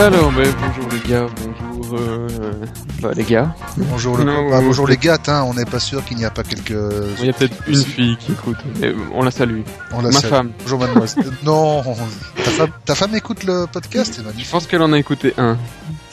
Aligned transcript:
Alors, 0.00 0.32
ben, 0.32 0.48
bonjour 0.58 0.90
les 0.90 1.10
gars, 1.10 1.26
bonjour 1.36 2.00
euh, 2.00 2.52
bah, 3.02 3.10
les 3.14 3.22
gars. 3.22 3.54
Bonjour, 3.76 4.16
le... 4.16 4.24
Non, 4.24 4.46
oui, 4.46 4.64
bonjour 4.64 4.88
les 4.88 4.96
gars, 4.96 5.18
hein, 5.26 5.44
on 5.46 5.52
n'est 5.52 5.66
pas 5.66 5.78
sûr 5.78 6.02
qu'il 6.06 6.16
n'y 6.16 6.24
a 6.24 6.30
pas 6.30 6.42
quelques. 6.42 6.70
Il 7.18 7.26
y 7.26 7.28
a 7.28 7.34
peut-être 7.34 7.54
une 7.68 7.84
fille 7.84 8.16
qui 8.16 8.32
écoute, 8.32 8.56
mais 8.80 8.94
on 9.12 9.22
la 9.22 9.30
salue. 9.30 9.60
On 9.92 10.00
la 10.00 10.08
Ma 10.08 10.12
salue. 10.12 10.30
femme. 10.30 10.52
Bonjour 10.62 10.78
mademoiselle. 10.78 11.30
non, 11.44 11.82
ta 12.34 12.50
femme, 12.50 12.70
ta 12.86 12.94
femme 12.94 13.14
écoute 13.14 13.44
le 13.44 13.66
podcast, 13.70 14.14
c'est 14.16 14.42
Je 14.42 14.50
pense 14.50 14.66
qu'elle 14.66 14.80
en 14.80 14.94
a 14.94 14.98
écouté 14.98 15.34
un. 15.36 15.58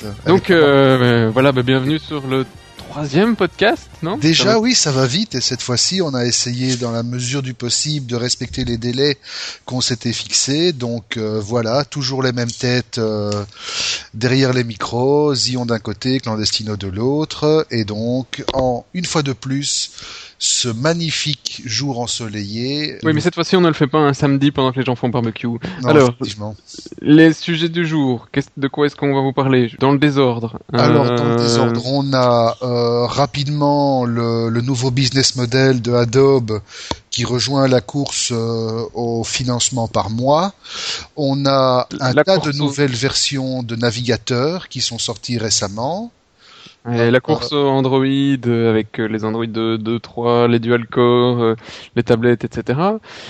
Elle 0.03 0.33
Donc 0.33 0.49
euh, 0.49 1.29
voilà, 1.31 1.53
ben, 1.53 1.63
bienvenue 1.63 1.97
sur 1.97 2.27
le 2.27 2.45
troisième 2.77 3.35
podcast, 3.35 3.87
non 4.01 4.15
Ça 4.15 4.21
Déjà, 4.21 4.43
va- 4.53 4.59
oui, 4.59 4.73
ça 4.75 4.91
va 4.91 5.05
vite 5.05 5.35
et 5.35 5.41
cette 5.41 5.61
fois-ci, 5.61 6.01
on 6.01 6.13
a 6.13 6.25
essayé, 6.25 6.75
dans 6.77 6.91
la 6.91 7.03
mesure 7.03 7.41
du 7.41 7.53
possible, 7.53 8.05
de 8.07 8.15
respecter 8.15 8.63
les 8.65 8.77
délais 8.77 9.17
qu'on 9.65 9.81
s'était 9.81 10.13
fixés. 10.13 10.71
Donc 10.73 11.17
euh, 11.17 11.39
voilà, 11.43 11.83
toujours 11.85 12.23
les 12.23 12.31
mêmes 12.31 12.51
têtes 12.51 12.97
euh, 12.97 13.43
derrière 14.13 14.53
les 14.53 14.63
micros, 14.63 15.33
Zion 15.35 15.65
d'un 15.65 15.79
côté, 15.79 16.19
Clandestino 16.19 16.77
de 16.77 16.87
l'autre, 16.87 17.65
et 17.71 17.83
donc 17.83 18.43
en 18.53 18.85
une 18.93 19.05
fois 19.05 19.23
de 19.23 19.33
plus, 19.33 19.91
ce 20.39 20.67
magnifique 20.69 21.61
jour 21.65 21.99
ensoleillé. 21.99 22.97
Oui, 23.03 23.13
mais 23.13 23.21
cette 23.21 23.33
fois-ci, 23.35 23.55
on 23.55 23.61
ne 23.61 23.67
le 23.67 23.73
fait 23.73 23.87
pas 23.87 23.97
un 23.99 24.13
samedi 24.13 24.51
pendant 24.51 24.71
que 24.71 24.79
les 24.79 24.85
gens 24.85 24.95
font 24.95 25.09
barbecue. 25.09 25.47
Non, 25.47 25.57
alors. 25.85 26.13
Les 27.01 27.33
sujets 27.33 27.69
du 27.69 27.87
jour, 27.87 28.27
de 28.57 28.67
quoi 28.67 28.85
est-ce 28.85 28.95
qu'on 28.95 29.13
va 29.15 29.21
vous 29.21 29.33
parler? 29.33 29.71
Dans 29.79 29.91
le 29.91 29.97
désordre. 29.97 30.59
Alors, 30.73 31.05
dans 31.05 31.23
le 31.25 31.31
Euh, 31.31 31.37
désordre, 31.37 31.81
on 31.87 32.13
a 32.13 32.55
euh, 32.61 33.05
rapidement 33.07 34.05
le, 34.05 34.49
le 34.49 34.61
nouveau 34.61 34.91
business 34.91 35.35
model 35.35 35.81
de 35.81 35.93
Adobe 35.93 36.61
qui 37.09 37.25
rejoint 37.25 37.67
la 37.67 37.81
course 37.81 38.31
euh, 38.31 38.83
au 38.93 39.23
financement 39.23 39.87
par 39.87 40.11
mois. 40.11 40.53
On 41.15 41.45
a 41.47 41.87
un 41.99 42.13
La 42.13 42.23
tas 42.23 42.37
de 42.37 42.49
au- 42.49 42.53
nouvelles 42.53 42.93
versions 42.95 43.63
de 43.63 43.75
navigateurs 43.75 44.67
qui 44.69 44.81
sont 44.81 44.99
sorties 44.99 45.39
récemment. 45.39 46.11
Et 46.91 47.11
la 47.11 47.19
course 47.19 47.51
Android 47.51 48.05
euh, 48.05 48.69
avec 48.69 48.99
euh, 48.99 49.07
les 49.07 49.25
Android 49.25 49.45
2, 49.45 49.77
2 49.77 49.99
3, 49.99 50.47
les 50.47 50.59
dual 50.59 50.87
core, 50.87 51.41
euh, 51.41 51.55
les 51.95 52.03
tablettes, 52.03 52.45
etc. 52.45 52.79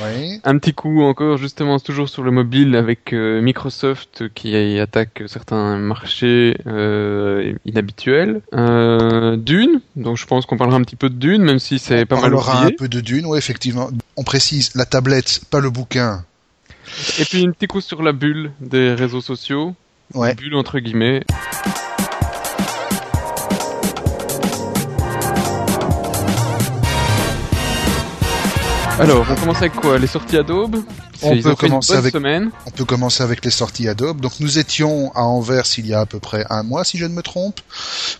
Oui. 0.02 0.39
Un 0.44 0.58
petit 0.59 0.73
coup 0.73 1.02
encore 1.02 1.38
justement 1.38 1.80
toujours 1.80 2.09
sur 2.09 2.23
le 2.23 2.31
mobile 2.31 2.75
avec 2.75 3.14
Microsoft 3.14 4.25
qui 4.33 4.80
attaque 4.80 5.23
certains 5.27 5.77
marchés 5.77 6.55
euh, 6.67 7.53
inhabituels. 7.66 8.41
Euh, 8.53 9.38
Dune, 9.38 9.81
donc 9.95 10.17
je 10.17 10.25
pense 10.25 10.45
qu'on 10.45 10.58
parlera 10.58 10.77
un 10.77 10.83
petit 10.83 10.95
peu 10.95 11.09
de 11.09 11.16
Dune, 11.16 11.44
même 11.44 11.59
si 11.59 11.80
c'est 11.80 12.05
pas 12.05 12.17
on 12.17 12.21
mal 12.21 12.31
parlera 12.31 12.66
un 12.66 12.71
peu 12.71 12.88
de 12.88 13.02
Dune, 13.02 13.25
oui, 13.25 13.38
effectivement. 13.38 13.89
On 14.16 14.23
précise 14.23 14.75
la 14.75 14.86
tablette, 14.86 15.42
pas 15.49 15.59
le 15.59 15.69
bouquin. 15.69 16.23
Et 17.19 17.25
puis 17.25 17.42
une 17.42 17.53
petite 17.53 17.69
coup 17.69 17.81
sur 17.81 18.02
la 18.03 18.11
bulle 18.11 18.52
des 18.61 18.94
réseaux 18.94 19.21
sociaux. 19.21 19.73
Ouais. 20.14 20.36
Bulle 20.36 20.55
entre 20.55 20.80
guillemets. 20.80 21.23
Alors, 28.99 29.25
on 29.29 29.35
commence 29.35 29.57
avec 29.57 29.73
quoi? 29.73 29.99
Les 29.99 30.07
sorties 30.07 30.37
Adobe 30.37 30.77
On 31.21 31.41
peut 31.41 31.55
commencer 31.55 31.93
avec- 31.93 32.13
semaine. 32.13 32.49
On 32.65 32.71
peut 32.71 32.85
commencer 32.85 33.23
avec 33.23 33.43
les 33.45 33.51
sorties 33.51 33.87
Adobe. 33.87 34.21
Donc 34.21 34.33
nous 34.39 34.57
étions 34.59 35.11
à 35.15 35.21
Anvers 35.23 35.63
il 35.77 35.87
y 35.87 35.93
a 35.93 36.01
à 36.01 36.05
peu 36.05 36.19
près 36.19 36.45
un 36.49 36.63
mois, 36.63 36.83
si 36.83 36.97
je 36.97 37.05
ne 37.05 37.13
me 37.13 37.21
trompe, 37.21 37.59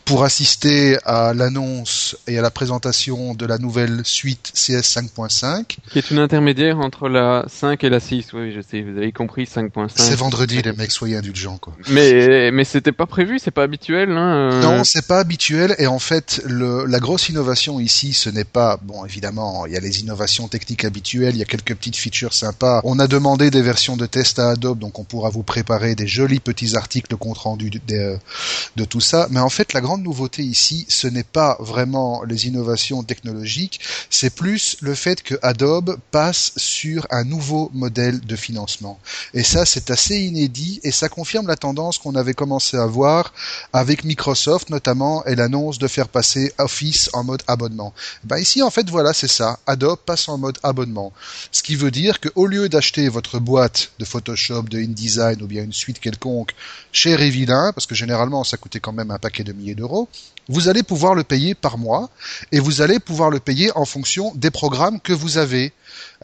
pour 0.06 0.23
assister 0.23 0.98
à 1.06 1.34
l'annonce 1.34 2.16
et 2.28 2.38
à 2.38 2.42
la 2.42 2.52
présentation 2.52 3.34
de 3.34 3.45
la 3.45 3.58
nouvelle 3.58 4.02
suite 4.04 4.52
CS 4.54 4.81
5.5. 4.95 5.78
Qui 5.92 5.98
est 6.00 6.12
une 6.12 6.20
intermédiaire 6.20 6.80
entre 6.80 7.09
la 7.09 7.45
5 7.48 7.84
et 7.84 7.89
la 7.89 8.00
6. 8.00 8.28
Oui, 8.34 8.54
je 8.56 8.62
sais, 8.62 8.81
vous 8.81 8.98
avez 8.98 9.11
compris, 9.11 9.45
5.5. 9.45 9.89
C'est 9.95 10.16
vendredi, 10.16 10.61
les 10.61 10.73
mecs, 10.73 10.92
soyez 10.92 11.17
indulgents, 11.17 11.58
quoi. 11.58 11.73
Mais, 11.89 12.52
mais 12.52 12.64
c'était 12.64 12.92
pas 12.92 13.05
prévu, 13.05 13.39
c'est 13.39 13.52
pas 13.52 13.64
habituel, 13.64 14.11
hein. 14.11 14.52
euh, 14.52 14.61
Non, 14.61 14.83
c'est 14.83 15.05
pas 15.08 15.20
habituel 15.20 15.76
et 15.80 15.88
en 15.88 15.99
fait, 15.99 16.42
le, 16.45 16.86
la 16.86 16.99
grosse 16.99 17.30
innovation 17.30 17.80
ici, 17.80 18.14
ce 18.14 18.30
n'est 18.30 18.43
pas 18.43 18.77
bon. 18.82 19.05
Évidemment, 19.05 19.66
il 19.66 19.73
y 19.73 19.77
a 19.77 19.80
les 19.80 19.99
innovations 20.02 20.48
techniques 20.48 20.86
habituelles, 20.86 21.36
il 21.36 21.39
y 21.39 21.43
a 21.43 21.45
quelques 21.45 21.76
petites 21.76 21.95
features 21.98 22.33
sympas. 22.33 22.82
On 22.89 22.99
a 22.99 23.08
demandé 23.08 23.52
des 23.52 23.61
versions 23.61 23.98
de 23.98 24.05
test 24.05 24.39
à 24.39 24.52
Adobe, 24.52 24.80
donc 24.80 24.98
on 24.98 25.03
pourra 25.03 25.30
vous 25.30 25.43
préparer 25.43 25.93
des 25.93 26.08
jolis 26.08 26.39
petits 26.39 26.77
articles 26.77 27.17
compte 27.17 27.37
rendu 27.37 27.70
de, 27.70 28.86
tout 28.86 29.02
ça. 29.02 29.27
Mais 29.30 29.42
en 29.42 29.49
fait, 29.49 29.73
la 29.73 29.81
grande 29.81 30.03
nouveauté 30.03 30.42
ici, 30.42 30.86
ce 30.87 31.05
n'est 31.08 31.25
pas 31.25 31.58
vraiment 31.59 32.23
les 32.23 32.48
innovations 32.48 33.03
technologiques, 33.03 33.81
c'est 34.09 34.30
plus 34.30 34.77
le 34.80 34.95
fait 34.95 35.21
que 35.21 35.36
Adobe 35.42 35.98
passe 36.11 36.53
sur 36.55 37.05
un 37.09 37.25
nouveau 37.25 37.70
modèle 37.73 38.21
de 38.21 38.36
financement. 38.37 38.98
Et 39.33 39.43
ça, 39.43 39.65
c'est 39.65 39.92
assez 39.92 40.19
inédit 40.19 40.80
et 40.83 40.92
ça 40.92 41.09
confirme 41.09 41.48
la 41.48 41.58
tendance 41.58 41.98
qu'on 41.98 42.15
avait 42.15 42.36
commencé 42.36 42.77
à 42.77 42.86
voir 42.86 43.33
avec 43.73 44.05
Microsoft 44.05 44.69
notamment 44.69 45.25
et 45.25 45.36
l'annonce 45.36 45.77
de 45.77 45.89
faire 45.89 46.08
passer 46.08 46.54
Office 46.58 47.09
en 47.11 47.25
mode 47.25 47.43
abonnement. 47.48 47.93
Ben 48.23 48.37
ici 48.37 48.64
en 48.64 48.69
fait 48.69 48.89
voilà 48.89 49.11
c'est 49.11 49.27
ça, 49.27 49.59
Adobe 49.67 49.99
passe 50.05 50.30
en 50.30 50.37
mode 50.37 50.58
abonnement. 50.64 51.11
Ce 51.52 51.61
qui 51.61 51.75
veut 51.75 51.92
dire 51.92 52.21
que 52.21 52.30
au 52.36 52.45
lieu 52.45 52.69
d'acheter 52.77 53.10
votre 53.10 53.39
boîte 53.39 53.92
de 53.98 54.05
Photoshop, 54.05 54.64
de 54.70 54.77
InDesign 54.77 55.42
ou 55.42 55.48
bien 55.48 55.64
une 55.64 55.73
suite 55.73 55.99
quelconque 55.99 56.54
chez 56.92 57.15
Revillain, 57.15 57.71
parce 57.73 57.88
que 57.88 57.95
généralement 57.95 58.43
ça 58.43 58.58
coûtait 58.58 58.80
quand 58.80 58.93
même 58.93 59.10
un 59.10 59.17
paquet 59.17 59.43
de 59.43 59.52
milliers 59.52 59.73
d'euros, 59.73 60.08
vous 60.50 60.70
allez 60.70 60.84
pouvoir 60.84 61.14
le 61.14 61.24
payer 61.24 61.56
par 61.56 61.78
mois 61.78 62.10
et 62.52 62.60
vous 62.60 62.82
allez 62.82 63.00
pouvoir 63.00 63.30
le 63.30 63.40
payer 63.40 63.72
en 63.76 63.86
fonction 63.86 64.32
des 64.36 64.52
programmes 64.52 65.00
que 65.00 65.14
vous 65.14 65.38
avez. 65.38 65.74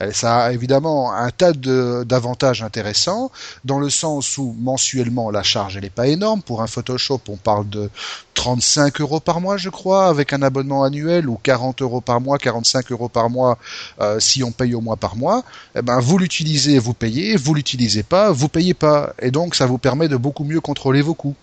Euh, 0.02 0.12
Ça 0.12 0.46
a 0.46 0.52
évidemment 0.52 1.14
un 1.14 1.30
tas 1.30 1.54
d'avantages 1.54 2.64
intéressants, 2.64 3.32
dans 3.66 3.80
le 3.80 3.90
sens 3.90 4.38
où 4.38 4.56
mensuellement 4.60 5.30
la 5.30 5.44
charge 5.44 5.78
elle 5.78 5.86
est 5.86 5.90
pas 5.90 6.08
énorme. 6.08 6.42
Pour 6.42 6.62
un 6.62 6.68
Photoshop, 6.68 7.22
on 7.28 7.38
parle 7.38 7.70
de 7.70 7.90
35 8.34 9.02
euros 9.02 9.20
par 9.20 9.42
mois, 9.42 9.58
je 9.58 9.70
crois, 9.70 10.08
avec 10.08 10.34
un 10.34 10.42
abonnement 10.42 10.84
annuel, 10.84 11.30
ou 11.30 11.38
40 11.42 11.82
euros 11.82 12.02
par 12.02 12.22
mois, 12.22 12.38
45 12.38 12.92
euros 12.92 13.10
par 13.10 13.30
mois 13.30 13.58
euh, 14.02 14.20
si 14.20 14.44
on 14.44 14.52
paye 14.52 14.74
au 14.76 14.82
mois 14.82 14.98
par 14.98 15.16
mois. 15.16 15.44
Eh 15.76 15.82
ben, 15.82 16.00
vous 16.00 16.18
l'utilisez, 16.18 16.80
vous 16.80 16.94
payez. 16.94 17.36
Vous 17.36 17.54
l'utilisez 17.54 18.04
pas, 18.04 18.32
vous 18.32 18.50
payez 18.50 18.74
pas. 18.74 19.14
Et 19.20 19.32
donc, 19.32 19.56
ça 19.56 19.66
vous 19.66 19.78
permet 19.78 20.08
de 20.08 20.18
beaucoup 20.18 20.44
mieux 20.44 20.62
contrôler 20.62 21.02
vos 21.02 21.14
coûts. 21.14 21.36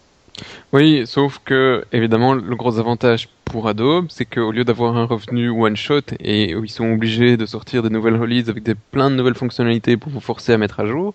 Oui, 0.73 1.03
sauf 1.06 1.41
que, 1.45 1.84
évidemment, 1.93 2.34
le 2.34 2.56
gros 2.56 2.78
avantage 2.78 3.28
pour 3.45 3.69
Adobe, 3.69 4.06
c'est 4.09 4.25
qu'au 4.25 4.53
lieu 4.53 4.65
d'avoir 4.65 4.97
un 4.97 5.05
revenu 5.05 5.51
one 5.51 5.77
shot 5.77 6.03
et 6.21 6.55
où 6.55 6.65
ils 6.65 6.71
sont 6.71 6.91
obligés 6.93 7.37
de 7.37 7.47
sortir 7.47 7.83
des 7.83 7.91
nouvelles 7.91 8.17
releases 8.17 8.49
avec 8.49 8.62
des, 8.62 8.75
plein 8.75 9.11
de 9.11 9.17
nouvelles 9.17 9.34
fonctionnalités 9.34 9.97
pour 9.97 10.12
vous 10.12 10.21
forcer 10.21 10.53
à 10.53 10.59
mettre 10.59 10.81
à 10.81 10.87
jour, 10.87 11.15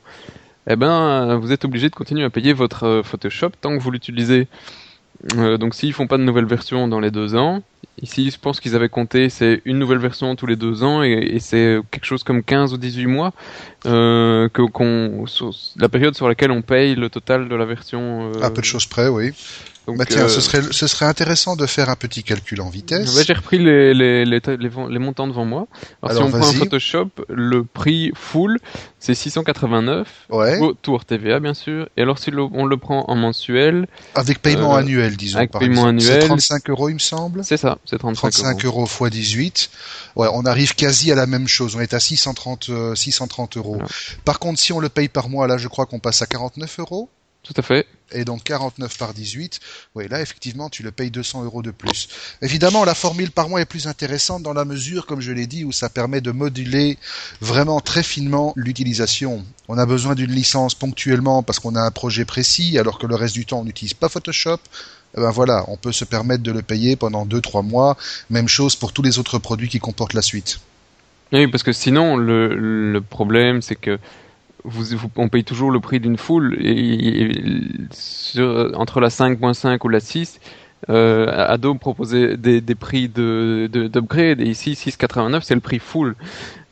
eh 0.70 0.76
ben, 0.76 1.38
vous 1.38 1.52
êtes 1.52 1.64
obligé 1.64 1.90
de 1.90 1.96
continuer 1.96 2.24
à 2.24 2.30
payer 2.30 2.52
votre 2.54 2.84
euh, 2.86 3.04
Photoshop 3.04 3.52
tant 3.62 3.78
que 3.78 3.82
vous 3.82 3.92
l'utilisez. 3.92 4.48
Euh, 5.38 5.58
donc 5.58 5.74
s'ils 5.76 5.94
font 5.94 6.08
pas 6.08 6.18
de 6.18 6.24
nouvelles 6.24 6.46
versions 6.46 6.88
dans 6.90 7.00
les 7.00 7.12
deux 7.12 7.36
ans, 7.36 7.64
ici 8.02 8.30
je 8.32 8.38
pense 8.38 8.60
qu'ils 8.60 8.76
avaient 8.76 8.90
compté 8.90 9.30
c'est 9.30 9.62
une 9.64 9.80
nouvelle 9.80 9.98
version 9.98 10.36
tous 10.36 10.46
les 10.46 10.58
deux 10.58 10.84
ans 10.84 11.04
et, 11.04 11.14
et 11.14 11.40
c'est 11.40 11.80
quelque 11.90 12.04
chose 12.04 12.24
comme 12.24 12.44
15 12.44 12.74
ou 12.74 12.78
18 12.78 13.06
mois 13.06 13.32
euh, 13.86 14.50
que 14.50 14.62
qu'on 14.64 15.26
la 15.78 15.90
période 15.90 16.16
sur 16.16 16.28
laquelle 16.28 16.52
on 16.52 16.62
paye 16.62 16.96
le 16.96 17.10
total 17.10 17.48
de 17.50 17.56
la 17.56 17.66
version. 17.66 18.32
euh, 18.36 18.42
À 18.42 18.50
peu 18.52 18.62
de 18.62 18.66
choses 18.66 18.86
près, 18.86 19.08
oui. 19.08 19.32
donc, 19.88 19.98
Bah 19.98 20.06
tiens, 20.08 20.24
euh, 20.24 20.28
ce 20.28 20.42
serait, 20.42 20.62
ce 20.72 20.88
serait 20.88 21.06
intéressant 21.06 21.56
de 21.56 21.66
faire 21.68 21.90
un 21.90 21.96
petit 21.96 22.24
calcul 22.24 22.62
en 22.62 22.70
vitesse. 22.70 23.24
J'ai 23.26 23.34
repris 23.34 23.60
les, 23.60 23.94
les, 23.94 24.26
les, 24.26 24.40
les, 24.40 24.70
les 24.90 25.00
montants 25.00 25.28
devant 25.28 25.46
moi. 25.46 25.68
Alors, 26.02 26.18
Alors, 26.18 26.30
si 26.30 26.36
on 26.36 26.40
prend 26.40 26.50
un. 26.50 26.54
Photoshop, 26.54 27.10
le 27.30 27.64
prix 27.64 28.12
full, 28.16 28.58
c'est 29.00 29.14
689, 29.14 30.08
Ouais. 30.30 30.60
tour 30.82 31.06
TVA 31.06 31.40
bien 31.40 31.54
sûr. 31.54 31.88
Et 31.98 32.02
alors 32.02 32.18
si 32.18 32.32
le- 32.32 32.42
on 32.52 32.66
le 32.66 32.78
prend 32.78 33.06
en 33.08 33.16
mensuel, 33.16 33.88
Avec 34.16 34.42
paiement 34.42 34.76
Euh, 34.76 34.80
annuel, 34.80 35.16
disons. 35.18 35.38
avec 35.38 35.52
par 35.52 35.60
paiement 35.60 35.90
exemple. 35.90 35.90
annuel. 36.14 36.22
C'est 36.22 36.28
35 36.28 36.70
euros, 36.72 36.90
il 36.90 36.94
me 36.96 37.00
semble. 37.00 37.44
c'est 37.44 37.58
ça, 37.58 37.78
c'est 37.86 38.00
35, 38.00 38.32
35 38.32 38.66
euros. 38.66 38.86
fois 38.88 39.12
18. 39.12 39.70
Ouais, 40.16 40.28
on 40.34 40.46
arrive 40.46 40.74
quasi 40.74 41.12
à 41.12 41.16
la 41.16 41.28
même 41.28 41.48
chose. 41.48 41.76
On 41.76 41.80
est 41.82 41.94
à 41.94 42.00
630, 42.00 42.70
euh, 42.70 42.96
630 42.96 43.58
euros. 43.58 43.75
Voilà. 43.76 43.90
Par 44.24 44.40
contre, 44.40 44.60
si 44.60 44.74
on 44.74 44.80
le 44.80 44.90
paye 44.90 45.10
par 45.10 45.30
mois, 45.30 45.48
là, 45.48 45.58
je 45.58 45.68
crois 45.68 45.86
qu'on 45.86 46.00
passe 46.00 46.22
à 46.22 46.26
49 46.26 46.80
euros. 46.80 47.10
Tout 47.46 47.54
à 47.58 47.62
fait. 47.62 47.86
Et 48.12 48.26
donc 48.26 48.44
49 48.44 48.98
par 48.98 49.14
18, 49.14 49.60
oui, 49.94 50.08
là 50.10 50.20
effectivement 50.20 50.68
tu 50.70 50.82
le 50.82 50.92
payes 50.92 51.12
200 51.12 51.44
euros 51.44 51.62
de 51.62 51.70
plus. 51.70 52.08
Évidemment, 52.42 52.86
la 52.86 52.96
formule 52.96 53.30
par 53.30 53.50
mois 53.50 53.62
est 53.62 53.66
plus 53.66 53.86
intéressante 53.86 54.42
dans 54.42 54.54
la 54.54 54.66
mesure, 54.66 55.06
comme 55.06 55.22
je 55.22 55.32
l'ai 55.32 55.46
dit, 55.46 55.64
où 55.64 55.72
ça 55.72 55.90
permet 55.90 56.22
de 56.22 56.32
moduler 56.32 56.98
vraiment 57.42 57.82
très 57.82 58.02
finement 58.02 58.52
l'utilisation. 58.56 59.46
On 59.68 59.78
a 59.78 59.86
besoin 59.86 60.16
d'une 60.16 60.32
licence 60.32 60.74
ponctuellement 60.74 61.44
parce 61.44 61.60
qu'on 61.60 61.76
a 61.76 61.82
un 61.82 61.92
projet 61.92 62.26
précis, 62.26 62.80
alors 62.80 62.98
que 62.98 63.06
le 63.06 63.16
reste 63.16 63.36
du 63.36 63.46
temps 63.46 63.60
on 63.60 63.66
n'utilise 63.66 63.94
pas 63.94 64.10
Photoshop. 64.10 64.58
Eh 65.16 65.22
ben 65.22 65.30
voilà, 65.30 65.66
on 65.68 65.78
peut 65.78 65.92
se 65.92 66.04
permettre 66.04 66.42
de 66.42 66.52
le 66.52 66.64
payer 66.64 66.96
pendant 66.96 67.28
2-3 67.28 67.64
mois. 67.64 67.96
Même 68.32 68.48
chose 68.48 68.76
pour 68.76 68.92
tous 68.92 69.04
les 69.04 69.20
autres 69.20 69.38
produits 69.38 69.70
qui 69.70 69.80
comportent 69.80 70.14
la 70.14 70.24
suite. 70.24 70.60
Oui, 71.34 71.48
parce 71.48 71.64
que 71.64 71.72
sinon 71.74 72.18
le, 72.18 72.56
le 72.56 73.02
problème 73.02 73.62
c'est 73.62 73.76
que 73.76 73.98
vous, 74.64 74.96
on 75.18 75.30
paye 75.30 75.44
toujours 75.44 75.72
le 75.72 75.80
prix 75.80 76.00
d'une 76.00 76.18
full 76.18 76.56
et, 76.60 77.32
sur- 77.92 78.72
entre 78.80 79.00
la 79.00 79.10
5.5 79.10 79.80
ou 79.84 79.90
la 79.90 80.00
6, 80.00 80.40
euh, 80.90 81.28
Adobe 81.48 81.80
proposait 81.80 82.38
des, 82.38 82.62
des 82.62 82.76
prix 82.76 83.10
de 83.10 83.70
d'upgrade 83.72 84.40
et 84.42 84.46
ici 84.46 84.74
6,89 84.74 85.42
c'est 85.44 85.56
le 85.56 85.62
prix 85.62 85.80
full. 85.80 86.16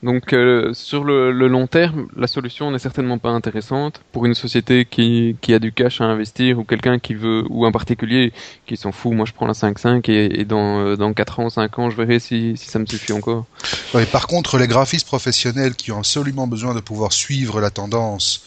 Donc 0.03 0.33
euh, 0.33 0.73
sur 0.73 1.05
le, 1.05 1.31
le, 1.31 1.47
long 1.47 1.65
terme, 1.65 2.07
la 2.17 2.27
solution 2.27 2.69
n'est 2.71 2.79
certainement 2.79 3.19
pas 3.19 3.29
intéressante 3.29 4.01
pour 4.11 4.25
une 4.25 4.33
société 4.33 4.83
qui, 4.83 5.37
qui 5.39 5.53
a 5.53 5.59
du 5.59 5.71
cash 5.71 6.01
à 6.01 6.03
investir 6.03 6.59
ou 6.59 6.65
quelqu'un 6.65 6.99
qui 6.99 7.13
veut 7.13 7.45
ou 7.49 7.65
un 7.65 7.71
particulier 7.71 8.33
qui 8.65 8.75
s'en 8.75 8.91
fout. 8.91 9.13
Moi, 9.13 9.25
je 9.25 9.31
prends 9.31 9.47
la 9.47 9.53
5.5 9.53 10.11
et, 10.11 10.41
et 10.41 10.45
dans 10.45 10.81
euh, 10.81 10.97
dans 10.97 11.13
4 11.13 11.39
ans, 11.39 11.49
5 11.49 11.79
ans, 11.79 11.89
je 11.89 11.95
verrai 11.95 12.19
si, 12.19 12.57
si 12.57 12.69
ça 12.69 12.79
me 12.79 12.85
suffit 12.85 13.13
encore. 13.13 13.45
Ouais, 13.93 14.05
par 14.05 14.27
contre, 14.27 14.57
les 14.57 14.67
graphistes 14.67 15.07
professionnels 15.07 15.75
qui 15.75 15.93
ont 15.93 15.99
absolument 15.99 16.47
besoin 16.47 16.75
de 16.75 16.81
pouvoir 16.81 17.13
suivre 17.13 17.61
la 17.61 17.69
tendance 17.69 18.43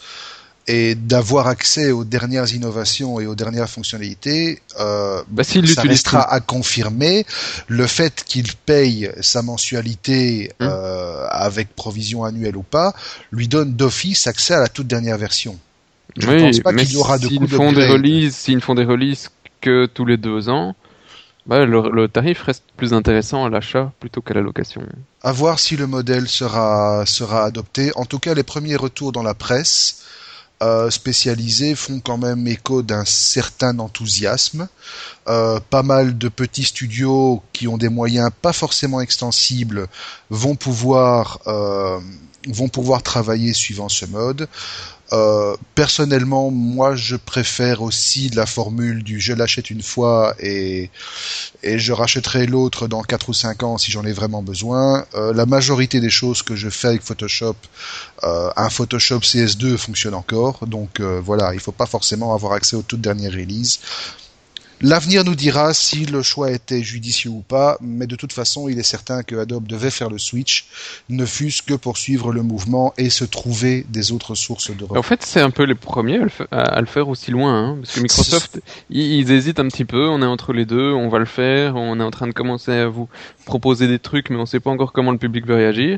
et 0.67 0.95
d'avoir 0.95 1.47
accès 1.47 1.91
aux 1.91 2.03
dernières 2.03 2.53
innovations 2.53 3.19
et 3.19 3.25
aux 3.25 3.35
dernières 3.35 3.69
fonctionnalités, 3.69 4.61
euh, 4.79 5.23
bah, 5.29 5.43
ça 5.43 5.81
restera 5.81 6.31
à 6.31 6.39
confirmer. 6.41 7.25
Le 7.67 7.87
fait 7.87 8.23
qu'il 8.25 8.53
paye 8.65 9.09
sa 9.21 9.41
mensualité 9.41 10.51
hum. 10.59 10.67
euh, 10.69 11.25
avec 11.29 11.73
provision 11.73 12.25
annuelle 12.25 12.57
ou 12.57 12.63
pas, 12.63 12.93
lui 13.31 13.47
donne 13.47 13.73
d'office 13.73 14.27
accès 14.27 14.53
à 14.53 14.59
la 14.59 14.67
toute 14.67 14.87
dernière 14.87 15.17
version. 15.17 15.57
Je 16.17 16.27
ne 16.29 16.39
pense 16.39 16.59
pas 16.59 16.73
qu'il 16.73 16.93
y 16.93 16.97
aura 16.97 17.17
de 17.17 17.27
s'ils 17.27 17.47
font 17.47 17.71
des 17.71 17.87
releases, 17.87 18.35
s'ils 18.35 18.61
font 18.61 18.75
des 18.75 18.83
releases 18.83 19.29
que 19.61 19.85
tous 19.85 20.05
les 20.05 20.17
deux 20.17 20.49
ans, 20.49 20.75
bah, 21.45 21.65
le, 21.65 21.89
le, 21.91 22.07
tarif 22.09 22.41
reste 22.41 22.63
plus 22.75 22.93
intéressant 22.93 23.45
à 23.45 23.49
l'achat 23.49 23.93
plutôt 23.99 24.21
qu'à 24.21 24.33
la 24.33 24.41
location. 24.41 24.81
À 25.21 25.31
voir 25.31 25.59
si 25.59 25.77
le 25.77 25.87
modèle 25.87 26.27
sera 26.27 27.05
sera 27.05 27.45
adopté. 27.45 27.91
En 27.95 28.05
tout 28.05 28.19
cas, 28.19 28.33
les 28.33 28.43
premiers 28.43 28.75
retours 28.75 29.13
dans 29.13 29.23
la 29.23 29.33
presse 29.33 30.06
euh, 30.63 30.89
spécialisés 30.89 31.75
font 31.75 31.99
quand 31.99 32.17
même 32.17 32.47
écho 32.47 32.81
d'un 32.81 33.05
certain 33.05 33.77
enthousiasme. 33.77 34.67
Euh, 35.27 35.59
pas 35.69 35.83
mal 35.83 36.17
de 36.17 36.29
petits 36.29 36.63
studios 36.63 37.43
qui 37.53 37.67
ont 37.67 37.77
des 37.77 37.89
moyens 37.89 38.31
pas 38.41 38.53
forcément 38.53 38.99
extensibles 38.99 39.87
vont 40.31 40.55
pouvoir 40.55 41.39
euh, 41.45 41.99
vont 42.47 42.69
pouvoir 42.69 43.03
travailler 43.03 43.53
suivant 43.53 43.89
ce 43.89 44.05
mode. 44.05 44.47
Euh, 45.13 45.55
personnellement, 45.75 46.51
moi, 46.51 46.95
je 46.95 47.15
préfère 47.15 47.81
aussi 47.81 48.29
la 48.29 48.45
formule 48.45 49.03
du 49.03 49.19
je 49.19 49.33
l'achète 49.33 49.69
une 49.69 49.81
fois 49.81 50.35
et, 50.39 50.89
et 51.63 51.79
je 51.79 51.93
rachèterai 51.93 52.45
l'autre 52.45 52.87
dans 52.87 53.01
4 53.01 53.29
ou 53.29 53.33
5 53.33 53.63
ans 53.63 53.77
si 53.77 53.91
j'en 53.91 54.03
ai 54.03 54.11
vraiment 54.11 54.43
besoin. 54.43 55.05
Euh, 55.15 55.33
la 55.33 55.45
majorité 55.45 55.99
des 55.99 56.09
choses 56.09 56.43
que 56.43 56.55
je 56.55 56.69
fais 56.69 56.89
avec 56.89 57.03
Photoshop, 57.03 57.55
euh, 58.23 58.49
un 58.55 58.69
Photoshop 58.69 59.19
CS2 59.19 59.77
fonctionne 59.77 60.13
encore. 60.13 60.67
Donc 60.67 60.99
voilà, 60.99 61.53
il 61.53 61.59
faut 61.59 61.71
pas 61.71 61.85
forcément 61.85 62.33
avoir 62.33 62.53
accès 62.53 62.75
aux 62.75 62.81
toutes 62.81 63.01
dernières 63.01 63.31
releases. 63.31 63.79
L'avenir 64.81 65.23
nous 65.23 65.33
dira 65.33 65.73
si 65.73 66.05
le 66.05 66.21
choix 66.21 66.51
était 66.51 66.83
judicieux 66.83 67.31
ou 67.31 67.41
pas, 67.41 67.77
mais 67.81 68.05
de 68.05 68.15
toute 68.15 68.31
façon, 68.31 68.69
il 68.69 68.77
est 68.77 68.83
certain 68.83 69.23
que 69.23 69.35
Adobe 69.35 69.65
devait 69.65 69.89
faire 69.89 70.09
le 70.09 70.19
switch, 70.19 70.67
ne 71.09 71.25
fût-ce 71.25 71.63
que 71.63 71.73
pour 71.73 71.97
suivre 71.97 72.31
le 72.31 72.43
mouvement 72.43 72.93
et 72.95 73.09
se 73.09 73.25
trouver 73.25 73.87
des 73.89 74.11
autres 74.11 74.35
sources 74.35 74.69
de 74.69 74.83
revenus. 74.83 74.99
En 74.99 75.03
fait, 75.03 75.23
c'est 75.23 75.41
un 75.41 75.49
peu 75.49 75.63
les 75.63 75.73
premiers 75.73 76.19
à 76.51 76.79
le, 76.79 76.85
faire 76.85 77.09
aussi 77.09 77.31
loin, 77.31 77.53
hein, 77.53 77.77
parce 77.81 77.95
que 77.95 78.01
Microsoft, 78.01 78.61
ils, 78.91 79.31
hésitent 79.31 79.59
un 79.59 79.67
petit 79.67 79.85
peu, 79.85 80.07
on 80.07 80.21
est 80.21 80.27
entre 80.27 80.53
les 80.53 80.65
deux, 80.65 80.91
on 80.91 81.09
va 81.09 81.17
le 81.17 81.25
faire, 81.25 81.75
on 81.75 81.99
est 81.99 82.03
en 82.03 82.11
train 82.11 82.27
de 82.27 82.33
commencer 82.33 82.71
à 82.71 82.87
vous 82.87 83.09
proposer 83.45 83.87
des 83.87 83.97
trucs, 83.97 84.29
mais 84.29 84.35
on 84.35 84.41
ne 84.41 84.45
sait 84.45 84.59
pas 84.59 84.69
encore 84.69 84.93
comment 84.93 85.11
le 85.11 85.17
public 85.17 85.47
va 85.47 85.55
réagir. 85.55 85.97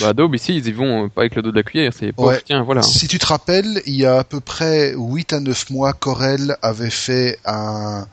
Bah, 0.00 0.08
Adobe, 0.08 0.34
ici, 0.34 0.56
ils 0.56 0.66
y 0.66 0.72
vont 0.72 1.08
pas 1.08 1.22
avec 1.22 1.34
le 1.34 1.42
dos 1.42 1.50
de 1.50 1.56
la 1.56 1.62
cuillère. 1.62 1.92
C'est 1.96 2.12
tiens, 2.44 2.62
voilà. 2.62 2.82
Si 2.82 3.08
tu 3.08 3.18
te 3.18 3.26
rappelles, 3.26 3.82
il 3.86 3.94
y 3.94 4.06
a 4.06 4.18
à 4.18 4.24
peu 4.24 4.40
près 4.40 4.94
8 4.96 5.32
à 5.32 5.40
9 5.40 5.70
mois, 5.70 5.92
Corel 5.92 6.56
avait 6.62 6.90
fait 6.90 7.38
un, 7.44 8.06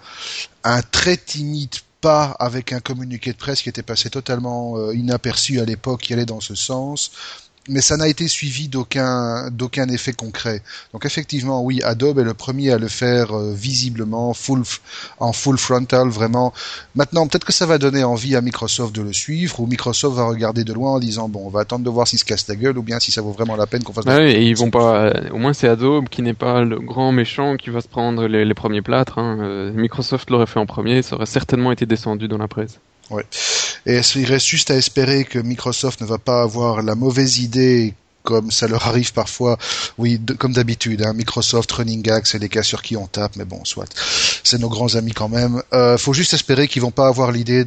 un 0.64 0.82
très 0.82 1.18
timide 1.18 1.76
pas 2.02 2.36
avec 2.40 2.74
un 2.74 2.80
communiqué 2.80 3.32
de 3.32 3.38
presse 3.38 3.62
qui 3.62 3.70
était 3.70 3.84
passé 3.84 4.10
totalement 4.10 4.78
euh, 4.78 4.94
inaperçu 4.94 5.60
à 5.60 5.66
l'époque, 5.66 6.02
qui 6.02 6.14
allait 6.14 6.26
dans 6.26 6.42
ce 6.42 6.56
sens 6.56 7.12
mais 7.70 7.82
ça 7.82 7.98
n'a 7.98 8.08
été 8.08 8.28
suivi 8.28 8.68
d'aucun 8.68 9.50
d'aucun 9.52 9.88
effet 9.90 10.14
concret. 10.14 10.62
Donc 10.94 11.06
effectivement, 11.06 11.64
oui, 11.64 11.82
Adobe 11.84 12.20
est 12.20 12.24
le 12.24 12.34
premier 12.34 12.72
à 12.72 12.78
le 12.78 12.88
faire 12.88 13.36
euh, 13.36 13.54
visiblement, 13.54 14.34
full 14.34 14.64
en 15.20 15.34
full 15.34 15.58
frontal, 15.58 16.10
vraiment. 16.10 16.54
Maintenant, 16.96 17.28
peut-être 17.28 17.46
que 17.46 17.54
ça 17.54 17.66
va 17.66 17.78
donner 17.78 18.04
envie 18.04 18.36
à 18.36 18.42
Microsoft 18.42 18.96
de 18.96 19.02
le 19.02 19.14
suivre, 19.14 19.60
ou 19.60 19.68
Microsoft 19.68 20.16
va 20.16 20.26
regarder 20.26 20.64
de 20.64 20.74
loin 20.74 20.94
en 20.94 21.00
disant 21.00 21.30
bon, 21.30 21.46
on 21.46 21.50
va 21.50 21.62
attendre 21.62 21.84
de 21.86 21.90
voir 21.90 22.08
s'il 22.08 22.20
se 22.20 22.26
casse 22.26 22.48
la 22.48 22.56
gueule, 22.56 22.78
ou 22.78 22.84
bien 22.84 23.00
si 23.00 23.12
ça 23.12 23.22
vaut 23.22 23.32
vraiment 23.32 23.56
la 23.56 23.68
peine 23.68 23.84
qu'on 23.84 23.94
fasse. 23.94 24.06
Ouais, 24.06 24.34
et 24.34 24.44
ils 24.44 24.56
vont 24.56 24.72
pas. 24.72 25.06
Euh, 25.06 25.30
au 25.32 25.38
moins, 25.38 25.54
c'est 25.54 25.68
Adobe 25.68 26.10
qui 26.10 26.22
n'est 26.22 26.34
pas 26.34 26.62
le 26.62 26.80
grand 26.80 27.12
méchant 27.12 27.56
qui 27.58 27.70
va 27.70 27.82
se 27.82 27.88
prendre 27.88 28.28
les, 28.28 28.46
les 28.46 28.54
premiers 28.54 28.82
plâtres. 28.82 29.18
Hein. 29.18 29.38
Euh, 29.42 29.72
Microsoft 29.74 30.30
l'aurait 30.30 30.48
fait 30.48 30.60
en 30.60 30.66
premier, 30.66 31.02
ça 31.02 31.16
aurait 31.16 31.26
certainement 31.26 31.72
été 31.72 31.86
descendu 31.86 32.28
dans 32.28 32.38
la 32.38 32.48
presse. 32.48 32.80
Ouais. 33.10 33.26
Et 33.86 34.02
il 34.16 34.26
reste 34.26 34.48
juste 34.48 34.72
à 34.72 34.76
espérer 34.76 35.24
que 35.24 35.40
Microsoft 35.40 36.02
ne 36.02 36.06
va 36.06 36.18
pas 36.18 36.42
avoir 36.42 36.82
la 36.82 36.96
mauvaise 36.96 37.40
idée 37.40 37.94
comme 38.28 38.52
ça 38.52 38.68
leur 38.68 38.86
arrive 38.88 39.14
parfois, 39.14 39.58
oui, 39.98 40.20
comme 40.38 40.52
d'habitude, 40.52 41.02
hein, 41.02 41.14
Microsoft, 41.14 41.72
Running 41.72 42.02
Gag, 42.02 42.26
c'est 42.26 42.40
les 42.40 42.50
cas 42.50 42.62
sur 42.62 42.82
qui 42.82 42.98
on 42.98 43.08
tape, 43.08 43.38
mais 43.38 43.46
bon, 43.46 43.64
soit, 43.64 43.88
c'est 44.44 44.60
nos 44.60 44.68
grands 44.68 44.96
amis 44.96 45.14
quand 45.14 45.30
même. 45.30 45.64
Euh, 45.72 45.98
faut 45.98 46.12
juste 46.12 46.34
espérer 46.34 46.68
qu'ils 46.68 46.82
vont 46.82 46.92
pas 46.92 47.08
avoir 47.08 47.32
l'idée 47.32 47.64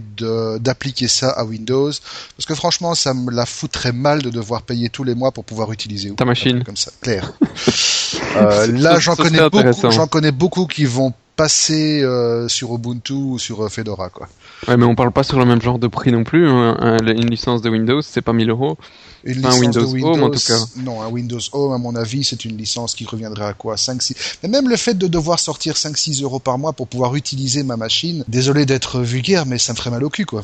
d'appliquer 0.61 1.09
ça 1.09 1.31
à 1.31 1.45
Windows, 1.45 1.91
parce 2.37 2.45
que 2.47 2.55
franchement, 2.55 2.95
ça 2.95 3.15
me 3.15 3.31
la 3.31 3.47
foutrait 3.47 3.93
mal 3.93 4.21
de 4.21 4.29
devoir 4.29 4.61
payer 4.61 4.91
tous 4.91 5.03
les 5.03 5.15
mois 5.15 5.33
pour 5.33 5.47
pouvoir 5.47 5.73
utiliser 5.73 6.11
ta 6.11 6.27
machine 6.27 6.63
comme 6.63 6.77
ça, 6.77 6.91
clair. 7.01 7.33
euh, 8.37 8.67
là, 8.67 8.99
j'en 8.99 9.17
connais 9.17 9.49
beaucoup, 9.49 9.91
j'en 9.91 10.09
connais 10.09 10.33
beaucoup 10.33 10.67
qui 10.67 10.85
vont 10.85 11.15
passer 11.41 12.03
euh, 12.03 12.49
sur 12.49 12.75
Ubuntu 12.75 13.15
ou 13.15 13.39
sur 13.39 13.65
euh, 13.65 13.71
Fedora, 13.71 14.11
quoi. 14.11 14.29
Ouais, 14.69 14.77
mais 14.77 14.85
on 14.85 14.95
parle 14.95 15.11
pas 15.11 15.23
sur 15.23 15.39
le 15.39 15.47
même 15.47 15.63
genre 15.63 15.79
de 15.79 15.87
prix 15.87 16.13
non 16.13 16.23
plus. 16.23 16.47
Hein. 16.47 16.99
Une 17.01 17.31
licence 17.31 17.63
de 17.63 17.71
Windows, 17.71 18.03
c'est 18.03 18.21
pas 18.21 18.35
1000 18.35 18.51
euros. 18.51 18.77
Une 19.25 19.39
licence 19.39 19.59
Windows, 19.59 19.81
de 19.81 19.87
Windows 19.87 20.13
Home, 20.13 20.23
en 20.25 20.29
tout 20.29 20.39
cas. 20.47 20.59
Non, 20.77 21.01
un 21.01 21.09
Windows 21.09 21.41
Home, 21.53 21.73
à 21.73 21.79
mon 21.79 21.97
avis, 21.97 22.25
c'est 22.25 22.45
une 22.45 22.59
licence 22.59 22.95
qui 22.95 23.07
reviendrait 23.07 23.47
à 23.47 23.55
quoi? 23.55 23.79
5, 23.79 24.03
6. 24.03 24.15
Mais 24.43 24.51
même 24.51 24.69
le 24.69 24.77
fait 24.77 24.93
de 24.93 25.07
devoir 25.07 25.39
sortir 25.39 25.79
5, 25.79 25.97
6 25.97 26.23
euros 26.23 26.41
par 26.41 26.59
mois 26.59 26.75
pour 26.75 26.89
pouvoir 26.89 27.17
utiliser 27.17 27.63
ma 27.63 27.79
machine, 27.79 28.23
désolé 28.29 28.67
d'être 28.67 29.01
vulgaire, 29.01 29.47
mais 29.47 29.57
ça 29.57 29.73
me 29.73 29.79
ferait 29.79 29.91
mal 29.91 30.05
au 30.05 30.11
cul, 30.11 30.27
quoi. 30.27 30.43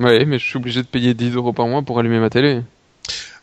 Ouais, 0.00 0.24
mais 0.24 0.40
je 0.40 0.46
suis 0.46 0.56
obligé 0.56 0.82
de 0.82 0.88
payer 0.88 1.14
10 1.14 1.36
euros 1.36 1.52
par 1.52 1.68
mois 1.68 1.82
pour 1.82 2.00
allumer 2.00 2.18
ma 2.18 2.28
télé. 2.28 2.62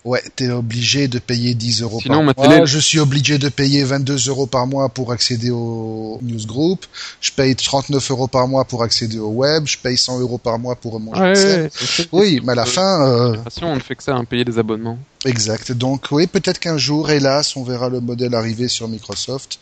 Ouais, 0.07 0.24
t'es 0.38 0.50
obligé 0.50 1.09
de 1.09 1.19
payer 1.19 1.54
10 1.54 1.81
euros 1.81 2.00
par 2.00 2.24
mois. 2.24 2.33
Je 2.63 2.80
suis 2.80 2.98
obligé 2.98 3.38
de 3.38 3.50
payer 3.50 3.83
22 3.83 4.30
euros 4.30 4.48
par 4.48 4.65
mois 4.65 4.88
pour 4.88 5.12
accéder 5.12 5.50
au 5.51 6.18
newsgroup. 6.21 6.86
Je 7.19 7.33
paye 7.33 7.54
39 7.54 8.12
euros 8.12 8.30
par 8.30 8.48
mois 8.48 8.63
pour 8.63 8.83
accéder 8.83 9.19
au 9.19 9.31
web. 9.31 9.65
Je 9.65 9.77
paye 9.77 9.98
100 9.98 10.21
euros 10.21 10.38
par 10.38 10.59
mois 10.59 10.77
pour 10.77 11.01
mon 11.01 11.12
ouais, 11.12 11.69
Oui, 12.13 12.39
mais 12.42 12.54
à 12.54 12.56
la 12.56 12.65
fin... 12.65 13.06
Euh... 13.06 13.36
on 13.62 13.75
ne 13.75 13.81
fait 13.81 13.95
que 13.95 14.04
ça, 14.04 14.15
hein, 14.15 14.24
payer 14.24 14.45
des 14.45 14.57
abonnements. 14.57 14.98
Exact. 15.25 15.74
Donc 15.74 16.05
oui, 16.12 16.25
peut-être 16.27 16.60
qu'un 16.60 16.77
jour, 16.77 17.10
hélas, 17.10 17.58
on 17.58 17.63
verra 17.63 17.89
le 17.89 18.00
modèle 18.00 18.34
arriver 18.34 18.70
sur 18.70 18.88
Microsoft. 18.88 19.60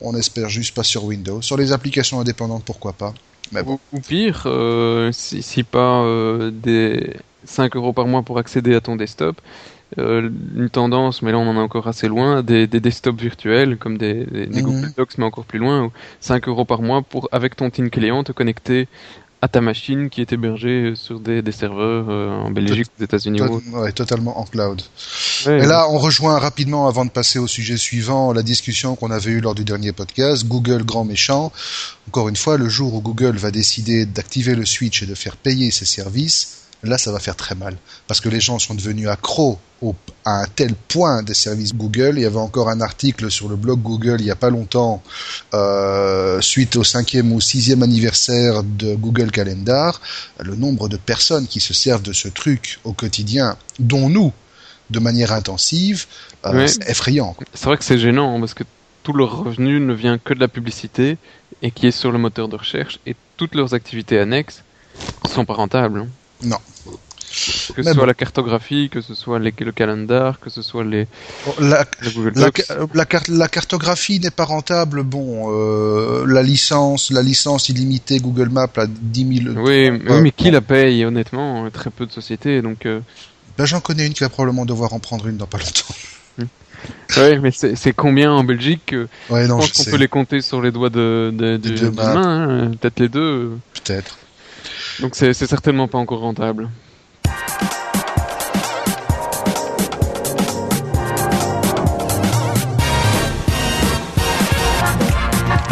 On 0.00 0.14
espère 0.14 0.48
juste 0.48 0.72
pas 0.72 0.84
sur 0.84 1.02
Windows. 1.02 1.42
Sur 1.42 1.56
les 1.56 1.72
applications 1.72 2.20
indépendantes, 2.20 2.62
pourquoi 2.64 2.92
pas. 2.92 3.12
Mais 3.50 3.64
bon. 3.64 3.80
ou, 3.92 3.98
pire, 3.98 4.44
euh, 4.46 5.10
si, 5.10 5.42
si, 5.42 5.64
pas 5.64 6.04
euh, 6.04 6.52
des 6.52 7.16
5 7.44 7.74
euros 7.74 7.92
par 7.92 8.06
mois 8.06 8.22
pour 8.22 8.38
accéder 8.38 8.76
à 8.76 8.80
ton 8.80 8.94
desktop, 8.94 9.40
euh, 9.98 10.30
une 10.56 10.70
tendance, 10.70 11.22
mais 11.22 11.32
là 11.32 11.38
on 11.38 11.48
en 11.48 11.56
est 11.56 11.60
encore 11.60 11.88
assez 11.88 12.06
loin, 12.08 12.42
des, 12.42 12.66
des 12.66 12.80
desktops 12.80 13.20
virtuels 13.20 13.76
comme 13.76 13.98
des, 13.98 14.24
des, 14.24 14.46
mhm. 14.46 14.62
Google 14.62 14.92
Docs, 14.96 15.18
mais 15.18 15.24
encore 15.24 15.44
plus 15.44 15.58
loin, 15.58 15.90
5 16.20 16.48
euros 16.48 16.64
par 16.64 16.82
mois 16.82 17.02
pour, 17.02 17.28
avec 17.32 17.56
ton 17.56 17.70
TIN 17.70 17.88
client, 17.88 18.22
te 18.22 18.32
connecter 18.32 18.88
à 19.42 19.48
ta 19.48 19.60
machine 19.60 20.10
qui 20.10 20.20
est 20.20 20.32
hébergée 20.32 20.92
sur 20.94 21.18
des, 21.18 21.40
des 21.40 21.52
serveurs 21.52 22.06
euh, 22.10 22.28
en 22.30 22.50
Belgique, 22.50 22.88
aux 22.98 23.02
États-Unis. 23.02 23.40
Ouais, 23.72 23.92
totalement 23.92 24.38
en 24.38 24.44
cloud. 24.44 24.82
Et 25.46 25.64
là, 25.64 25.88
on 25.90 25.98
rejoint 25.98 26.38
rapidement, 26.38 26.86
avant 26.88 27.06
de 27.06 27.10
passer 27.10 27.38
au 27.38 27.46
sujet 27.46 27.78
suivant, 27.78 28.34
la 28.34 28.42
discussion 28.42 28.96
qu'on 28.96 29.10
avait 29.10 29.30
eue 29.30 29.40
lors 29.40 29.54
du 29.54 29.64
dernier 29.64 29.92
podcast. 29.92 30.46
Google, 30.46 30.84
grand 30.84 31.04
méchant. 31.04 31.52
Encore 32.08 32.28
une 32.28 32.36
fois, 32.36 32.58
le 32.58 32.68
jour 32.68 32.94
où 32.94 33.00
Google 33.00 33.36
va 33.38 33.50
décider 33.50 34.04
d'activer 34.04 34.54
le 34.54 34.66
switch 34.66 35.02
et 35.02 35.06
de 35.06 35.14
faire 35.14 35.36
payer 35.36 35.70
ses 35.70 35.86
services, 35.86 36.66
là 36.82 36.98
ça 36.98 37.10
va 37.10 37.18
faire 37.18 37.36
très 37.36 37.54
mal. 37.54 37.78
Parce 38.08 38.20
que 38.20 38.28
les 38.28 38.40
gens 38.40 38.58
sont 38.58 38.74
devenus 38.74 39.08
accros 39.08 39.58
au, 39.82 39.94
à 40.24 40.42
un 40.42 40.46
tel 40.46 40.74
point 40.74 41.22
des 41.22 41.34
services 41.34 41.74
Google. 41.74 42.14
Il 42.16 42.22
y 42.22 42.26
avait 42.26 42.36
encore 42.36 42.68
un 42.68 42.80
article 42.80 43.30
sur 43.30 43.48
le 43.48 43.56
blog 43.56 43.80
Google 43.80 44.16
il 44.18 44.24
n'y 44.24 44.30
a 44.30 44.36
pas 44.36 44.50
longtemps, 44.50 45.02
euh, 45.54 46.40
suite 46.40 46.76
au 46.76 46.84
cinquième 46.84 47.32
ou 47.32 47.40
sixième 47.40 47.82
anniversaire 47.82 48.62
de 48.62 48.94
Google 48.94 49.30
Calendar, 49.30 50.00
le 50.38 50.54
nombre 50.54 50.88
de 50.88 50.96
personnes 50.96 51.46
qui 51.46 51.60
se 51.60 51.74
servent 51.74 52.02
de 52.02 52.12
ce 52.12 52.28
truc 52.28 52.80
au 52.84 52.92
quotidien, 52.92 53.56
dont 53.78 54.08
nous, 54.08 54.32
de 54.90 54.98
manière 54.98 55.32
intensive, 55.32 56.06
euh, 56.46 56.66
c'est 56.66 56.88
effrayant. 56.88 57.36
C'est 57.54 57.66
vrai 57.66 57.76
que 57.76 57.84
c'est 57.84 57.98
gênant 57.98 58.36
hein, 58.36 58.40
parce 58.40 58.54
que 58.54 58.64
tout 59.02 59.12
leur 59.12 59.44
revenu 59.44 59.80
ne 59.80 59.94
vient 59.94 60.18
que 60.18 60.34
de 60.34 60.40
la 60.40 60.48
publicité 60.48 61.16
et 61.62 61.70
qui 61.70 61.86
est 61.86 61.92
sur 61.92 62.12
le 62.12 62.18
moteur 62.18 62.48
de 62.48 62.56
recherche 62.56 62.98
et 63.06 63.16
toutes 63.36 63.54
leurs 63.54 63.74
activités 63.74 64.18
annexes 64.18 64.62
sont 65.28 65.44
pas 65.44 65.54
rentables. 65.54 66.00
Hein. 66.00 66.08
Non. 66.42 66.58
Que 67.74 67.82
ce 67.82 67.92
soit 67.92 68.06
la 68.06 68.14
cartographie, 68.14 68.88
que 68.90 69.00
ce 69.00 69.14
soit 69.14 69.38
les, 69.38 69.52
le 69.58 69.72
calendar, 69.72 70.40
que 70.40 70.50
ce 70.50 70.62
soit 70.62 70.84
les, 70.84 71.06
la, 71.60 71.84
Google 72.14 72.32
Docs. 72.32 72.62
La, 72.94 73.06
la, 73.28 73.48
cartographie 73.48 74.20
n'est 74.20 74.30
pas 74.30 74.44
rentable. 74.44 75.02
Bon, 75.02 75.50
euh, 75.50 76.24
la 76.26 76.42
licence, 76.42 77.10
la 77.10 77.22
licence 77.22 77.68
illimitée 77.68 78.18
Google 78.18 78.48
Maps 78.48 78.68
à 78.76 78.86
10 78.86 79.42
000. 79.44 79.54
Oui, 79.58 79.90
mais 79.90 80.30
qui 80.30 80.50
la 80.50 80.60
paye 80.60 81.04
Honnêtement, 81.04 81.68
très 81.70 81.90
peu 81.90 82.06
de 82.06 82.12
sociétés. 82.12 82.62
Donc. 82.62 82.86
Euh... 82.86 83.00
Là, 83.58 83.66
j'en 83.66 83.80
connais 83.80 84.06
une 84.06 84.14
qui 84.14 84.22
va 84.22 84.30
probablement 84.30 84.64
devoir 84.64 84.94
en 84.94 85.00
prendre 85.00 85.26
une 85.26 85.36
dans 85.36 85.46
pas 85.46 85.58
longtemps. 85.58 85.94
Hmm. 86.38 86.44
Oui, 87.18 87.38
mais 87.40 87.50
c'est 87.50 87.92
combien 87.92 88.32
en 88.32 88.44
Belgique 88.44 88.94
ouais, 89.28 89.46
non, 89.46 89.60
Je 89.60 89.68
pense 89.68 89.84
qu'on 89.84 89.90
peut 89.90 89.96
les 89.98 90.08
compter 90.08 90.40
sur 90.40 90.62
les 90.62 90.70
doigts 90.70 90.88
de, 90.88 91.30
de, 91.34 91.56
de, 91.56 91.88
main, 91.88 92.66
hein. 92.66 92.70
peut-être 92.80 93.00
les 93.00 93.08
deux. 93.08 93.52
Peut-être. 93.74 94.18
Donc 95.00 95.14
c'est 95.14 95.34
certainement 95.34 95.88
pas 95.88 95.98
encore 95.98 96.20
rentable. 96.20 96.70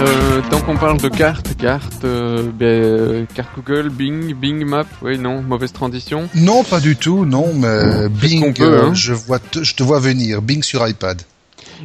Euh, 0.00 0.43
tant 0.49 0.61
qu'on 0.61 0.76
parle 0.76 1.00
de 1.00 1.09
cartes, 1.09 1.57
cartes, 1.57 2.05
euh, 2.05 2.50
ben, 2.55 2.67
euh, 2.67 3.25
carte 3.35 3.50
Google, 3.57 3.88
Bing, 3.90 4.33
Bing 4.33 4.64
Map, 4.64 4.87
oui, 5.02 5.19
non, 5.19 5.43
mauvaise 5.43 5.73
transition. 5.73 6.28
Non, 6.37 6.62
pas 6.62 6.78
du 6.78 6.95
tout, 6.95 7.25
non, 7.25 7.52
mais 7.52 8.09
Bing, 8.09 8.55
hein. 8.61 8.95
je 8.95 9.12
vois, 9.12 9.40
je 9.61 9.75
te 9.75 9.83
vois 9.83 9.99
venir, 9.99 10.40
Bing 10.40 10.62
sur 10.62 10.87
iPad. 10.87 11.21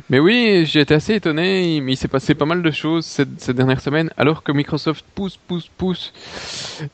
Mais 0.10 0.20
oui, 0.20 0.66
j'ai 0.66 0.82
été 0.82 0.94
assez 0.94 1.16
étonné, 1.16 1.80
mais 1.82 1.94
il 1.94 1.98
s'est 1.98 2.08
passé 2.08 2.34
pas 2.34 2.46
mal 2.46 2.62
de 2.62 2.72
choses 2.72 3.06
cette, 3.06 3.40
cette, 3.40 3.56
dernière 3.56 3.82
semaine, 3.82 4.10
alors 4.18 4.44
que 4.44 4.52
Microsoft 4.52 5.06
pousse, 5.14 5.38
pousse, 5.48 5.70
pousse 5.78 6.14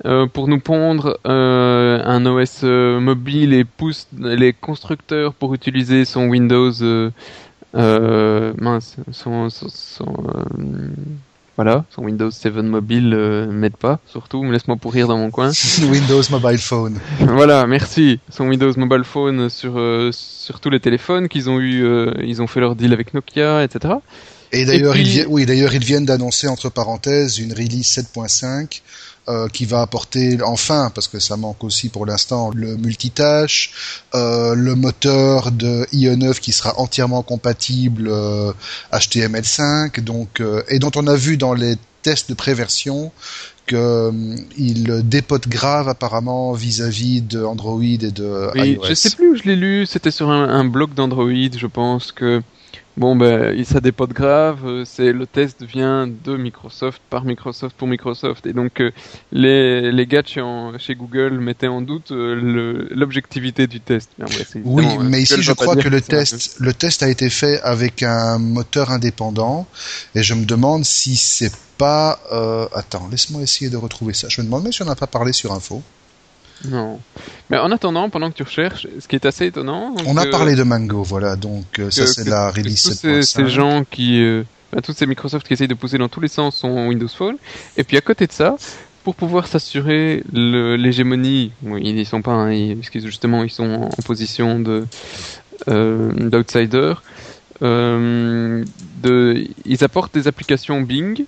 euh, 0.06 0.28
pour 0.28 0.48
nous 0.48 0.60
pondre 0.60 1.20
euh, 1.26 2.02
un 2.04 2.26
OS 2.26 2.62
euh, 2.64 3.00
mobile 3.00 3.54
et 3.54 3.64
pousse 3.64 4.08
les 4.18 4.54
constructeurs 4.54 5.34
pour 5.34 5.54
utiliser 5.54 6.06
son 6.06 6.28
Windows, 6.28 6.72
euh, 6.82 7.12
mince, 7.74 8.96
son, 9.12 9.50
son, 9.50 9.70
son 9.70 10.14
voilà, 11.60 11.84
son 11.94 12.04
Windows 12.04 12.32
7 12.32 12.54
mobile 12.64 13.14
euh, 13.14 13.46
m'aide 13.52 13.76
pas, 13.76 14.00
surtout, 14.06 14.42
me 14.44 14.54
laisse-moi 14.54 14.78
pourrir 14.78 15.10
dans 15.10 15.18
mon 15.18 15.30
coin. 15.30 15.52
Windows 15.92 16.22
Mobile 16.32 16.58
Phone. 16.58 16.98
voilà, 17.20 17.68
merci. 17.68 18.22
Son 18.30 18.48
Windows 18.48 18.72
Mobile 18.78 19.04
Phone 19.04 19.50
sur 19.50 19.74
euh, 19.78 20.10
sur 20.14 20.62
tous 20.62 20.70
les 20.70 20.80
téléphones 20.80 21.28
qu'ils 21.28 21.50
ont 21.50 21.60
eu, 21.60 21.84
euh, 21.84 22.14
ils 22.24 22.42
ont 22.42 22.48
fait 22.48 22.62
leur 22.62 22.78
deal 22.78 22.94
avec 22.94 23.14
Nokia, 23.14 23.62
etc. 23.62 23.96
Et 24.54 24.64
d'ailleurs, 24.64 24.96
ils, 24.96 25.26
oui, 25.28 25.46
d'ailleurs, 25.46 25.74
ils 25.74 25.84
viennent 25.84 26.06
d'annoncer 26.06 26.48
entre 26.48 26.70
parenthèses 26.70 27.40
une 27.40 27.52
release 27.52 27.90
7.5 27.98 28.82
euh, 29.30 29.48
qui 29.48 29.66
va 29.66 29.82
apporter 29.82 30.40
enfin, 30.44 30.92
parce 30.96 31.08
que 31.08 31.20
ça 31.20 31.38
manque 31.38 31.64
aussi 31.64 31.90
pour 31.90 32.08
l'instant, 32.08 32.50
le 32.52 32.78
multitâche, 32.78 34.02
euh, 34.16 34.56
le 34.56 34.74
moteur 34.74 35.52
de 35.52 35.86
IE9 35.94 36.40
qui 36.40 36.52
sera 36.52 36.80
entièrement 36.80 37.22
compatible 37.22 38.10
HTML5, 38.92 39.62
euh, 40.00 40.02
donc 40.02 40.42
et 40.68 40.80
dont 40.80 40.90
on 40.96 41.06
a 41.06 41.16
vu 41.16 41.38
dans 41.38 41.54
les 41.54 41.76
tests 42.02 42.30
de 42.30 42.34
préversion 42.34 43.12
qu'il 43.68 45.02
dépote 45.04 45.48
grave 45.48 45.90
apparemment 45.90 46.54
vis-à-vis 46.54 47.22
de 47.22 47.44
Android 47.44 47.84
et 47.84 47.98
de 47.98 48.50
iOS. 48.56 48.84
Je 48.84 48.94
sais 48.96 49.12
plus 49.12 49.30
où 49.30 49.36
je 49.36 49.44
l'ai 49.44 49.56
lu, 49.56 49.86
c'était 49.86 50.10
sur 50.10 50.32
un, 50.32 50.50
un 50.50 50.66
blog 50.66 50.96
d'Android, 50.96 51.30
je 51.56 51.68
pense 51.68 52.12
que 52.12 52.42
Bon, 53.00 53.16
ben, 53.16 53.64
ça 53.64 53.80
dépote 53.80 54.12
grave. 54.12 54.60
Euh, 54.66 54.84
c'est 54.84 55.14
le 55.14 55.26
test 55.26 55.64
vient 55.64 56.06
de 56.06 56.36
Microsoft 56.36 57.02
par 57.10 57.24
Microsoft 57.24 57.74
pour 57.78 57.88
Microsoft, 57.88 58.46
et 58.46 58.52
donc 58.52 58.82
euh, 58.82 58.92
les 59.32 59.90
les 59.94 60.06
gars 60.06 60.22
chez, 60.26 60.96
Google 60.96 61.40
mettaient 61.40 61.70
en 61.70 61.82
doute 61.82 62.12
euh, 62.12 62.90
l'objectivité 62.92 63.68
du 63.68 63.80
test. 63.80 64.10
oui, 64.66 64.86
mais 65.02 65.22
ici 65.22 65.42
je 65.42 65.54
crois 65.54 65.78
que 65.78 65.88
le 65.88 66.02
test 66.02 66.58
le 66.60 66.74
test 66.74 67.02
a 67.02 67.08
été 67.08 67.30
fait 67.30 67.62
avec 67.62 68.04
un 68.04 68.38
moteur 68.38 68.92
indépendant, 68.92 69.66
et 70.14 70.22
je 70.22 70.34
me 70.34 70.44
demande 70.44 70.84
si 70.84 71.16
c'est 71.16 71.56
pas. 71.78 72.20
attends, 72.74 73.08
laisse-moi 73.10 73.42
essayer 73.42 73.70
de 73.70 73.78
retrouver 73.78 74.14
ça. 74.14 74.28
Je 74.28 74.42
me 74.42 74.46
demande 74.48 74.64
même 74.64 74.74
si 74.74 74.82
on 74.82 74.86
n'a 74.86 74.98
pas 74.98 75.08
parlé 75.08 75.32
sur 75.32 75.54
Info. 75.54 75.82
Non. 76.66 77.00
Mais 77.50 77.58
en 77.58 77.72
attendant, 77.72 78.10
pendant 78.10 78.30
que 78.30 78.36
tu 78.36 78.44
recherches, 78.44 78.88
ce 79.00 79.08
qui 79.08 79.16
est 79.16 79.26
assez 79.26 79.46
étonnant. 79.46 79.96
On 80.06 80.18
a 80.18 80.26
parlé 80.26 80.56
de 80.56 80.64
Mango, 80.64 81.04
voilà, 81.04 81.36
donc 81.36 81.80
euh, 81.80 81.90
ça 81.90 82.06
c'est 82.06 82.28
la 82.28 82.52
release 82.52 82.84
tous 82.84 82.94
ces, 82.94 83.22
ces, 83.24 83.48
gens 83.48 83.84
qui. 83.90 84.22
Euh, 84.22 84.44
tous 84.84 84.94
ces 84.94 85.06
Microsoft 85.06 85.48
qui 85.48 85.54
essayent 85.54 85.68
de 85.68 85.74
pousser 85.74 85.98
dans 85.98 86.10
tous 86.10 86.20
les 86.20 86.28
sens 86.28 86.58
son 86.58 86.88
Windows 86.88 87.08
Phone. 87.08 87.38
Et 87.78 87.84
puis 87.84 87.98
à 87.98 88.02
côté 88.02 88.28
de 88.28 88.32
ça, 88.32 88.56
pour 89.04 89.16
pouvoir 89.16 89.48
s'assurer 89.48 90.24
l'hégémonie, 90.32 91.52
ils 91.64 91.96
n'y 91.96 92.06
sont 92.06 92.22
pas, 92.22 92.34
hein, 92.34 92.76
puisqu'ils 92.76 93.06
justement 93.06 93.44
ils 93.44 93.50
sont 93.50 93.90
en 93.92 94.02
position 94.06 94.60
de 94.60 94.86
euh, 95.68 96.12
d'outsider. 96.14 96.94
Euh, 97.62 98.64
de, 99.04 99.48
ils 99.66 99.84
apportent 99.84 100.14
des 100.14 100.28
applications 100.28 100.82
Bing 100.82 101.26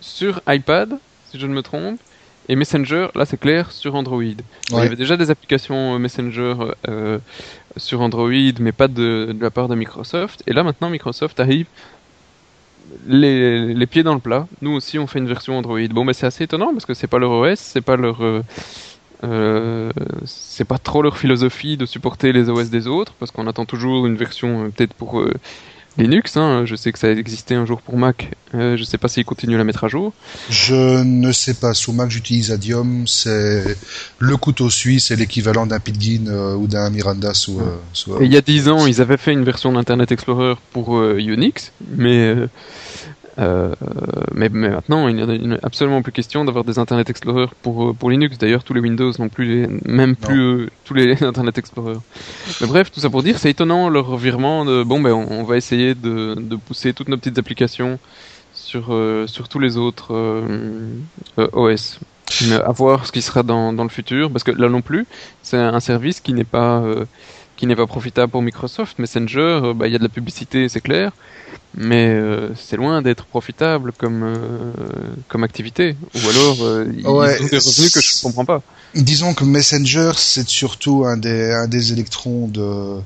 sur 0.00 0.40
iPad, 0.48 0.98
si 1.30 1.38
je 1.38 1.46
ne 1.46 1.52
me 1.52 1.62
trompe, 1.62 2.00
et 2.48 2.56
Messenger, 2.56 3.08
là 3.14 3.24
c'est 3.24 3.38
clair, 3.38 3.72
sur 3.72 3.94
Android. 3.94 4.22
Il 4.22 4.76
y 4.76 4.76
avait 4.76 4.96
déjà 4.96 5.16
des 5.16 5.30
applications 5.30 5.94
euh, 5.94 5.98
Messenger 5.98 6.54
euh, 6.88 7.18
sur 7.76 8.00
Android, 8.00 8.30
mais 8.60 8.72
pas 8.72 8.88
de, 8.88 9.32
de, 9.32 9.42
la 9.42 9.50
part 9.50 9.68
de 9.68 9.74
Microsoft. 9.74 10.42
Et 10.46 10.52
là 10.52 10.62
maintenant 10.62 10.90
Microsoft 10.90 11.40
arrive 11.40 11.66
les, 13.06 13.74
les, 13.74 13.86
pieds 13.86 14.02
dans 14.02 14.14
le 14.14 14.20
plat. 14.20 14.46
Nous 14.60 14.72
aussi 14.72 14.98
on 14.98 15.06
fait 15.06 15.18
une 15.18 15.28
version 15.28 15.56
Android. 15.56 15.88
Bon, 15.90 16.04
mais 16.04 16.12
c'est 16.12 16.26
assez 16.26 16.44
étonnant 16.44 16.72
parce 16.72 16.86
que 16.86 16.94
c'est 16.94 17.06
pas 17.06 17.18
leur 17.18 17.30
OS, 17.30 17.58
c'est 17.58 17.80
pas 17.80 17.96
leur 17.96 18.22
euh, 18.22 18.42
euh, 19.24 19.90
c'est 20.24 20.64
pas 20.64 20.78
trop 20.78 21.02
leur 21.02 21.16
philosophie 21.16 21.76
de 21.76 21.86
supporter 21.86 22.32
les 22.32 22.50
OS 22.50 22.68
des 22.70 22.86
autres, 22.86 23.14
parce 23.18 23.30
qu'on 23.30 23.46
attend 23.46 23.64
toujours 23.64 24.06
une 24.06 24.16
version 24.16 24.64
euh, 24.64 24.68
peut-être 24.68 24.94
pour 24.94 25.20
euh, 25.20 25.32
Linux, 25.96 26.36
hein, 26.36 26.64
je 26.66 26.74
sais 26.74 26.90
que 26.90 26.98
ça 26.98 27.06
a 27.06 27.10
existé 27.10 27.54
un 27.54 27.66
jour 27.66 27.80
pour 27.80 27.96
Mac, 27.96 28.32
euh, 28.54 28.76
je 28.76 28.82
sais 28.82 28.98
pas 28.98 29.06
s'ils 29.06 29.24
continuent 29.24 29.54
à 29.54 29.58
la 29.58 29.64
mettre 29.64 29.84
à 29.84 29.88
jour. 29.88 30.12
Je 30.50 31.02
ne 31.02 31.30
sais 31.30 31.54
pas, 31.54 31.72
sous 31.72 31.92
Mac 31.92 32.10
j'utilise 32.10 32.50
Adium, 32.50 33.06
c'est 33.06 33.76
le 34.18 34.36
couteau 34.36 34.70
suisse, 34.70 35.06
c'est 35.06 35.16
l'équivalent 35.16 35.66
d'un 35.66 35.78
Pidgin 35.78 36.26
euh, 36.26 36.54
ou 36.56 36.66
d'un 36.66 36.90
Miranda 36.90 37.32
sous... 37.32 37.60
Euh, 37.60 38.18
il 38.20 38.32
y 38.32 38.36
a 38.36 38.40
dix 38.40 38.68
ans, 38.68 38.86
ils 38.86 39.00
avaient 39.00 39.16
fait 39.16 39.32
une 39.32 39.44
version 39.44 39.72
d'Internet 39.72 40.10
Explorer 40.10 40.54
pour 40.72 41.00
Unix, 41.00 41.70
mais 41.96 42.34
euh, 43.38 43.74
mais, 44.32 44.48
mais, 44.48 44.68
maintenant, 44.68 45.08
il 45.08 45.16
n'y 45.16 45.54
a 45.54 45.58
absolument 45.62 46.02
plus 46.02 46.12
question 46.12 46.44
d'avoir 46.44 46.64
des 46.64 46.78
Internet 46.78 47.10
Explorer 47.10 47.46
pour, 47.62 47.90
euh, 47.90 47.92
pour 47.92 48.10
Linux. 48.10 48.38
D'ailleurs, 48.38 48.64
tous 48.64 48.74
les 48.74 48.80
Windows 48.80 49.12
n'ont 49.18 49.28
plus 49.28 49.44
les, 49.44 49.68
même 49.84 50.16
plus 50.16 50.40
euh, 50.40 50.70
tous 50.84 50.94
les 50.94 51.22
Internet 51.24 51.58
Explorer. 51.58 51.96
Mais 52.60 52.66
bref, 52.66 52.90
tout 52.90 53.00
ça 53.00 53.10
pour 53.10 53.22
dire, 53.22 53.38
c'est 53.38 53.50
étonnant 53.50 53.88
leur 53.88 54.06
revirement 54.06 54.64
de 54.64 54.82
bon, 54.82 55.00
ben 55.00 55.12
on, 55.12 55.44
va 55.44 55.56
essayer 55.56 55.94
de, 55.94 56.34
de, 56.34 56.56
pousser 56.56 56.92
toutes 56.92 57.08
nos 57.08 57.16
petites 57.16 57.38
applications 57.38 57.98
sur, 58.52 58.94
euh, 58.94 59.26
sur 59.26 59.48
tous 59.48 59.58
les 59.58 59.76
autres 59.76 60.14
OS. 61.36 61.98
Mais 62.48 62.56
à 62.56 62.70
voir 62.70 63.06
ce 63.06 63.12
qui 63.12 63.22
sera 63.22 63.42
dans, 63.42 63.72
dans 63.72 63.82
le 63.82 63.90
futur, 63.90 64.30
parce 64.30 64.44
que 64.44 64.50
là 64.50 64.68
non 64.68 64.80
plus, 64.80 65.06
c'est 65.42 65.58
un 65.58 65.80
service 65.80 66.20
qui 66.20 66.32
n'est 66.32 66.44
pas 66.44 66.82
qui 67.56 67.66
n'est 67.66 67.76
pas 67.76 67.86
profitable 67.86 68.30
pour 68.30 68.42
Microsoft. 68.42 68.98
Messenger, 68.98 69.72
bah, 69.74 69.86
il 69.86 69.92
y 69.92 69.96
a 69.96 69.98
de 69.98 70.04
la 70.04 70.08
publicité, 70.08 70.68
c'est 70.68 70.80
clair 70.80 71.12
mais 71.76 72.08
euh, 72.08 72.54
c'est 72.54 72.76
loin 72.76 73.02
d'être 73.02 73.26
profitable 73.26 73.92
comme 73.92 74.22
euh, 74.22 74.72
comme 75.28 75.42
activité 75.42 75.96
ou 76.14 76.28
alors 76.28 76.62
euh, 76.62 76.86
ils 76.96 77.06
ont 77.06 77.22
des 77.22 77.58
revenus 77.58 77.92
que 77.92 78.00
je 78.00 78.22
comprends 78.22 78.44
pas. 78.44 78.62
Disons 78.94 79.34
que 79.34 79.44
Messenger 79.44 80.12
c'est 80.16 80.48
surtout 80.48 81.04
un 81.04 81.16
des 81.16 81.52
un 81.52 81.66
des 81.66 81.92
électrons 81.92 82.46
de 82.46 83.00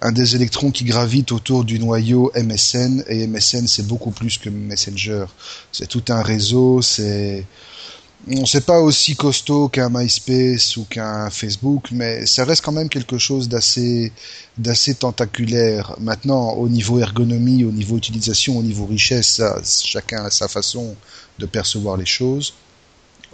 un 0.00 0.12
des 0.12 0.36
électrons 0.36 0.70
qui 0.70 0.84
gravitent 0.84 1.32
autour 1.32 1.64
du 1.64 1.80
noyau 1.80 2.30
MSN 2.36 3.04
et 3.08 3.26
MSN 3.26 3.66
c'est 3.66 3.86
beaucoup 3.86 4.12
plus 4.12 4.38
que 4.38 4.48
Messenger. 4.48 5.24
C'est 5.72 5.88
tout 5.88 6.04
un 6.08 6.22
réseau, 6.22 6.82
c'est 6.82 7.44
on 8.28 8.46
sait 8.46 8.60
pas 8.60 8.80
aussi 8.80 9.16
costaud 9.16 9.68
qu'un 9.68 9.90
MySpace 9.90 10.76
ou 10.76 10.84
qu'un 10.84 11.28
Facebook, 11.30 11.88
mais 11.92 12.26
ça 12.26 12.44
reste 12.44 12.64
quand 12.64 12.72
même 12.72 12.88
quelque 12.88 13.18
chose 13.18 13.48
d'assez 13.48 14.12
d'assez 14.56 14.94
tentaculaire. 14.94 15.94
Maintenant, 16.00 16.52
au 16.52 16.68
niveau 16.68 17.00
ergonomie, 17.00 17.64
au 17.64 17.72
niveau 17.72 17.96
utilisation, 17.96 18.58
au 18.58 18.62
niveau 18.62 18.86
richesse, 18.86 19.42
chacun 19.84 20.24
a 20.24 20.30
sa 20.30 20.48
façon 20.48 20.96
de 21.38 21.46
percevoir 21.46 21.96
les 21.96 22.06
choses. 22.06 22.54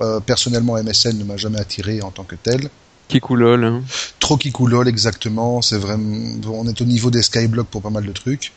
Euh, 0.00 0.18
personnellement, 0.20 0.82
MSN 0.82 1.18
ne 1.18 1.24
m'a 1.24 1.36
jamais 1.36 1.60
attiré 1.60 2.00
en 2.02 2.10
tant 2.10 2.24
que 2.24 2.36
tel. 2.36 2.70
Kikoulol. 3.10 3.64
Hein. 3.64 3.82
Trop 4.20 4.36
Kikoulol, 4.36 4.88
exactement. 4.88 5.60
C'est 5.60 5.78
vraiment, 5.78 6.40
on 6.46 6.66
est 6.66 6.80
au 6.80 6.84
niveau 6.84 7.10
des 7.10 7.22
Skyblock 7.22 7.66
pour 7.66 7.82
pas 7.82 7.90
mal 7.90 8.06
de 8.06 8.12
trucs. 8.12 8.52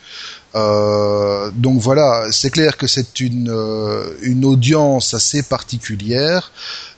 Euh, 0.55 1.49
donc 1.55 1.79
voilà, 1.79 2.27
c'est 2.31 2.51
clair 2.51 2.77
que 2.77 2.85
c'est 2.85 3.19
une 3.19 3.49
euh, 3.49 4.13
une 4.21 4.45
audience 4.45 5.15
assez 5.15 5.41
particulière. 5.41 6.51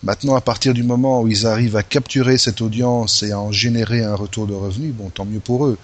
Maintenant, 0.04 0.36
à 0.36 0.42
partir 0.42 0.74
du 0.74 0.84
moment 0.84 1.22
où 1.22 1.28
ils 1.30 1.48
arrivent 1.48 1.78
à 1.78 1.84
capturer 1.84 2.38
cette 2.38 2.62
audience 2.62 3.24
et 3.24 3.32
à 3.32 3.40
en 3.40 3.54
générer 3.54 4.04
un 4.04 4.16
retour 4.16 4.46
de 4.46 4.54
revenus, 4.54 4.94
bon, 4.94 5.10
tant 5.10 5.24
mieux 5.24 5.40
pour 5.40 5.66
eux. 5.66 5.78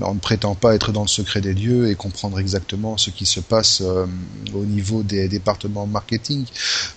On 0.00 0.14
ne 0.14 0.20
prétend 0.20 0.54
pas 0.54 0.74
être 0.76 0.92
dans 0.92 1.02
le 1.02 1.08
secret 1.08 1.40
des 1.40 1.52
lieux 1.52 1.90
et 1.90 1.96
comprendre 1.96 2.38
exactement 2.38 2.96
ce 2.96 3.10
qui 3.10 3.26
se 3.26 3.40
passe 3.40 3.82
euh, 3.84 4.06
au 4.54 4.64
niveau 4.64 5.02
des 5.02 5.26
départements 5.26 5.86
marketing. 5.86 6.44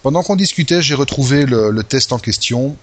Pendant 0.03 0.21
qu'on 0.21 0.35
discutait, 0.35 0.83
j'ai 0.83 0.95
retrouvé 0.95 1.47
le 1.47 1.83
test 1.83 2.13
en 2.13 2.19
question 2.19 2.77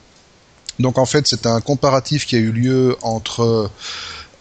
Donc 0.78 0.98
en 0.98 1.06
fait, 1.06 1.26
c'est 1.26 1.46
un 1.46 1.60
comparatif 1.60 2.26
qui 2.26 2.36
a 2.36 2.38
eu 2.38 2.52
lieu 2.52 2.96
entre 3.02 3.70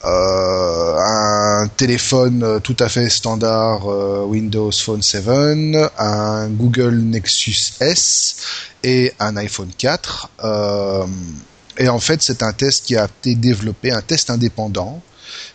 euh, 0.06 0.98
un 0.98 1.68
téléphone 1.68 2.60
tout 2.62 2.76
à 2.80 2.90
fait 2.90 3.10
standard 3.10 3.90
euh, 3.90 4.24
Windows 4.26 4.72
Phone 4.72 5.02
7, 5.02 5.24
un 5.98 6.48
Google 6.50 6.96
Nexus 6.98 7.74
S 7.80 8.36
et 8.84 9.14
un 9.20 9.36
iPhone 9.38 9.72
4. 9.76 10.30
Euh, 10.44 11.06
et 11.78 11.90
en 11.90 12.00
fait, 12.00 12.22
c'est 12.22 12.44
un 12.44 12.54
test 12.54 12.86
qui 12.86 12.96
a 12.96 13.06
été 13.06 13.36
développé, 13.36 13.92
un 13.92 14.02
test 14.02 14.30
indépendant 14.30 15.02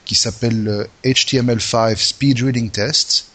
qui 0.05 0.15
s'appelle 0.15 0.65
le 0.65 0.89
HTML5 1.05 1.97
Speed 1.97 2.43
Reading 2.43 2.71
Test 2.71 3.30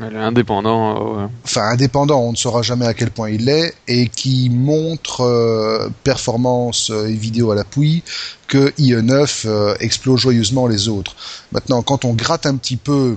indépendant. 0.00 1.20
Euh, 1.20 1.26
enfin, 1.44 1.62
indépendant, 1.62 2.20
on 2.20 2.32
ne 2.32 2.36
saura 2.36 2.62
jamais 2.62 2.86
à 2.86 2.94
quel 2.94 3.10
point 3.10 3.30
il 3.30 3.46
l'est, 3.46 3.74
et 3.88 4.08
qui 4.08 4.50
montre 4.50 5.22
euh, 5.22 5.88
performance 6.04 6.90
euh, 6.90 7.08
et 7.08 7.14
vidéo 7.14 7.50
à 7.50 7.54
l'appui 7.54 8.02
que 8.48 8.70
IE9 8.78 9.76
explose 9.78 10.20
joyeusement 10.20 10.66
les 10.66 10.88
autres. 10.88 11.14
Maintenant, 11.52 11.82
quand 11.82 12.04
on 12.04 12.14
gratte 12.14 12.46
un 12.46 12.56
petit 12.56 12.76
peu 12.76 13.16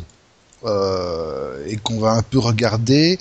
et 1.67 1.75
qu'on 1.83 1.99
va 1.99 2.11
un 2.11 2.21
peu 2.21 2.37
regarder, 2.37 3.19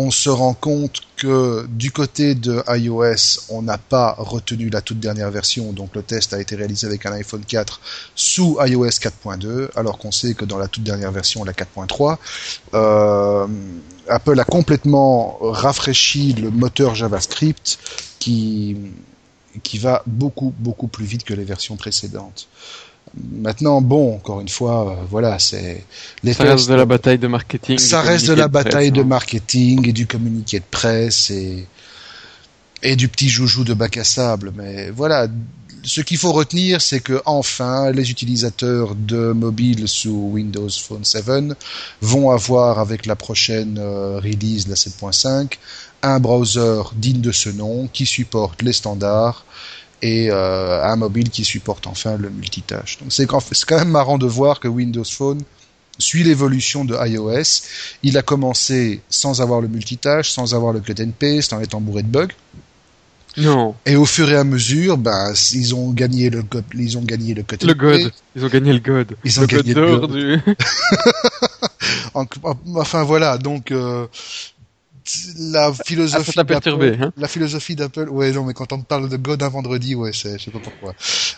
on 0.00 0.10
se 0.10 0.30
rend 0.30 0.54
compte 0.54 1.02
que 1.16 1.66
du 1.68 1.92
côté 1.92 2.34
de 2.34 2.62
iOS, 2.68 3.42
on 3.50 3.60
n'a 3.60 3.76
pas 3.76 4.14
retenu 4.16 4.70
la 4.70 4.80
toute 4.80 4.98
dernière 4.98 5.30
version, 5.30 5.72
donc 5.72 5.94
le 5.94 6.02
test 6.02 6.32
a 6.32 6.40
été 6.40 6.56
réalisé 6.56 6.86
avec 6.86 7.04
un 7.04 7.12
iPhone 7.12 7.44
4 7.46 7.80
sous 8.14 8.56
iOS 8.64 8.88
4.2, 8.88 9.68
alors 9.76 9.98
qu'on 9.98 10.10
sait 10.10 10.32
que 10.32 10.46
dans 10.46 10.56
la 10.56 10.68
toute 10.68 10.84
dernière 10.84 11.12
version, 11.12 11.44
la 11.44 11.52
4.3, 11.52 12.16
euh, 12.72 13.46
Apple 14.08 14.40
a 14.40 14.44
complètement 14.44 15.36
rafraîchi 15.40 16.32
le 16.32 16.50
moteur 16.50 16.94
JavaScript 16.94 17.78
qui 18.18 18.76
qui 19.64 19.78
va 19.78 20.02
beaucoup 20.06 20.54
beaucoup 20.58 20.86
plus 20.86 21.04
vite 21.04 21.24
que 21.24 21.34
les 21.34 21.44
versions 21.44 21.76
précédentes. 21.76 22.48
Maintenant, 23.14 23.80
bon, 23.80 24.14
encore 24.14 24.40
une 24.40 24.48
fois, 24.48 24.90
euh, 24.90 25.04
voilà, 25.10 25.38
c'est 25.38 25.84
les 26.22 26.32
ça 26.32 26.44
reste 26.44 26.68
de 26.68 26.74
la 26.74 26.86
bataille 26.86 27.18
de 27.18 27.26
marketing. 27.26 27.78
Ça 27.78 28.02
reste 28.02 28.28
de 28.28 28.34
la 28.34 28.48
bataille 28.48 28.92
de 28.92 29.02
marketing 29.02 29.88
et 29.88 29.92
du 29.92 30.06
communiqué 30.06 30.60
de 30.60 30.64
presse 30.70 31.30
et 31.30 31.66
et 32.82 32.96
du 32.96 33.08
petit 33.08 33.28
joujou 33.28 33.64
de 33.64 33.74
bac 33.74 33.96
à 33.96 34.04
sable. 34.04 34.52
Mais 34.56 34.90
voilà, 34.90 35.26
ce 35.82 36.00
qu'il 36.00 36.18
faut 36.18 36.32
retenir, 36.32 36.80
c'est 36.80 37.00
que 37.00 37.22
enfin, 37.26 37.90
les 37.90 38.10
utilisateurs 38.10 38.94
de 38.94 39.32
mobile 39.32 39.88
sous 39.88 40.30
Windows 40.32 40.68
Phone 40.68 41.04
7 41.04 41.56
vont 42.00 42.30
avoir, 42.30 42.78
avec 42.78 43.06
la 43.06 43.16
prochaine 43.16 43.78
euh, 43.78 44.20
release, 44.22 44.68
la 44.68 44.74
7.5, 44.74 45.52
un 46.02 46.20
browser 46.20 46.82
digne 46.94 47.20
de 47.20 47.32
ce 47.32 47.50
nom 47.50 47.88
qui 47.92 48.06
supporte 48.06 48.62
les 48.62 48.72
standards 48.72 49.44
et 50.02 50.30
euh, 50.30 50.82
un 50.84 50.96
mobile 50.96 51.30
qui 51.30 51.44
supporte 51.44 51.86
enfin 51.86 52.16
le 52.16 52.30
multitâche. 52.30 52.98
Donc 52.98 53.12
c'est 53.12 53.26
quand 53.26 53.78
même 53.78 53.90
marrant 53.90 54.18
de 54.18 54.26
voir 54.26 54.60
que 54.60 54.68
Windows 54.68 55.04
Phone 55.04 55.42
suit 55.98 56.24
l'évolution 56.24 56.84
de 56.84 56.94
iOS. 56.94 57.62
Il 58.02 58.16
a 58.18 58.22
commencé 58.22 59.00
sans 59.08 59.40
avoir 59.40 59.60
le 59.60 59.68
multitâche, 59.68 60.30
sans 60.30 60.54
avoir 60.54 60.72
le 60.72 60.80
cut 60.80 60.94
and 61.00 61.12
paste, 61.18 61.52
en 61.52 61.60
étant 61.60 61.80
bourré 61.80 62.02
de 62.02 62.08
bugs. 62.08 62.28
Non. 63.36 63.76
Et 63.86 63.94
au 63.94 64.06
fur 64.06 64.28
et 64.30 64.36
à 64.36 64.42
mesure, 64.42 64.96
bah, 64.98 65.32
ils 65.52 65.74
ont 65.74 65.92
gagné 65.92 66.30
le, 66.30 66.42
ils 66.74 66.98
ont 66.98 67.02
gagné 67.02 67.34
le 67.34 67.42
cut 67.42 67.64
Le 67.64 67.74
God. 67.74 68.10
Ils 68.34 68.44
ont 68.44 68.48
gagné 68.48 68.72
le 68.72 68.80
God. 68.80 69.16
Ils 69.24 69.40
ont 69.40 69.44
gagné 69.44 69.74
le 69.74 69.98
God. 69.98 70.12
Du... 70.12 70.38
enfin 72.74 73.04
voilà, 73.04 73.38
donc 73.38 73.70
euh, 73.70 74.06
la 75.38 75.72
philosophie 75.72 76.32
ah, 76.36 76.44
d'Apple, 76.44 76.96
hein. 77.00 77.12
la 77.16 77.28
philosophie 77.28 77.76
d'Apple 77.76 78.08
ouais 78.08 78.32
non 78.32 78.44
mais 78.44 78.54
quand 78.54 78.72
on 78.72 78.80
parle 78.82 79.08
de 79.08 79.16
God 79.16 79.42
un 79.42 79.48
vendredi 79.48 79.94
ouais 79.94 80.12
c'est 80.12 80.38
je 80.38 80.44
sais 80.44 80.50
pas 80.50 80.58
pourquoi. 80.58 80.94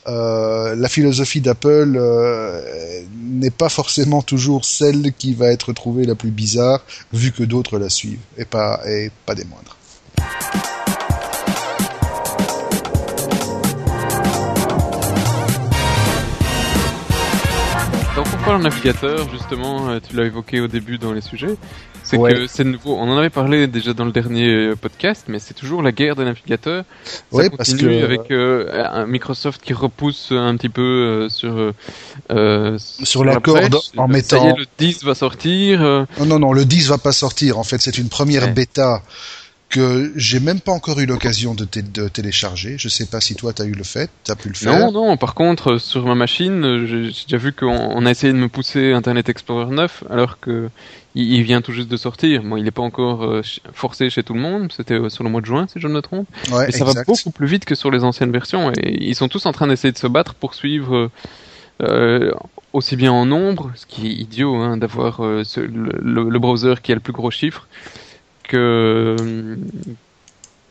Euh, 0.06 0.74
la 0.74 0.88
philosophie 0.88 1.40
d'Apple 1.40 1.96
euh, 1.96 3.02
n'est 3.22 3.50
pas 3.50 3.68
forcément 3.68 4.22
toujours 4.22 4.64
celle 4.64 5.12
qui 5.12 5.34
va 5.34 5.48
être 5.48 5.72
trouvée 5.72 6.04
la 6.04 6.14
plus 6.14 6.30
bizarre 6.30 6.80
vu 7.12 7.32
que 7.32 7.42
d'autres 7.42 7.78
la 7.78 7.88
suivent 7.88 8.20
et 8.36 8.44
pas 8.44 8.80
et 8.86 9.10
pas 9.26 9.34
des 9.34 9.44
moindres. 9.44 9.76
Donc 18.14 18.28
pourquoi 18.28 18.58
le 18.58 18.62
navigateur, 18.64 19.26
justement, 19.30 19.88
euh, 19.88 19.98
tu 20.06 20.14
l'as 20.14 20.26
évoqué 20.26 20.60
au 20.60 20.68
début 20.68 20.98
dans 20.98 21.14
les 21.14 21.22
sujets, 21.22 21.56
c'est 22.02 22.18
que 22.18 22.46
c'est 22.46 22.64
nouveau. 22.64 22.96
On 22.96 23.08
en 23.08 23.16
avait 23.16 23.30
parlé 23.30 23.66
déjà 23.66 23.92
dans 23.92 24.04
le 24.04 24.12
dernier 24.12 24.48
euh, 24.48 24.76
podcast, 24.76 25.24
mais 25.28 25.38
c'est 25.38 25.54
toujours 25.54 25.82
la 25.82 25.92
guerre 25.92 26.16
des 26.16 26.24
navigateurs. 26.24 26.84
Ça 27.32 27.48
continue 27.48 28.02
avec 28.02 28.30
euh, 28.30 28.84
un 28.92 29.06
Microsoft 29.06 29.62
qui 29.62 29.72
repousse 29.72 30.28
un 30.32 30.56
petit 30.56 30.68
peu 30.68 30.82
euh, 30.82 31.28
sur 31.28 31.72
sur, 32.78 33.24
la, 33.24 33.36
corde 33.36 33.76
en 33.96 34.08
mettant. 34.08 34.40
Ça 34.40 34.46
y 34.46 34.48
est, 34.48 34.56
le 34.56 34.66
10 34.78 35.04
va 35.04 35.14
sortir. 35.14 35.80
Non 35.80 36.26
non 36.26 36.38
non, 36.38 36.52
le 36.52 36.64
10 36.64 36.88
va 36.88 36.98
pas 36.98 37.12
sortir. 37.12 37.58
En 37.58 37.64
fait, 37.64 37.80
c'est 37.80 37.98
une 37.98 38.08
première 38.08 38.52
bêta 38.52 39.02
que 39.72 40.12
j'ai 40.16 40.38
même 40.38 40.60
pas 40.60 40.70
encore 40.70 41.00
eu 41.00 41.06
l'occasion 41.06 41.54
de, 41.54 41.64
de, 41.64 42.08
télécharger. 42.08 42.76
Je 42.78 42.88
sais 42.88 43.06
pas 43.06 43.22
si 43.22 43.34
toi 43.34 43.54
t'as 43.54 43.64
eu 43.64 43.72
le 43.72 43.84
fait, 43.84 44.10
t'as 44.22 44.36
pu 44.36 44.48
le 44.48 44.54
faire. 44.54 44.78
Non, 44.78 44.92
non. 44.92 45.16
Par 45.16 45.34
contre, 45.34 45.78
sur 45.78 46.04
ma 46.04 46.14
machine, 46.14 46.84
j'ai 46.86 47.10
déjà 47.26 47.38
vu 47.38 47.54
qu'on 47.54 48.04
a 48.04 48.10
essayé 48.10 48.34
de 48.34 48.38
me 48.38 48.48
pousser 48.48 48.92
Internet 48.92 49.30
Explorer 49.30 49.74
9, 49.74 50.04
alors 50.10 50.38
que 50.38 50.68
il, 51.14 51.42
vient 51.42 51.62
tout 51.62 51.72
juste 51.72 51.88
de 51.88 51.96
sortir. 51.96 52.42
Bon, 52.42 52.58
il 52.58 52.64
n'est 52.64 52.70
pas 52.70 52.82
encore 52.82 53.24
euh, 53.24 53.40
forcé 53.72 54.10
chez 54.10 54.22
tout 54.22 54.34
le 54.34 54.40
monde. 54.40 54.70
C'était 54.76 54.94
euh, 54.94 55.08
sur 55.08 55.24
le 55.24 55.30
mois 55.30 55.40
de 55.40 55.46
juin, 55.46 55.66
si 55.72 55.80
je 55.80 55.88
ne 55.88 55.94
me 55.94 56.02
trompe. 56.02 56.28
Ouais, 56.52 56.68
et 56.68 56.72
ça 56.72 56.84
va 56.84 56.92
beaucoup 57.04 57.30
plus 57.30 57.46
vite 57.46 57.64
que 57.64 57.74
sur 57.74 57.90
les 57.90 58.04
anciennes 58.04 58.30
versions. 58.30 58.72
Et 58.72 59.02
ils 59.02 59.14
sont 59.14 59.28
tous 59.28 59.46
en 59.46 59.52
train 59.52 59.66
d'essayer 59.66 59.92
de 59.92 59.98
se 59.98 60.06
battre 60.06 60.34
pour 60.34 60.54
suivre. 60.54 61.10
Euh, 61.82 62.30
aussi 62.74 62.96
bien 62.96 63.10
en 63.10 63.24
nombre, 63.24 63.72
ce 63.74 63.86
qui 63.86 64.06
est 64.06 64.12
idiot 64.12 64.54
hein, 64.56 64.76
d'avoir 64.76 65.22
le, 65.22 65.42
le, 65.98 66.38
browser 66.38 66.74
qui 66.82 66.92
a 66.92 66.94
le 66.94 67.00
plus 67.00 67.12
gros 67.12 67.30
chiffre, 67.30 67.66
que 68.42 69.56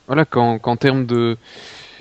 voilà 0.08 0.26
qu'en 0.26 0.76
termes 0.78 1.06
de 1.06 1.38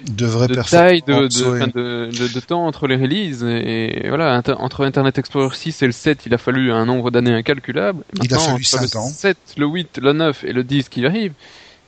de 0.04 0.26
vraies 0.26 0.48
de 0.48 0.54
taille 0.62 1.02
de, 1.06 1.28
de, 1.28 2.28
de, 2.28 2.40
temps 2.40 2.66
entre 2.66 2.86
les 2.86 2.96
releases 2.96 3.44
et, 3.44 4.06
voilà 4.08 4.42
entre 4.58 4.84
Internet 4.84 5.18
Explorer 5.18 5.54
6 5.54 5.82
et 5.82 5.86
le 5.86 5.92
7 5.92 6.26
il 6.26 6.34
a 6.34 6.38
fallu 6.38 6.72
un 6.72 6.86
nombre 6.86 7.10
d'années 7.10 7.34
incalculable 7.34 8.02
il 8.22 8.32
a 8.34 8.38
fallu 8.38 8.64
5 8.64 8.80
le 8.82 8.98
ans. 8.98 9.08
7 9.08 9.36
le 9.58 9.66
8 9.66 9.98
le 10.02 10.12
9 10.12 10.44
et 10.44 10.52
le 10.52 10.64
10 10.64 10.88
qui 10.88 11.04
arrive 11.06 11.32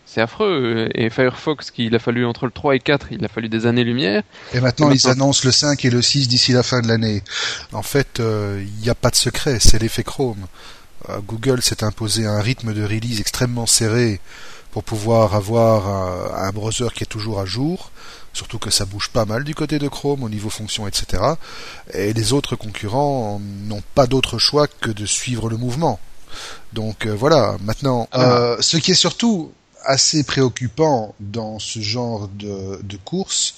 c'est 0.05 0.21
affreux. 0.21 0.91
Et 0.95 1.09
Firefox 1.09 1.71
qu'il 1.71 1.95
a 1.95 1.99
fallu 1.99 2.27
entre 2.27 2.45
le 2.45 2.53
3 2.53 2.77
et 2.77 2.81
4 2.81 3.09
il 3.13 3.25
a 3.25 3.29
fallu 3.29 3.49
des 3.49 3.65
années 3.67 3.85
lumière 3.85 4.23
et 4.53 4.61
maintenant, 4.61 4.91
ils 4.91 5.09
annoncent 5.09 5.43
le 5.45 5.53
5 5.53 5.83
et 5.85 5.91
le 5.91 6.03
6 6.03 6.29
d'ici 6.29 6.53
la 6.53 6.63
fin 6.63 6.83
de 6.83 6.89
l'année. 6.89 7.23
En 7.73 7.83
fait 7.83 8.21
euh, 8.21 8.63
il 8.63 8.83
n'y 8.83 8.91
a 8.91 8.95
pas 8.95 9.11
de 9.11 9.17
secret 9.17 9.59
c'est 9.59 9.81
l'effet 9.81 10.03
Chrome. 10.03 10.37
euh, 10.43 10.82
Google 11.27 11.63
s'est 11.63 11.85
imposé 11.85 12.27
un 12.27 12.41
rythme 12.41 12.73
de 12.73 12.83
release 12.83 13.21
extrêmement 13.21 13.67
serré 13.67 14.21
pour 14.71 14.85
pouvoir 14.85 15.35
avoir 15.35 15.89
un, 15.89 16.47
un, 16.47 16.51
browser 16.51 16.89
qui 16.95 17.05
est 17.05 17.07
toujours 17.07 17.41
à 17.41 17.45
jour, 17.45 17.91
surtout 18.33 18.59
que 18.59 18.71
ça 18.71 18.87
bouge 18.87 19.11
pas 19.11 19.27
mal 19.27 19.45
du 19.45 19.55
côté 19.55 19.79
de 19.79 19.87
Chrome 19.89 20.23
au 20.23 20.29
niveau 20.29 20.49
fonction, 20.49 20.89
etc. 20.89 21.23
Et 21.93 22.13
les 22.13 22.33
autres 22.33 22.57
concurrents 22.57 23.41
n'ont 23.65 23.83
pas 23.95 24.07
d'autre 24.07 24.39
choix 24.39 24.67
que 24.67 24.91
de 24.91 25.07
suivre 25.07 25.51
le 25.51 25.59
mouvement. 25.59 26.01
Donc 26.73 27.07
euh, 27.07 27.15
voilà, 27.15 27.57
maintenant, 27.63 28.09
euh, 28.15 28.57
ce 28.61 28.79
qui 28.79 28.93
est 28.93 28.95
surtout 28.95 29.53
assez 29.85 30.25
préoccupant 30.25 31.15
dans 31.21 31.59
ce 31.59 31.81
genre 31.81 32.29
de, 32.29 32.81
de 32.83 32.97
course, 32.97 33.55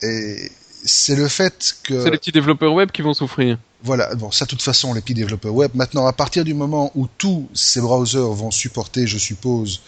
c'est 0.00 1.16
le 1.16 1.28
fait 1.28 1.76
que... 1.82 2.02
C'est 2.02 2.10
les 2.10 2.18
petits 2.18 2.32
développeurs 2.32 2.72
web 2.72 2.90
qui 2.90 3.02
vont 3.02 3.14
souffrir. 3.14 3.58
Voilà, 3.84 4.14
bon, 4.14 4.30
ça, 4.30 4.44
de 4.44 4.50
toute 4.50 4.62
façon, 4.62 4.94
les 4.94 5.00
petits 5.00 5.14
développeurs 5.14 5.52
web. 5.52 5.72
Maintenant, 5.74 6.06
à 6.06 6.12
partir 6.12 6.44
du 6.44 6.54
moment 6.54 6.92
où 6.94 7.08
tous 7.18 7.48
ces 7.52 7.80
browsers 7.80 8.32
vont 8.32 8.52
supporter, 8.52 9.08
je 9.08 9.18
suppose, 9.18 9.80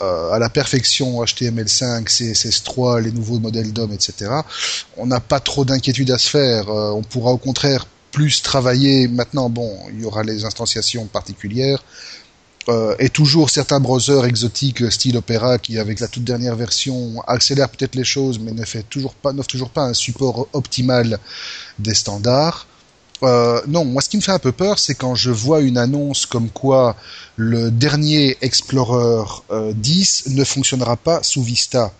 euh, 0.00 0.32
à 0.32 0.38
la 0.38 0.50
perfection 0.50 1.22
HTML5, 1.24 2.04
CSS3, 2.08 3.00
les 3.00 3.10
nouveaux 3.10 3.38
modèles 3.38 3.72
DOM, 3.72 3.90
etc., 3.90 4.30
on 4.98 5.06
n'a 5.06 5.20
pas 5.20 5.40
trop 5.40 5.64
d'inquiétude 5.64 6.10
à 6.10 6.18
se 6.18 6.28
faire. 6.28 6.68
Euh, 6.68 6.90
on 6.90 7.02
pourra 7.02 7.32
au 7.32 7.38
contraire 7.38 7.86
plus 8.12 8.42
travailler. 8.42 9.08
Maintenant, 9.08 9.48
bon, 9.48 9.78
il 9.92 10.02
y 10.02 10.04
aura 10.04 10.24
les 10.24 10.44
instanciations 10.44 11.06
particulières. 11.06 11.82
Euh, 12.68 12.94
et 12.98 13.08
toujours 13.08 13.48
certains 13.48 13.80
browsers 13.80 14.26
exotiques 14.26 14.92
style 14.92 15.16
Opera 15.16 15.58
qui 15.58 15.78
avec 15.78 16.00
la 16.00 16.08
toute 16.08 16.24
dernière 16.24 16.54
version 16.54 17.22
accélèrent 17.26 17.70
peut-être 17.70 17.94
les 17.94 18.04
choses 18.04 18.38
mais 18.38 18.52
ne 18.52 18.64
fait 18.64 18.82
toujours 18.82 19.14
pas 19.14 19.32
n'offre 19.32 19.48
toujours 19.48 19.70
pas 19.70 19.84
un 19.84 19.94
support 19.94 20.48
optimal 20.52 21.18
des 21.78 21.94
standards. 21.94 22.67
Euh, 23.22 23.60
non, 23.66 23.84
moi 23.84 24.00
ce 24.00 24.08
qui 24.08 24.16
me 24.16 24.22
fait 24.22 24.32
un 24.32 24.38
peu 24.38 24.52
peur, 24.52 24.78
c'est 24.78 24.94
quand 24.94 25.14
je 25.14 25.30
vois 25.30 25.60
une 25.60 25.78
annonce 25.78 26.26
comme 26.26 26.50
quoi 26.50 26.96
le 27.36 27.70
dernier 27.70 28.36
Explorer 28.42 29.24
10 29.50 30.24
euh, 30.28 30.30
ne 30.34 30.44
fonctionnera 30.44 30.96
pas 30.96 31.22
sous 31.22 31.42
Vista. 31.42 31.92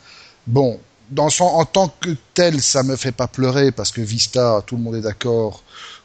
Bon, 0.47 0.79
dans 1.11 1.29
en 1.41 1.65
tant 1.65 1.93
que 2.01 2.11
tel, 2.35 2.61
ça 2.61 2.83
me 2.83 2.97
fait 2.97 3.13
pas 3.13 3.27
pleurer 3.27 3.73
parce 3.73 3.91
que 3.91 4.01
Vista, 4.01 4.63
tout 4.67 4.77
le 4.77 4.83
monde 4.83 4.97
est 4.97 5.01
d'accord 5.01 5.63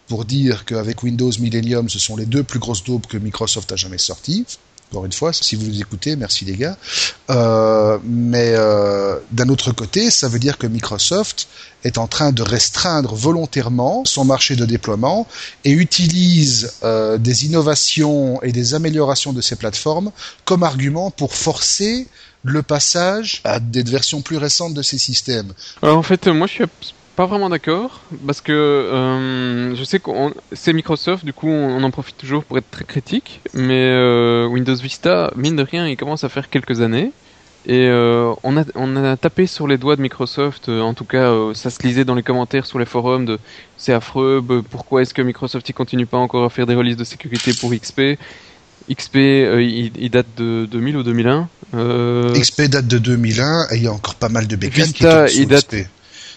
pour 0.08 0.26
dire 0.26 0.66
qu'avec 0.66 1.04
Windows 1.04 1.32
Millennium, 1.40 1.90
ce 1.90 2.00
sont 2.00 2.16
les 2.16 2.26
deux 2.26 2.44
plus 2.44 2.60
grosses 2.60 2.84
daubes 2.84 3.06
que 3.06 3.18
Microsoft 3.18 3.72
a 3.72 3.76
jamais 3.76 3.98
sorties. 3.98 4.46
Encore 4.94 5.06
une 5.06 5.12
fois, 5.12 5.34
si 5.34 5.56
vous 5.56 5.66
nous 5.66 5.82
écoutez, 5.82 6.16
merci 6.16 6.46
les 6.46 6.56
gars. 6.56 6.78
Euh, 7.32 7.98
mais 8.04 8.54
euh, 8.54 9.18
d'un 9.32 9.50
autre 9.50 9.72
côté, 9.72 10.12
ça 10.12 10.28
veut 10.28 10.38
dire 10.38 10.60
que 10.60 10.68
Microsoft 10.68 11.48
est 11.84 11.98
en 11.98 12.06
train 12.06 12.32
de 12.32 12.44
restreindre 12.44 13.16
volontairement 13.16 14.06
son 14.06 14.24
marché 14.24 14.56
de 14.56 14.66
déploiement 14.66 15.26
et 15.66 15.72
utilise 15.72 16.74
euh, 16.84 17.18
des 17.18 17.48
innovations 17.48 18.40
et 18.44 18.52
des 18.52 18.76
améliorations 18.76 19.34
de 19.34 19.42
ses 19.42 19.56
plateformes 19.56 20.12
comme 20.46 20.62
argument 20.62 21.10
pour 21.10 21.34
forcer 21.34 22.08
le 22.44 22.62
passage 22.62 23.42
à 23.46 23.60
des 23.60 23.82
versions 23.82 24.22
plus 24.22 24.38
récentes 24.38 24.76
de 24.76 24.84
ces 24.84 25.00
systèmes. 25.00 25.54
En 25.82 26.04
fait, 26.04 26.28
moi 26.28 26.46
je 26.46 26.54
suis 26.54 26.64
pas 27.16 27.26
vraiment 27.28 27.50
d'accord, 27.50 28.02
parce 28.26 28.42
que 28.42 28.52
euh, 28.52 29.76
je 29.76 29.84
sais 29.84 30.00
que 30.00 30.10
c'est 30.52 30.74
Microsoft, 30.74 31.24
du 31.24 31.34
coup 31.34 31.48
on 31.48 31.84
en 31.84 31.92
profite 31.92 32.18
toujours 32.18 32.44
pour 32.44 32.58
être 32.58 32.70
très 32.72 32.86
critique, 32.86 33.42
mais 33.54 33.90
euh, 33.92 34.48
Windows 34.48 34.76
Vista, 34.76 35.32
mine 35.36 35.56
de 35.56 35.64
rien, 35.64 35.88
il 35.88 35.96
commence 35.96 36.24
à 36.24 36.30
faire 36.30 36.50
quelques 36.50 36.82
années, 36.82 37.12
et 37.68 37.88
euh, 37.88 38.34
on, 38.44 38.58
a, 38.58 38.64
on 38.74 38.96
a 38.96 39.16
tapé 39.16 39.46
sur 39.46 39.68
les 39.68 39.78
doigts 39.78 39.96
de 39.96 40.02
Microsoft, 40.02 40.70
en 40.70 40.96
tout 40.96 41.06
cas 41.06 41.32
ça 41.54 41.70
se 41.70 41.84
lisait 41.84 42.04
dans 42.04 42.16
les 42.16 42.24
commentaires 42.24 42.66
sur 42.66 42.80
les 42.80 42.86
forums 42.86 43.26
de 43.26 43.40
c'est 43.78 43.94
affreux, 43.94 44.44
pourquoi 44.70 45.04
est-ce 45.04 45.14
que 45.14 45.22
Microsoft 45.22 45.70
il 45.70 45.74
continue 45.74 46.08
pas 46.08 46.18
encore 46.18 46.46
à 46.46 46.50
faire 46.50 46.66
des 46.66 46.76
releases 46.76 46.98
de 46.98 47.04
sécurité 47.04 47.54
pour 47.54 47.74
XP 47.74 48.18
XP, 48.92 49.16
il, 49.16 49.92
il, 49.98 50.10
date 50.10 50.28
de 50.36 50.68
2000 50.70 50.98
ou 50.98 51.04
2001. 51.04 51.48
XP 52.34 52.64
date 52.64 52.86
de 52.86 52.98
2001 52.98 53.68
et 53.72 53.78
il 53.78 53.84
y 53.84 53.88
a 53.88 53.94
encore 53.94 54.16
pas 54.16 54.28
mal 54.28 54.46
de 54.46 54.58
bécanes 54.58 54.92
qui 54.92 55.06
il 55.38 55.48
date, 55.48 55.68
XP. 55.68 55.88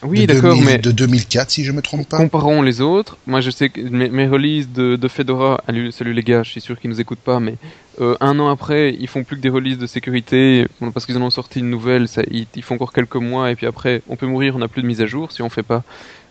Oui, 0.06 0.26
d'accord, 0.26 0.58
mais 0.62 0.78
de 0.78 0.90
2004, 0.90 1.50
si 1.50 1.64
je 1.64 1.72
me 1.72 1.82
trompe 1.82 2.08
pas. 2.08 2.16
Comparons 2.16 2.62
les 2.62 2.80
autres. 2.80 3.18
Moi, 3.26 3.40
je 3.40 3.50
sais 3.50 3.68
que 3.68 3.80
mes, 3.80 4.08
mes 4.08 4.26
releases 4.26 4.68
de, 4.72 4.96
de 4.96 5.08
Fedora, 5.08 5.62
salut 5.90 6.12
les 6.12 6.22
gars, 6.22 6.42
je 6.42 6.50
suis 6.50 6.60
sûr 6.60 6.78
qu'ils 6.78 6.90
nous 6.90 7.00
écoutent 7.00 7.18
pas, 7.18 7.40
mais 7.40 7.54
euh, 8.00 8.16
un 8.20 8.38
an 8.38 8.48
après, 8.48 8.94
ils 8.98 9.08
font 9.08 9.24
plus 9.24 9.36
que 9.36 9.42
des 9.42 9.48
releases 9.48 9.78
de 9.78 9.86
sécurité 9.86 10.66
parce 10.92 11.06
qu'ils 11.06 11.16
en 11.16 11.22
ont 11.22 11.30
sorti 11.30 11.60
une 11.60 11.70
nouvelle. 11.70 12.08
Ça, 12.08 12.22
ils, 12.30 12.62
font 12.62 12.74
encore 12.74 12.92
quelques 12.92 13.16
mois 13.16 13.50
et 13.50 13.56
puis 13.56 13.66
après, 13.66 14.02
on 14.08 14.16
peut 14.16 14.26
mourir, 14.26 14.54
on 14.56 14.58
n'a 14.58 14.68
plus 14.68 14.82
de 14.82 14.86
mise 14.86 15.00
à 15.00 15.06
jour 15.06 15.32
si 15.32 15.42
on 15.42 15.48
fait 15.48 15.62
pas, 15.62 15.82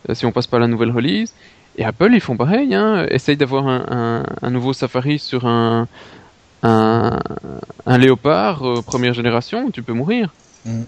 euh, 0.10 0.16
si 0.16 0.26
on 0.26 0.32
passe 0.32 0.48
pas 0.48 0.60
la 0.60 0.68
nouvelle 0.68 0.92
release. 0.92 1.34
Et 1.78 1.84
Apple, 1.84 2.12
ils 2.14 2.22
font 2.22 2.38
pareil. 2.38 2.74
Hein, 2.74 3.06
essaye 3.10 3.36
d'avoir 3.36 3.68
un, 3.68 3.86
un, 3.90 4.48
un, 4.48 4.52
nouveau 4.52 4.74
Safari 4.74 5.20
sur 5.20 5.46
un 5.46 5.88
un, 6.66 7.20
un 7.86 7.98
léopard 7.98 8.68
euh, 8.68 8.82
première 8.82 9.14
génération, 9.14 9.72
tu 9.72 9.84
peux 9.84 9.94
mourir. 9.94 10.34
Mm. 10.66 10.84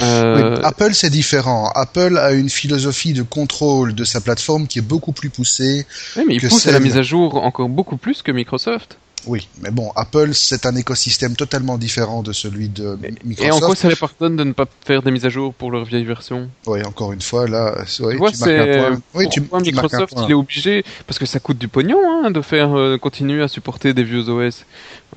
Euh... 0.00 0.60
Apple, 0.62 0.94
c'est 0.94 1.10
différent. 1.10 1.70
Apple 1.74 2.18
a 2.18 2.32
une 2.32 2.50
philosophie 2.50 3.12
de 3.12 3.22
contrôle 3.22 3.94
de 3.94 4.04
sa 4.04 4.20
plateforme 4.20 4.66
qui 4.66 4.78
est 4.78 4.82
beaucoup 4.82 5.12
plus 5.12 5.30
poussée. 5.30 5.86
Oui, 6.16 6.24
mais 6.26 6.34
il 6.36 6.48
pousse 6.48 6.66
à 6.66 6.72
la 6.72 6.80
mise 6.80 6.96
à 6.96 7.02
jour 7.02 7.36
encore 7.36 7.68
beaucoup 7.68 7.96
plus 7.96 8.22
que 8.22 8.32
Microsoft. 8.32 8.98
Oui, 9.26 9.48
mais 9.60 9.70
bon, 9.70 9.90
Apple, 9.96 10.30
c'est 10.32 10.64
un 10.64 10.74
écosystème 10.76 11.36
totalement 11.36 11.76
différent 11.76 12.22
de 12.22 12.32
celui 12.32 12.68
de 12.68 12.98
Microsoft. 13.24 13.40
Et 13.40 13.50
en 13.50 13.60
quoi 13.60 13.74
ça 13.74 13.88
les 13.88 13.96
pardonne 13.96 14.36
de 14.36 14.44
ne 14.44 14.52
pas 14.52 14.66
faire 14.86 15.02
des 15.02 15.10
mises 15.10 15.26
à 15.26 15.28
jour 15.28 15.52
pour 15.52 15.70
leur 15.70 15.84
vieille 15.84 16.04
version? 16.04 16.48
Oui, 16.66 16.82
encore 16.84 17.12
une 17.12 17.20
fois, 17.20 17.46
là, 17.46 17.74
oui, 18.00 18.16
tu, 18.16 18.16
vois, 18.16 18.32
tu 18.32 18.42
marques 18.44 18.74
un 18.74 18.96
point. 18.96 19.00
Oui, 19.14 19.28
tu, 19.28 19.40
Microsoft, 19.40 20.14
il 20.24 20.30
est 20.30 20.34
obligé, 20.34 20.84
parce 21.06 21.18
que 21.18 21.26
ça 21.26 21.40
coûte 21.40 21.58
du 21.58 21.68
pognon, 21.68 21.98
hein, 22.24 22.30
de 22.30 22.40
faire 22.40 22.76
euh, 22.78 22.96
continuer 22.96 23.42
à 23.42 23.48
supporter 23.48 23.92
des 23.92 24.04
vieux 24.04 24.28
OS. 24.28 24.64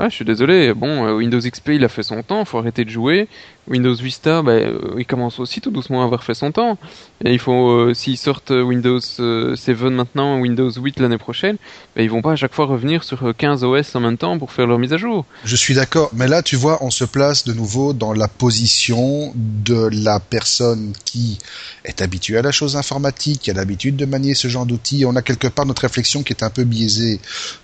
Ouais, 0.01 0.09
je 0.09 0.15
suis 0.15 0.25
désolé. 0.25 0.73
Bon, 0.73 1.05
euh, 1.05 1.13
Windows 1.13 1.39
XP, 1.39 1.73
il 1.73 1.83
a 1.83 1.87
fait 1.87 2.01
son 2.01 2.23
temps, 2.23 2.43
faut 2.43 2.57
arrêter 2.57 2.85
de 2.85 2.89
jouer. 2.89 3.27
Windows 3.67 3.93
Vista, 3.93 4.41
bah, 4.41 4.53
euh, 4.53 4.95
il 4.97 5.05
commence 5.05 5.39
aussi 5.39 5.61
tout 5.61 5.69
doucement 5.69 6.01
à 6.01 6.05
avoir 6.05 6.23
fait 6.23 6.33
son 6.33 6.51
temps. 6.51 6.79
Et 7.23 7.33
il 7.33 7.37
faut, 7.37 7.69
euh, 7.69 7.93
s'ils 7.93 8.17
sortent 8.17 8.49
Windows 8.49 8.99
7 8.99 9.55
maintenant, 9.91 10.39
Windows 10.39 10.71
8 10.71 10.99
l'année 11.01 11.19
prochaine, 11.19 11.57
bah, 11.95 12.01
ils 12.01 12.09
vont 12.09 12.23
pas 12.23 12.31
à 12.31 12.35
chaque 12.35 12.55
fois 12.55 12.65
revenir 12.65 13.03
sur 13.03 13.31
15 13.37 13.63
OS 13.63 13.93
en 13.93 13.99
même 13.99 14.17
temps 14.17 14.39
pour 14.39 14.51
faire 14.51 14.65
leur 14.65 14.79
mise 14.79 14.91
à 14.91 14.97
jour. 14.97 15.23
Je 15.45 15.55
suis 15.55 15.75
d'accord, 15.75 16.09
mais 16.13 16.27
là, 16.27 16.41
tu 16.41 16.55
vois, 16.55 16.83
on 16.83 16.89
se 16.89 17.05
place 17.05 17.43
de 17.43 17.53
nouveau 17.53 17.93
dans 17.93 18.13
la 18.13 18.27
position 18.27 19.31
de 19.35 19.87
la 20.03 20.19
personne 20.19 20.93
qui 21.05 21.37
est 21.85 22.01
habituée 22.01 22.39
à 22.39 22.41
la 22.41 22.51
chose 22.51 22.75
informatique, 22.75 23.41
qui 23.41 23.51
a 23.51 23.53
l'habitude 23.53 23.97
de 23.97 24.05
manier 24.05 24.33
ce 24.33 24.47
genre 24.47 24.65
d'outils. 24.65 25.05
On 25.05 25.15
a 25.15 25.21
quelque 25.21 25.47
part 25.47 25.67
notre 25.67 25.83
réflexion 25.83 26.23
qui 26.23 26.33
est 26.33 26.41
un 26.41 26.49
peu 26.49 26.63
biaisée. 26.63 27.19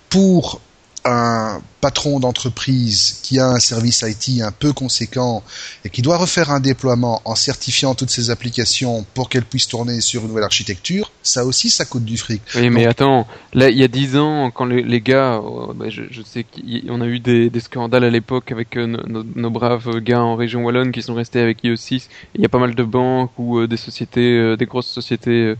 Pour 0.08 0.60
un 1.08 1.62
patron 1.80 2.18
d'entreprise 2.18 3.20
qui 3.22 3.38
a 3.38 3.46
un 3.46 3.58
service 3.58 4.04
IT 4.06 4.42
un 4.42 4.50
peu 4.50 4.72
conséquent 4.72 5.42
et 5.84 5.90
qui 5.90 6.02
doit 6.02 6.16
refaire 6.16 6.50
un 6.50 6.60
déploiement 6.60 7.22
en 7.24 7.34
certifiant 7.34 7.94
toutes 7.94 8.10
ses 8.10 8.30
applications 8.30 9.06
pour 9.14 9.28
qu'elles 9.28 9.44
puissent 9.44 9.68
tourner 9.68 10.00
sur 10.00 10.22
une 10.22 10.28
nouvelle 10.28 10.44
architecture, 10.44 11.12
ça 11.22 11.44
aussi, 11.44 11.70
ça 11.70 11.84
coûte 11.84 12.04
du 12.04 12.16
fric. 12.16 12.42
Oui, 12.56 12.70
mais 12.70 12.86
attends, 12.86 13.26
là, 13.52 13.70
il 13.70 13.78
y 13.78 13.84
a 13.84 13.88
dix 13.88 14.16
ans, 14.16 14.50
quand 14.50 14.64
les, 14.64 15.00
gars, 15.00 15.34
euh, 15.34 15.72
bah, 15.74 15.86
je, 15.88 16.22
sais 16.22 16.44
qu'on 16.44 17.00
a 17.00 17.06
eu 17.06 17.20
des, 17.20 17.50
scandales 17.60 18.04
à 18.04 18.10
l'époque 18.10 18.50
avec 18.50 18.76
euh, 18.76 18.86
nos, 18.86 19.50
braves 19.50 20.00
gars 20.00 20.22
en 20.22 20.36
région 20.36 20.64
wallonne 20.64 20.90
qui 20.92 21.02
sont 21.02 21.14
restés 21.14 21.40
avec 21.40 21.62
IO6. 21.62 22.08
Il 22.34 22.40
y 22.40 22.44
a 22.44 22.48
pas 22.48 22.58
mal 22.58 22.74
de 22.74 22.82
banques 22.82 23.32
ou 23.38 23.58
euh, 23.58 23.68
des 23.68 23.76
sociétés, 23.76 24.56
des 24.56 24.66
grosses 24.66 24.88
sociétés 24.88 25.54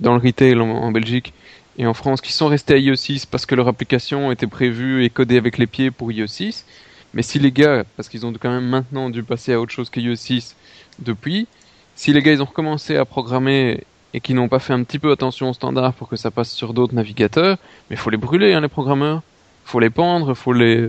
dans 0.00 0.14
le 0.14 0.20
retail 0.20 0.58
en 0.60 0.90
Belgique 0.90 1.32
et 1.80 1.86
en 1.86 1.94
France 1.94 2.20
qui 2.20 2.34
sont 2.34 2.48
restés 2.48 2.74
à 2.74 2.76
iOS 2.76 2.94
6 2.94 3.24
parce 3.24 3.46
que 3.46 3.54
leur 3.54 3.66
application 3.66 4.30
était 4.30 4.46
prévue 4.46 5.02
et 5.02 5.08
codée 5.08 5.38
avec 5.38 5.56
les 5.56 5.66
pieds 5.66 5.90
pour 5.90 6.12
iOS 6.12 6.26
6. 6.26 6.66
Mais 7.14 7.22
si 7.22 7.38
les 7.38 7.52
gars, 7.52 7.84
parce 7.96 8.10
qu'ils 8.10 8.26
ont 8.26 8.34
quand 8.38 8.50
même 8.50 8.68
maintenant 8.68 9.08
dû 9.08 9.22
passer 9.22 9.54
à 9.54 9.60
autre 9.60 9.72
chose 9.72 9.88
que 9.88 9.98
iOS 9.98 10.16
6 10.16 10.56
depuis, 10.98 11.48
si 11.96 12.12
les 12.12 12.20
gars 12.20 12.32
ils 12.32 12.42
ont 12.42 12.44
recommencé 12.44 12.98
à 12.98 13.06
programmer 13.06 13.84
et 14.12 14.20
qu'ils 14.20 14.34
n'ont 14.34 14.48
pas 14.48 14.58
fait 14.58 14.74
un 14.74 14.82
petit 14.82 14.98
peu 14.98 15.10
attention 15.10 15.48
au 15.48 15.52
standard 15.54 15.94
pour 15.94 16.10
que 16.10 16.16
ça 16.16 16.30
passe 16.30 16.50
sur 16.50 16.74
d'autres 16.74 16.94
navigateurs, 16.94 17.56
mais 17.88 17.96
faut 17.96 18.10
les 18.10 18.18
brûler 18.18 18.52
hein, 18.52 18.60
les 18.60 18.68
programmeurs, 18.68 19.22
faut 19.64 19.80
les 19.80 19.88
pendre, 19.88 20.34
faut 20.34 20.52
les, 20.52 20.86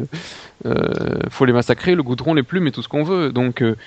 euh, 0.65 1.19
faut 1.29 1.45
les 1.45 1.53
massacrer, 1.53 1.95
le 1.95 2.03
goudron, 2.03 2.33
les 2.33 2.43
plumes 2.43 2.67
et 2.67 2.71
tout 2.73 2.81
ce 2.81 2.89
qu'on 2.89 3.03
veut. 3.03 3.31
Donc 3.31 3.61
euh, 3.61 3.77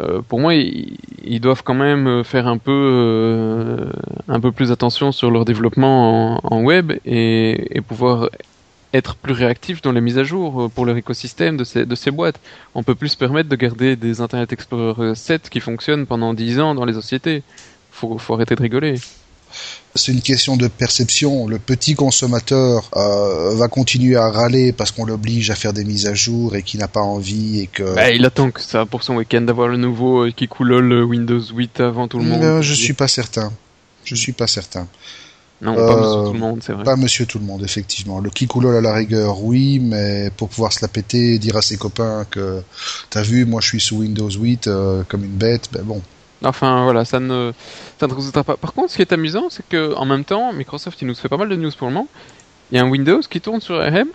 euh, 0.00 0.22
pour 0.22 0.40
moi, 0.40 0.54
ils, 0.54 1.40
doivent 1.40 1.62
quand 1.62 1.74
même 1.74 2.24
faire 2.24 2.46
un 2.46 2.58
peu, 2.58 2.70
euh, 2.72 3.90
un 4.28 4.40
peu 4.40 4.52
plus 4.52 4.72
attention 4.72 5.12
sur 5.12 5.30
leur 5.30 5.44
développement 5.44 6.40
en, 6.44 6.62
web 6.62 6.92
et, 7.04 7.80
pouvoir 7.86 8.30
être 8.92 9.14
plus 9.16 9.32
réactifs 9.32 9.82
dans 9.82 9.92
les 9.92 10.00
mises 10.00 10.18
à 10.18 10.24
jour 10.24 10.62
euh, 10.62 10.68
pour 10.68 10.84
leur 10.84 10.96
écosystème 10.96 11.56
de 11.56 11.64
ces, 11.64 11.86
de 11.86 11.94
ces 11.94 12.10
boîtes. 12.10 12.40
On 12.74 12.82
peut 12.82 12.94
plus 12.94 13.10
se 13.10 13.16
permettre 13.16 13.48
de 13.48 13.56
garder 13.56 13.96
des 13.96 14.20
Internet 14.20 14.52
Explorer 14.52 15.14
7 15.14 15.48
qui 15.48 15.60
fonctionnent 15.60 16.06
pendant 16.06 16.34
10 16.34 16.60
ans 16.60 16.74
dans 16.74 16.84
les 16.84 16.94
sociétés. 16.94 17.42
Faut, 17.90 18.18
faut 18.18 18.34
arrêter 18.34 18.54
de 18.54 18.62
rigoler 18.62 18.94
c'est 19.94 20.12
une 20.12 20.22
question 20.22 20.56
de 20.56 20.68
perception. 20.68 21.48
Le 21.48 21.58
petit 21.58 21.94
consommateur 21.94 22.88
euh, 22.96 23.54
va 23.56 23.68
continuer 23.68 24.16
à 24.16 24.30
râler 24.30 24.72
parce 24.72 24.92
qu'on 24.92 25.04
l'oblige 25.04 25.50
à 25.50 25.54
faire 25.54 25.72
des 25.72 25.84
mises 25.84 26.06
à 26.06 26.14
jour 26.14 26.54
et 26.54 26.62
qu'il 26.62 26.80
n'a 26.80 26.88
pas 26.88 27.00
envie 27.00 27.60
et 27.60 27.66
que. 27.66 27.94
Bah, 27.94 28.10
il 28.10 28.24
attend 28.24 28.50
que 28.50 28.60
ça 28.60 28.86
pour 28.86 29.02
son 29.02 29.16
week-end 29.16 29.40
d'avoir 29.40 29.68
le 29.68 29.76
nouveau 29.76 30.26
euh, 30.26 30.30
qui 30.30 30.46
coule 30.46 30.78
le 30.78 31.04
Windows 31.04 31.40
8 31.40 31.80
avant 31.80 32.06
tout 32.06 32.18
le 32.18 32.24
monde. 32.24 32.62
Je 32.62 32.74
suis 32.74 32.92
pas 32.92 33.08
certain. 33.08 33.52
Je 34.04 34.14
suis 34.14 34.32
pas 34.32 34.46
certain. 34.46 34.86
Non, 35.62 35.74
pas 35.74 35.96
Monsieur 35.96 36.18
euh, 36.18 36.26
Tout 36.26 36.32
le 36.32 36.38
Monde, 36.38 36.60
c'est 36.62 36.72
vrai. 36.72 36.84
Pas 36.84 36.96
Monsieur 36.96 37.26
Tout 37.26 37.38
le 37.38 37.44
Monde, 37.44 37.62
effectivement. 37.62 38.18
Le 38.18 38.30
Kikoulol 38.30 38.74
à 38.76 38.80
la 38.80 38.94
rigueur, 38.94 39.42
oui, 39.42 39.78
mais 39.78 40.30
pour 40.34 40.48
pouvoir 40.48 40.72
se 40.72 40.78
la 40.80 40.88
péter 40.88 41.34
et 41.34 41.38
dire 41.38 41.56
à 41.56 41.62
ses 41.62 41.76
copains 41.76 42.24
que 42.30 42.62
t'as 43.10 43.22
vu, 43.22 43.44
moi 43.44 43.60
je 43.60 43.66
suis 43.66 43.80
sous 43.80 43.96
Windows 43.96 44.30
8 44.30 44.70
comme 45.08 45.24
une 45.24 45.36
bête, 45.36 45.68
ben 45.72 45.82
bon. 45.82 46.00
Enfin 46.42 46.84
voilà, 46.84 47.04
ça 47.04 47.20
ne, 47.20 47.52
ça 47.98 48.06
ne 48.06 48.14
résultera 48.14 48.44
pas. 48.44 48.56
Par 48.56 48.72
contre, 48.72 48.90
ce 48.90 48.96
qui 48.96 49.02
est 49.02 49.12
amusant, 49.12 49.48
c'est 49.50 49.66
que 49.68 49.94
en 49.94 50.06
même 50.06 50.24
temps, 50.24 50.52
Microsoft 50.52 51.00
il 51.02 51.06
nous 51.06 51.14
fait 51.14 51.28
pas 51.28 51.36
mal 51.36 51.48
de 51.48 51.56
news 51.56 51.70
pour 51.76 51.88
le 51.88 51.94
moment. 51.94 52.08
Il 52.70 52.78
y 52.78 52.80
a 52.80 52.84
un 52.84 52.88
Windows 52.88 53.20
qui 53.20 53.40
tourne 53.40 53.60
sur 53.60 53.80
ARM. 53.80 54.08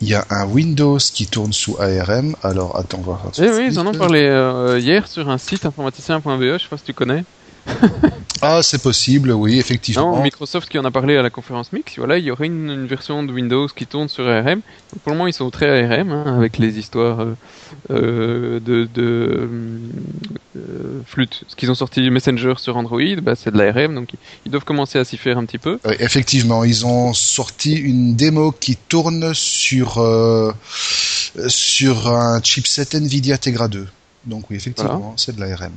Il 0.00 0.08
y 0.08 0.14
a 0.14 0.24
un 0.30 0.46
Windows 0.46 0.98
qui 0.98 1.26
tourne 1.26 1.52
sous 1.52 1.76
ARM. 1.80 2.34
Alors 2.42 2.76
attends, 2.76 2.98
on 2.98 3.10
va 3.10 3.18
voir. 3.22 3.32
Eh 3.38 3.50
oui, 3.50 3.66
ils 3.68 3.78
en 3.78 3.86
ont 3.86 3.94
parlé 3.94 4.22
euh, 4.22 4.78
hier 4.78 5.06
sur 5.08 5.28
un 5.28 5.38
site 5.38 5.64
informaticien.be. 5.64 6.40
Je 6.40 6.58
sais 6.58 6.68
pas 6.68 6.76
si 6.76 6.84
tu 6.84 6.92
connais. 6.92 7.24
ah, 8.42 8.60
c'est 8.62 8.82
possible, 8.82 9.32
oui, 9.32 9.58
effectivement. 9.58 10.22
Microsoft 10.22 10.68
qui 10.68 10.78
en 10.78 10.84
a 10.84 10.90
parlé 10.90 11.16
à 11.16 11.22
la 11.22 11.30
conférence 11.30 11.72
Mix, 11.72 11.96
voilà, 11.96 12.18
il 12.18 12.24
y 12.24 12.30
aurait 12.30 12.46
une, 12.46 12.86
version 12.86 13.22
de 13.22 13.32
Windows 13.32 13.68
qui 13.68 13.86
tourne 13.86 14.08
sur 14.08 14.26
ARM. 14.28 14.60
pour 15.02 15.12
le 15.12 15.18
moment, 15.18 15.26
ils 15.26 15.32
sont 15.32 15.50
très 15.50 15.84
ARM, 15.84 16.10
hein, 16.10 16.36
avec 16.36 16.58
les 16.58 16.78
histoires 16.78 17.20
euh, 17.20 17.34
euh, 17.90 18.60
de, 18.60 18.88
de 18.92 19.48
euh, 20.56 21.00
flûte. 21.06 21.44
Ce 21.48 21.56
qu'ils 21.56 21.70
ont 21.70 21.74
sorti 21.74 22.10
Messenger 22.10 22.54
sur 22.58 22.76
Android, 22.76 23.00
bah, 23.22 23.34
c'est 23.36 23.52
de 23.52 23.58
l'ARM, 23.58 23.94
donc 23.94 24.10
ils 24.44 24.50
doivent 24.50 24.64
commencer 24.64 24.98
à 24.98 25.04
s'y 25.04 25.16
faire 25.16 25.38
un 25.38 25.44
petit 25.44 25.58
peu. 25.58 25.78
effectivement, 25.98 26.64
ils 26.64 26.84
ont 26.84 27.12
sorti 27.12 27.74
une 27.74 28.14
démo 28.16 28.52
qui 28.52 28.76
tourne 28.76 29.32
sur 29.34 30.02
sur 31.48 32.08
un 32.08 32.42
chipset 32.42 32.94
Nvidia 32.94 33.38
Tegra 33.38 33.68
2. 33.68 33.86
Donc 34.26 34.50
oui, 34.50 34.56
effectivement, 34.56 35.14
c'est 35.16 35.34
de 35.34 35.40
l'ARM. 35.40 35.72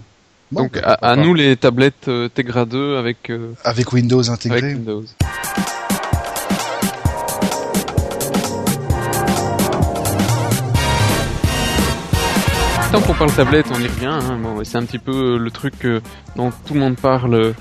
Donc 0.56 0.80
à, 0.82 1.16
nous 1.18 1.34
les 1.34 1.58
tablettes 1.58 2.08
euh, 2.08 2.30
Tegra 2.30 2.66
2 2.66 2.96
avec 2.96 3.30
euh, 3.30 3.52
avec 3.66 3.92
Windows 3.92 4.30
intégré. 4.30 4.60
Avec 4.60 4.78
Windows. 4.78 5.04
Tant 12.94 13.02
qu'on 13.02 13.14
parle 13.14 13.34
tablette, 13.34 13.66
on 13.76 13.82
y 13.82 13.88
revient. 13.88 14.06
Hein. 14.06 14.40
Bon, 14.42 14.64
c'est 14.64 14.78
un 14.78 14.86
petit 14.86 15.00
peu 15.00 15.38
le 15.38 15.52
truc 15.52 15.86
dont 16.38 16.52
tout 16.66 16.74
le 16.74 16.80
monde 16.80 16.96
parle 16.96 17.54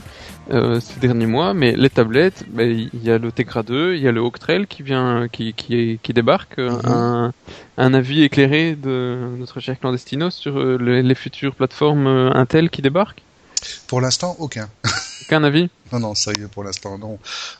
euh, 0.50 0.80
ces 0.80 1.00
derniers 1.00 1.26
mois, 1.26 1.54
mais 1.54 1.72
les 1.76 1.90
tablettes, 1.90 2.44
ben, 2.48 2.88
il 2.92 3.02
y 3.02 3.11
a 3.11 3.18
le 3.18 3.33
Tegra 3.33 3.62
2, 3.62 3.94
il 3.94 4.02
y 4.02 4.09
a 4.09 4.12
le 4.12 4.22
Trail 4.38 4.66
qui 4.66 4.83
vient, 4.83 5.28
qui, 5.30 5.54
qui, 5.54 5.98
qui 6.02 6.12
débarque, 6.12 6.59
euh, 6.59 6.70
Mhm. 6.70 6.80
un, 6.85 7.33
un 7.78 7.94
avis 7.94 8.22
éclairé 8.22 8.74
de 8.76 9.18
notre 9.38 9.61
cher 9.61 9.78
Clandestino 9.78 10.30
sur 10.30 10.59
euh, 10.59 10.76
les, 10.80 11.02
les 11.02 11.14
futures 11.14 11.54
plateformes 11.54 12.07
Intel 12.35 12.70
qui 12.70 12.83
débarquent? 12.83 13.22
Pour 13.87 14.00
l'instant, 14.00 14.37
aucun. 14.38 14.68
Aucun 15.26 15.42
avis? 15.42 15.70
Non, 15.90 16.00
non, 16.00 16.14
sérieux, 16.14 16.48
pour 16.48 16.64
l'instant, 16.64 16.98
non. 16.98 17.18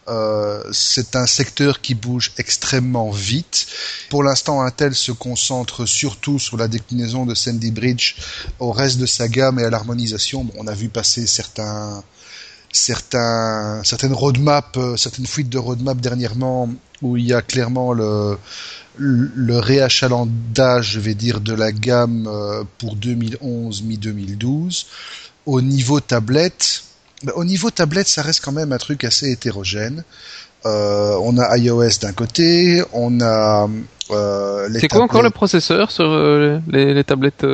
Euh, 0.09 0.63
c'est 0.71 1.17
un 1.17 1.25
secteur 1.25 1.81
qui 1.81 1.95
bouge 1.95 2.33
extrêmement 2.37 3.11
vite. 3.11 3.67
Pour 4.11 4.23
l'instant, 4.23 4.61
Intel 4.61 4.95
se 4.95 5.13
concentre 5.13 5.87
surtout 5.87 6.39
sur 6.39 6.59
la 6.59 6.69
déclinaison 6.69 7.25
de 7.25 7.35
Sandy 7.35 7.71
Bridge 7.71 8.17
au 8.59 8.71
reste 8.71 8.99
de 8.99 9.07
sa 9.07 9.29
gamme 9.29 9.59
et 9.61 9.65
à 9.65 9.71
l'harmonisation. 9.71 10.45
Bon, 10.45 10.53
on 10.59 10.67
a 10.67 10.75
vu 10.75 10.91
passer 10.91 11.27
certains, 11.27 12.03
certains, 12.75 13.83
certaines 13.85 14.13
roadmaps, 14.13 14.77
euh, 14.77 14.97
certaines 14.97 15.27
fuites 15.27 15.49
de 15.49 15.59
roadmap 15.59 15.99
dernièrement 15.99 16.69
où 17.03 17.17
il 17.17 17.27
y 17.27 17.33
a 17.33 17.43
clairement 17.43 17.93
le, 17.93 18.37
le 18.97 19.59
réachalandage, 19.59 20.93
je 20.93 21.01
vais 21.01 21.15
dire, 21.15 21.41
de 21.41 21.55
la 21.55 21.73
gamme 21.73 22.27
euh, 22.27 22.65
pour 22.79 22.97
2011, 22.97 23.83
mi-2012. 23.83 24.87
Au 25.47 25.61
niveau 25.61 26.01
tablette, 26.01 26.85
bah, 27.23 27.33
au 27.37 27.45
niveau 27.45 27.71
tablette, 27.71 28.09
ça 28.09 28.23
reste 28.23 28.45
quand 28.45 28.53
même 28.53 28.73
un 28.73 28.79
truc 28.79 29.05
assez 29.05 29.31
hétérogène. 29.31 30.05
Euh, 30.67 31.17
on 31.23 31.39
a 31.39 31.57
iOS 31.59 31.99
d'un 32.01 32.13
côté, 32.13 32.83
on 32.93 33.21
a 33.21 33.69
euh, 34.11 34.69
les 34.69 34.81
C'est 34.81 34.89
quoi 34.89 35.03
encore 35.03 35.23
le 35.23 35.31
processeur 35.31 35.91
sur 35.91 36.11
euh, 36.11 36.59
les, 36.69 36.95
les 36.95 37.05
tablettes 37.05 37.45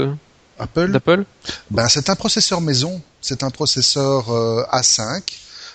Apple. 0.60 0.92
d'Apple 0.92 1.24
Ben, 1.70 1.88
c'est 1.88 2.10
un 2.10 2.16
processeur 2.16 2.60
maison. 2.60 3.00
C'est 3.20 3.42
un 3.42 3.50
processeur 3.50 4.30
euh, 4.30 4.62
A5, 4.72 5.22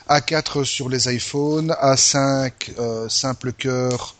A4 0.09 0.63
sur 0.63 0.89
les 0.89 1.13
iPhones, 1.13 1.71
A5 1.81 2.51
euh, 2.79 3.09
simple 3.09 3.51
cœur 3.53 4.15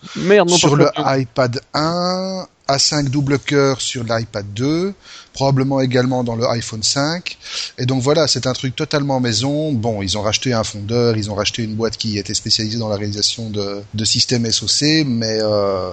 sur 0.47 0.75
le 0.75 0.89
iPad 0.97 1.59
1, 1.73 2.47
A5 2.67 3.09
double 3.09 3.39
cœur 3.39 3.81
sur 3.81 4.03
l'iPad 4.03 4.45
2, 4.53 4.93
probablement 5.33 5.81
également 5.81 6.23
dans 6.23 6.35
le 6.35 6.45
iPhone 6.49 6.83
5. 6.83 7.37
Et 7.77 7.85
donc 7.85 8.01
voilà, 8.01 8.27
c'est 8.27 8.47
un 8.47 8.53
truc 8.53 8.75
totalement 8.75 9.19
maison. 9.19 9.71
Bon, 9.71 10.01
ils 10.01 10.17
ont 10.17 10.21
racheté 10.21 10.53
un 10.53 10.63
fondeur, 10.63 11.17
ils 11.17 11.29
ont 11.29 11.35
racheté 11.35 11.63
une 11.63 11.75
boîte 11.75 11.97
qui 11.97 12.17
était 12.17 12.33
spécialisée 12.33 12.79
dans 12.79 12.89
la 12.89 12.97
réalisation 12.97 13.49
de, 13.49 13.81
de 13.93 14.05
systèmes 14.05 14.49
SoC, 14.51 15.05
mais 15.05 15.39
euh, 15.41 15.91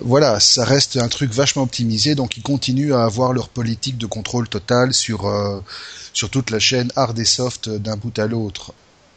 voilà, 0.00 0.40
ça 0.40 0.64
reste 0.64 0.96
un 0.96 1.08
truc 1.08 1.32
vachement 1.32 1.62
optimisé, 1.62 2.14
donc 2.14 2.36
ils 2.36 2.42
continuent 2.42 2.94
à 2.94 3.04
avoir 3.04 3.32
leur 3.32 3.48
politique 3.48 3.98
de 3.98 4.06
contrôle 4.06 4.48
total 4.48 4.94
sur, 4.94 5.26
euh, 5.26 5.60
toute 6.30 6.50
la 6.50 6.58
chaîne 6.58 6.90
hard 6.96 7.18
et 7.18 7.24
soft 7.24 7.68
d'un 7.68 7.96
bout 7.96 8.18
à 8.18 8.26
l'autre. 8.26 8.72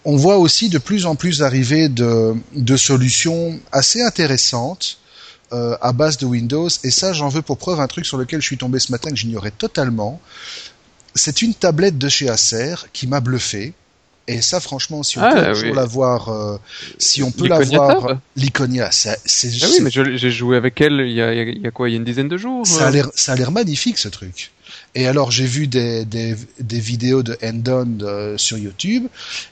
On 0.06 0.16
voit 0.16 0.38
aussi 0.38 0.70
de 0.70 0.78
plus 0.78 1.06
en 1.06 1.16
plus 1.16 1.42
arriver 1.44 1.90
de, 1.90 2.36
de 2.56 2.78
solutions 2.78 3.60
assez 3.72 4.02
intéressantes 4.02 4.98
euh, 5.54 5.76
à 5.82 5.92
base 5.92 6.18
de 6.18 6.26
Windows, 6.26 6.70
et 6.84 6.92
ça 6.92 7.12
j'en 7.12 7.28
veux 7.28 7.42
pour 7.42 7.58
preuve 7.58 7.80
un 7.80 7.88
truc 7.88 8.06
sur 8.06 8.18
lequel 8.18 8.42
je 8.42 8.46
suis 8.46 8.58
tombé 8.58 8.80
ce 8.80 8.92
matin 8.92 9.10
que 9.10 9.18
j'ignorais 9.18 9.52
totalement. 9.52 10.22
C'est 11.14 11.42
une 11.42 11.54
tablette 11.54 11.98
de 11.98 12.08
chez 12.08 12.30
Acer 12.30 12.76
qui 12.94 13.06
m'a 13.06 13.20
bluffé. 13.20 13.74
Et 14.28 14.42
ça, 14.42 14.60
franchement, 14.60 15.04
si 15.04 15.18
on 15.18 15.24
Ah, 15.24 15.52
peut 15.52 15.62
oui. 15.70 15.74
l'avoir, 15.74 16.30
euh, 16.30 16.58
si 17.00 17.24
on 17.24 17.32
peut 17.32 17.44
L'Iconia 17.46 17.60
l'avoir, 17.78 18.08
Tab 18.08 18.20
l'Iconia, 18.36 18.92
ça- 18.92 19.18
c'est 19.26 19.50
Ah 19.62 19.68
oui, 19.70 19.80
mais 19.82 19.90
j'ai 20.18 20.32
joué 20.32 20.56
avec 20.58 20.80
elle 20.80 21.02
il 21.02 21.12
y 21.14 21.22
a, 21.22 21.34
il 21.34 21.66
y 21.66 21.72
quoi 21.72 21.90
Il 21.90 21.94
y 21.94 21.96
a 21.96 21.98
une 21.98 22.04
dizaine 22.06 22.28
de 22.30 22.38
jours 22.38 22.66
ça 22.66 22.86
a 22.86 22.88
euh 22.88 22.92
l'air, 22.92 23.10
ça 23.16 23.34
a 23.34 23.36
l'air 23.36 23.52
magnifique 23.52 23.98
ce 23.98 24.08
truc. 24.08 24.52
Et 24.96 25.08
alors 25.08 25.32
j'ai 25.32 25.46
vu 25.46 25.68
des, 25.68 26.06
des, 26.06 26.36
des 26.60 26.80
vidéos 26.80 27.24
de 27.24 27.38
Endon 27.44 27.98
euh, 28.04 28.38
sur 28.38 28.58
YouTube 28.58 29.08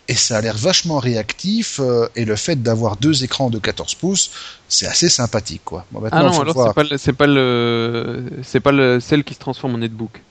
et 0.08 0.14
ça 0.16 0.38
a 0.38 0.42
l'air 0.42 0.56
vachement 0.58 1.00
réactif 1.00 1.80
euh, 1.80 2.08
et 2.16 2.24
le 2.24 2.36
fait 2.36 2.62
d'avoir 2.62 2.96
deux 2.96 3.24
écrans 3.24 3.50
de 3.50 3.58
14 3.60 3.96
pouces, 3.96 4.32
c'est 4.70 4.86
assez 4.88 5.10
sympathique 5.10 5.62
quoi. 5.66 5.86
Bon, 5.92 6.00
maintenant, 6.00 6.20
Ah 6.20 6.24
non, 6.24 6.40
alors 6.42 6.54
voir. 6.54 6.68
c'est 6.70 6.74
pas 6.76 6.84
le- 6.84 6.98
c'est 6.98 7.14
pas 7.14 7.28
le 7.28 8.30
pas 8.64 8.72
le 8.72 9.00
celle 9.00 9.24
qui 9.24 9.34
se 9.34 9.40
transforme 9.40 9.76
en 9.76 9.78
netbook. 9.80 10.22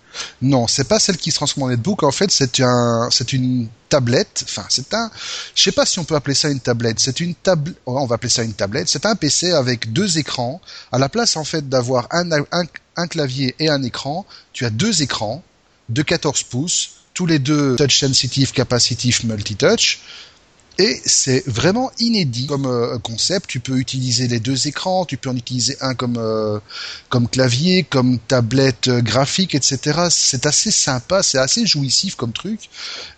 Non, 0.42 0.66
c'est 0.66 0.88
pas 0.88 0.99
celle 0.99 1.16
qui 1.16 1.31
se 1.31 1.37
transforme 1.37 1.64
en 1.64 1.68
netbook. 1.68 2.03
En 2.03 2.12
fait, 2.12 2.31
c'est 2.31 2.61
un, 2.61 3.09
c'est 3.11 3.33
une 3.33 3.68
tablette. 3.88 4.44
Enfin, 4.44 4.64
c'est 4.68 4.92
un, 4.94 5.11
je 5.55 5.62
sais 5.62 5.73
pas 5.73 5.87
si 5.87 5.99
on 5.99 6.05
peut 6.05 6.14
appeler 6.14 6.35
ça 6.35 6.49
une 6.49 6.61
tablette. 6.61 7.01
C'est 7.01 7.21
une 7.21 7.35
table, 7.35 7.75
on 7.87 8.07
va 8.07 8.16
appeler 8.16 8.31
ça 8.31 8.42
une 8.42 8.55
tablette. 8.55 8.88
C'est 8.88 9.07
un 9.07 9.14
PC 9.14 9.53
avec 9.53 9.92
deux 9.92 10.18
écrans. 10.18 10.61
À 10.92 10.99
la 10.99 11.09
place, 11.09 11.37
en 11.37 11.44
fait, 11.44 11.68
d'avoir 11.68 12.09
un, 12.11 12.29
un, 12.97 13.07
clavier 13.07 13.55
et 13.59 13.68
un 13.68 13.83
écran, 13.83 14.27
tu 14.53 14.64
as 14.64 14.71
deux 14.71 15.03
écrans 15.03 15.42
de 15.88 16.03
14 16.03 16.42
pouces, 16.44 16.90
tous 17.14 17.27
les 17.27 17.38
deux 17.38 17.77
touch 17.77 18.01
sensitive, 18.01 18.53
capacitif, 18.53 19.25
multi-touch. 19.25 20.01
Et 20.81 21.01
c'est 21.05 21.43
vraiment 21.49 21.91
inédit 21.99 22.47
comme 22.47 22.67
euh, 22.67 22.99
concept. 22.99 23.49
Tu 23.49 23.59
peux 23.59 23.79
utiliser 23.79 24.29
les 24.29 24.38
deux 24.38 24.69
écrans, 24.69 25.05
tu 25.05 25.17
peux 25.17 25.29
en 25.29 25.37
utiliser 25.37 25.77
un 25.81 25.95
comme 25.95 26.17
euh, 26.19 26.61
comme 27.09 27.29
clavier, 27.29 27.83
comme 27.83 28.19
tablette 28.21 28.87
euh, 28.87 29.01
graphique, 29.01 29.57
etc. 29.57 30.07
C'est 30.11 30.47
assez 30.47 30.71
sympa, 30.71 31.23
c'est 31.25 31.38
assez 31.38 31.67
jouissif 31.67 32.14
comme 32.14 32.33
truc, 32.33 32.71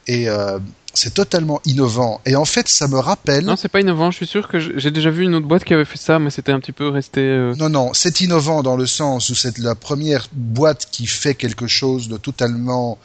et 0.07 0.31
euh, 0.31 0.59
c'est 0.95 1.13
totalement 1.13 1.61
innovant. 1.67 2.21
Et 2.25 2.35
en 2.35 2.47
fait, 2.47 2.67
ça 2.67 2.89
me 2.89 2.99
rappelle. 2.99 3.45
Non, 3.45 3.57
c'est 3.57 3.69
pas 3.69 3.81
innovant. 3.81 4.11
Je 4.11 4.17
suis 4.17 4.27
sûr 4.27 4.49
que 4.49 4.59
j'ai 4.79 4.91
déjà 4.91 5.11
vu 5.11 5.25
une 5.25 5.35
autre 5.35 5.47
boîte 5.47 5.65
qui 5.65 5.75
avait 5.75 5.85
fait 5.85 5.99
ça, 5.99 6.19
mais 6.19 6.31
c'était 6.31 6.53
un 6.53 6.61
petit 6.61 6.73
peu 6.73 6.89
resté. 6.89 7.21
euh, 7.21 7.55
Non, 7.59 7.69
non, 7.69 7.91
c'est 7.93 8.23
innovant 8.23 8.63
dans 8.63 8.77
le 8.77 8.87
sens 8.87 9.29
où 9.29 9.35
c'est 9.35 9.59
la 9.59 9.75
première 9.75 10.29
boîte 10.33 10.89
qui 10.91 11.07
fait 11.07 11.35
quelque 11.35 11.67
chose 11.67 12.09
de 12.09 12.17
totalement 12.17 12.99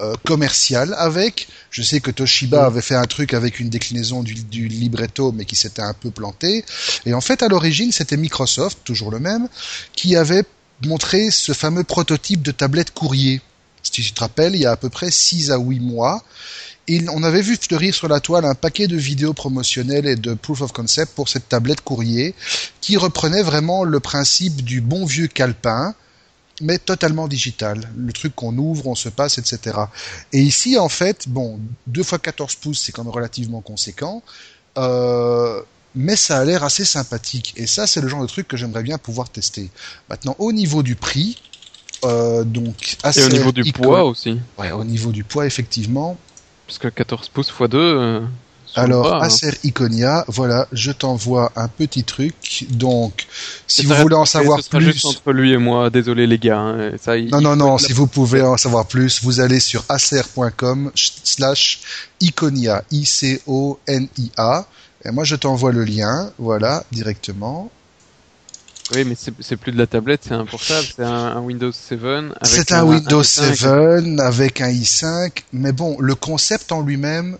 euh, 0.00 0.14
commercial 0.24 0.94
avec. 0.98 1.48
Je 1.70 1.82
sais 1.82 2.00
que 2.00 2.10
Toshiba 2.10 2.62
Mm. 2.62 2.66
avait 2.66 2.80
fait 2.82 2.94
un 2.94 3.04
truc 3.04 3.34
avec 3.34 3.60
une 3.60 3.68
déclinaison 3.68 4.22
du, 4.22 4.34
du 4.34 4.68
libretto, 4.68 5.32
mais 5.32 5.44
qui 5.44 5.56
s'était 5.56 5.82
un 5.82 5.94
peu 5.94 6.10
planté. 6.10 6.64
Et 7.06 7.14
en 7.14 7.20
fait, 7.20 7.42
à 7.42 7.48
l'origine, 7.48 7.92
c'était 7.92 8.16
Microsoft, 8.16 8.78
toujours 8.84 9.10
le 9.10 9.20
même, 9.20 9.48
qui 9.92 10.16
avait 10.16 10.44
montré 10.86 11.30
ce 11.30 11.52
fameux 11.52 11.84
prototype 11.84 12.42
de 12.42 12.50
tablette 12.52 12.92
courrier. 12.92 13.40
Si 13.82 13.90
tu 13.90 14.12
te 14.12 14.20
rappelles, 14.20 14.54
il 14.54 14.62
y 14.62 14.66
a 14.66 14.72
à 14.72 14.76
peu 14.76 14.88
près 14.90 15.10
6 15.10 15.50
à 15.50 15.58
8 15.58 15.80
mois. 15.80 16.22
On 17.08 17.22
avait 17.22 17.42
vu 17.42 17.56
fleurir 17.56 17.94
sur 17.94 18.08
la 18.08 18.18
toile 18.20 18.44
un 18.44 18.54
paquet 18.54 18.88
de 18.88 18.96
vidéos 18.96 19.32
promotionnelles 19.32 20.06
et 20.06 20.16
de 20.16 20.34
proof 20.34 20.62
of 20.62 20.72
concept 20.72 21.14
pour 21.14 21.28
cette 21.28 21.48
tablette 21.48 21.82
courrier 21.82 22.34
qui 22.80 22.96
reprenait 22.96 23.42
vraiment 23.42 23.84
le 23.84 24.00
principe 24.00 24.64
du 24.64 24.80
bon 24.80 25.04
vieux 25.04 25.28
calepin, 25.28 25.94
mais 26.60 26.78
totalement 26.78 27.28
digital. 27.28 27.88
Le 27.96 28.12
truc 28.12 28.34
qu'on 28.34 28.56
ouvre, 28.58 28.86
on 28.86 28.94
se 28.94 29.08
passe, 29.08 29.38
etc. 29.38 29.76
Et 30.32 30.40
ici, 30.40 30.78
en 30.78 30.88
fait, 30.88 31.28
bon, 31.28 31.58
2 31.86 32.02
fois 32.02 32.18
14 32.18 32.54
pouces, 32.56 32.80
c'est 32.80 32.92
quand 32.92 33.04
même 33.04 33.12
relativement 33.12 33.60
conséquent, 33.60 34.22
euh, 34.78 35.60
mais 35.94 36.16
ça 36.16 36.38
a 36.38 36.44
l'air 36.44 36.62
assez 36.64 36.84
sympathique. 36.84 37.54
Et 37.56 37.66
ça, 37.66 37.86
c'est 37.86 38.00
le 38.00 38.08
genre 38.08 38.22
de 38.22 38.26
truc 38.28 38.46
que 38.46 38.56
j'aimerais 38.56 38.82
bien 38.82 38.98
pouvoir 38.98 39.28
tester. 39.30 39.70
Maintenant, 40.08 40.36
au 40.38 40.52
niveau 40.52 40.82
du 40.82 40.94
prix, 40.94 41.36
euh, 42.04 42.44
donc 42.44 42.94
Et 43.04 43.06
Acer 43.06 43.24
au 43.24 43.28
niveau 43.28 43.52
du 43.52 43.62
Icon- 43.62 43.72
poids 43.82 44.04
aussi. 44.04 44.38
Ouais, 44.58 44.70
au 44.72 44.84
niveau 44.84 45.12
du 45.12 45.24
poids, 45.24 45.46
effectivement. 45.46 46.16
Parce 46.66 46.78
que 46.78 46.88
14 46.88 47.28
pouces 47.28 47.48
x 47.48 47.68
2. 47.68 47.78
euh, 47.78 48.20
Alors, 48.76 49.14
hein. 49.14 49.20
Acer 49.22 49.58
Iconia, 49.64 50.24
voilà, 50.28 50.68
je 50.72 50.92
t'envoie 50.92 51.50
un 51.56 51.68
petit 51.68 52.04
truc. 52.04 52.66
Donc, 52.70 53.26
si 53.66 53.84
vous 53.84 53.94
voulez 53.96 54.14
en 54.14 54.24
savoir 54.24 54.62
ce 54.62 54.68
plus, 54.70 54.92
juste 54.92 55.04
entre 55.06 55.32
lui 55.32 55.52
et 55.52 55.56
moi. 55.58 55.90
Désolé 55.90 56.26
les 56.26 56.38
gars. 56.38 56.58
hein, 56.58 56.92
Ça, 57.02 57.16
il- 57.16 57.30
non, 57.30 57.40
non, 57.40 57.56
non, 57.56 57.78
si 57.78 57.92
vous 57.92 58.06
pouvez 58.06 58.42
en 58.42 58.56
savoir 58.56 58.86
plus, 58.86 59.22
vous 59.22 59.40
allez 59.40 59.58
sur 59.60 59.84
acer.com 59.88 60.92
slash 60.94 61.80
Iconia, 62.20 62.84
I-C-O-N-I-A. 62.90 64.66
Et 65.04 65.10
moi, 65.10 65.24
je 65.24 65.34
t'envoie 65.36 65.72
le 65.72 65.84
lien, 65.84 66.30
voilà, 66.38 66.84
directement. 66.92 67.70
Oui, 68.94 69.04
mais 69.04 69.14
c'est 69.40 69.56
plus 69.56 69.70
de 69.72 69.78
la 69.78 69.86
tablette, 69.86 70.22
c'est 70.26 70.34
un 70.34 70.44
portable, 70.44 70.86
c'est 70.96 71.04
un, 71.04 71.08
un 71.36 71.40
Windows 71.40 71.70
7. 71.72 72.00
avec 72.02 72.32
C'est 72.42 72.72
un 72.72 72.82
Windows 72.84 73.22
i5. 73.22 73.54
7 73.54 74.20
avec 74.20 74.60
un 74.60 74.68
i5, 74.68 75.30
mais 75.52 75.70
bon, 75.72 75.96
le 76.00 76.16
concept 76.16 76.72
en 76.72 76.82
lui-même 76.82 77.38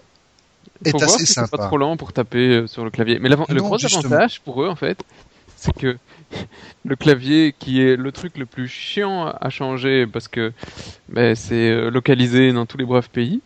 est 0.85 0.93
voir 0.93 1.15
assez 1.15 1.27
si 1.27 1.27
c'est 1.27 1.35
sympa. 1.35 1.59
pas 1.59 1.67
trop 1.67 1.79
lent 1.79 1.97
pour 1.97 2.13
taper 2.13 2.49
euh, 2.57 2.67
sur 2.67 2.85
le 2.85 2.91
clavier. 2.91 3.19
Mais 3.19 3.29
l'avant- 3.29 3.47
le 3.49 3.61
gros 3.61 3.79
justement. 3.79 4.15
avantage 4.15 4.41
pour 4.41 4.63
eux, 4.63 4.69
en 4.69 4.77
fait, 4.77 5.03
c'est 5.57 5.77
que 5.77 5.97
le 6.85 6.97
clavier, 6.97 7.55
qui 7.59 7.83
est 7.83 7.97
le 7.97 8.13
truc 8.13 8.39
le 8.39 8.47
plus 8.47 8.69
chiant 8.69 9.27
à 9.29 9.51
changer 9.51 10.07
parce 10.07 10.29
que 10.29 10.53
ben, 11.09 11.35
c'est 11.35 11.71
euh, 11.71 11.91
localisé 11.91 12.53
dans 12.53 12.67
tous 12.67 12.79
les 12.79 12.85
braves 12.85 13.11
pays, 13.11 13.41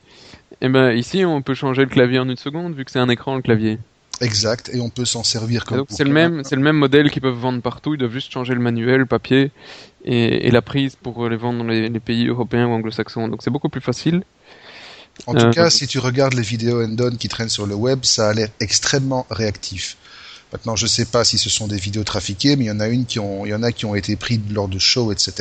et 0.61 0.69
ben 0.69 0.93
ici 0.93 1.25
on 1.25 1.43
peut 1.43 1.55
changer 1.55 1.83
le 1.83 1.89
clavier 1.89 2.19
en 2.19 2.29
une 2.29 2.37
seconde 2.37 2.75
vu 2.75 2.85
que 2.85 2.91
c'est 2.91 3.01
un 3.01 3.09
écran 3.09 3.37
le 3.37 3.43
clavier. 3.43 3.79
Exact, 4.21 4.71
et 4.73 4.81
on 4.81 4.91
peut 4.91 5.05
s'en 5.05 5.25
servir 5.25 5.65
comme 5.65 5.85
c'est 5.89 6.05
le 6.05 6.11
même, 6.11 6.45
c'est 6.45 6.55
le 6.55 6.63
même 6.63 6.77
modèle 6.77 7.11
qu'ils 7.11 7.21
peuvent 7.23 7.35
vendre 7.35 7.61
partout. 7.61 7.95
Ils 7.95 7.99
doivent 7.99 8.13
juste 8.13 8.33
changer 8.33 8.55
le 8.55 8.61
manuel, 8.61 9.01
le 9.01 9.07
papier 9.07 9.51
et, 10.05 10.47
et 10.47 10.51
la 10.53 10.63
prise 10.63 10.95
pour 10.95 11.29
les 11.29 11.37
vendre 11.37 11.59
dans 11.59 11.65
les, 11.65 11.89
les 11.89 12.01
pays 12.01 12.29
européens 12.29 12.67
ou 12.69 12.71
anglo-saxons. 12.73 13.27
Donc 13.27 13.43
c'est 13.43 13.51
beaucoup 13.51 13.69
plus 13.69 13.81
facile. 13.81 14.23
En 15.27 15.33
tout 15.35 15.41
Euh, 15.47 15.53
cas, 15.53 15.71
si 15.71 15.87
tu 15.87 15.99
regardes 15.99 16.35
les 16.35 16.43
vidéos 16.43 16.83
Endon 16.85 17.17
qui 17.17 17.29
traînent 17.29 17.49
sur 17.49 17.67
le 17.67 17.75
web, 17.75 18.01
ça 18.05 18.29
a 18.31 18.33
l'air 18.35 18.49
extrêmement 18.61 19.27
réactif. 19.31 19.97
Maintenant, 20.53 20.77
je 20.77 20.87
sais 20.87 21.05
pas 21.05 21.25
si 21.25 21.37
ce 21.39 21.51
sont 21.51 21.67
des 21.67 21.79
vidéos 21.79 22.05
trafiquées, 22.05 22.55
mais 22.55 22.65
il 22.65 22.69
y 22.69 22.71
en 22.71 22.79
a 22.79 22.87
une 22.87 23.07
qui 23.07 23.19
ont, 23.19 23.45
il 23.45 23.49
y 23.49 23.55
en 23.55 23.63
a 23.65 23.73
qui 23.73 23.87
ont 23.87 23.95
été 23.97 24.15
prises 24.15 24.39
lors 24.53 24.69
de 24.69 24.79
shows, 24.79 25.11
etc. 25.11 25.33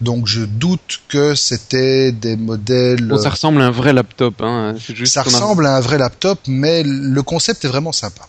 Donc, 0.00 0.26
je 0.26 0.42
doute 0.42 1.00
que 1.08 1.34
c'était 1.36 2.10
des 2.10 2.36
modèles. 2.36 3.06
Bon, 3.06 3.18
ça 3.18 3.30
ressemble 3.30 3.60
à 3.62 3.66
un 3.66 3.70
vrai 3.70 3.92
laptop, 3.92 4.40
hein. 4.40 4.74
Juste 4.76 5.12
ça 5.12 5.22
ressemble 5.22 5.66
à 5.66 5.76
un 5.76 5.80
vrai 5.80 5.98
laptop, 5.98 6.40
mais 6.48 6.82
le 6.84 7.22
concept 7.22 7.64
est 7.64 7.68
vraiment 7.68 7.92
sympa. 7.92 8.26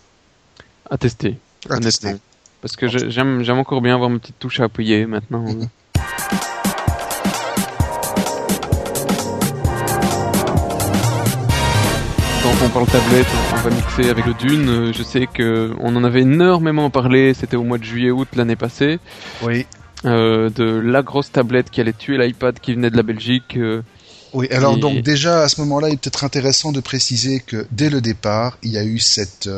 À 0.89 0.97
tester. 0.97 1.37
À 1.69 1.77
honnêtement. 1.77 2.19
Parce 2.61 2.75
que 2.75 2.87
j'aime, 2.87 3.43
j'aime 3.43 3.57
encore 3.57 3.81
bien 3.81 3.95
avoir 3.95 4.09
ma 4.09 4.19
petite 4.19 4.37
touche 4.39 4.59
à 4.59 4.65
appuyer 4.65 5.05
maintenant. 5.05 5.45
on 12.61 12.69
parle 12.69 12.87
tablette, 12.87 13.27
on 13.53 13.55
va 13.57 13.69
mixer 13.69 14.09
avec 14.09 14.25
le 14.25 14.33
Dune. 14.33 14.69
Euh, 14.69 14.93
je 14.93 15.03
sais 15.03 15.27
que 15.27 15.73
on 15.79 15.95
en 15.95 16.03
avait 16.03 16.21
énormément 16.21 16.89
parlé. 16.89 17.33
C'était 17.33 17.55
au 17.55 17.63
mois 17.63 17.77
de 17.77 17.83
juillet-août 17.83 18.27
l'année 18.35 18.55
passée. 18.55 18.99
Oui. 19.41 19.65
Euh, 20.05 20.49
de 20.49 20.63
la 20.63 21.01
grosse 21.01 21.31
tablette 21.31 21.69
qui 21.69 21.79
allait 21.81 21.93
tuer 21.93 22.17
l'iPad 22.17 22.59
qui 22.59 22.73
venait 22.73 22.89
de 22.89 22.97
la 22.97 23.03
Belgique. 23.03 23.55
Euh, 23.55 23.81
oui, 24.33 24.47
alors 24.51 24.77
donc 24.77 25.01
déjà 25.01 25.43
à 25.43 25.49
ce 25.49 25.61
moment-là, 25.61 25.89
il 25.89 25.93
est 25.93 25.97
peut-être 25.97 26.23
intéressant 26.23 26.71
de 26.71 26.79
préciser 26.79 27.39
que 27.39 27.65
dès 27.71 27.89
le 27.89 28.01
départ, 28.01 28.57
il 28.63 28.71
y 28.71 28.77
a 28.77 28.83
eu 28.83 28.99
cette 28.99 29.49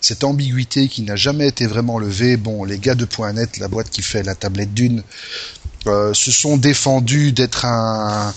cette 0.00 0.24
ambiguïté 0.24 0.88
qui 0.88 1.02
n'a 1.02 1.14
jamais 1.14 1.46
été 1.46 1.66
vraiment 1.66 1.98
levée. 1.98 2.36
Bon, 2.36 2.64
les 2.64 2.78
gars 2.78 2.96
de 2.96 3.06
.net, 3.32 3.58
la 3.58 3.68
boîte 3.68 3.90
qui 3.90 4.02
fait 4.02 4.24
la 4.24 4.34
tablette 4.34 4.74
Dune, 4.74 5.02
se 5.86 6.32
sont 6.32 6.56
défendus 6.56 7.30
d'être 7.30 7.64
un 7.64 8.34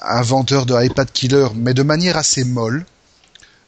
un 0.00 0.22
vendeur 0.22 0.64
de 0.64 0.82
iPad 0.82 1.10
killer, 1.12 1.48
mais 1.54 1.74
de 1.74 1.82
manière 1.82 2.16
assez 2.16 2.44
molle. 2.44 2.84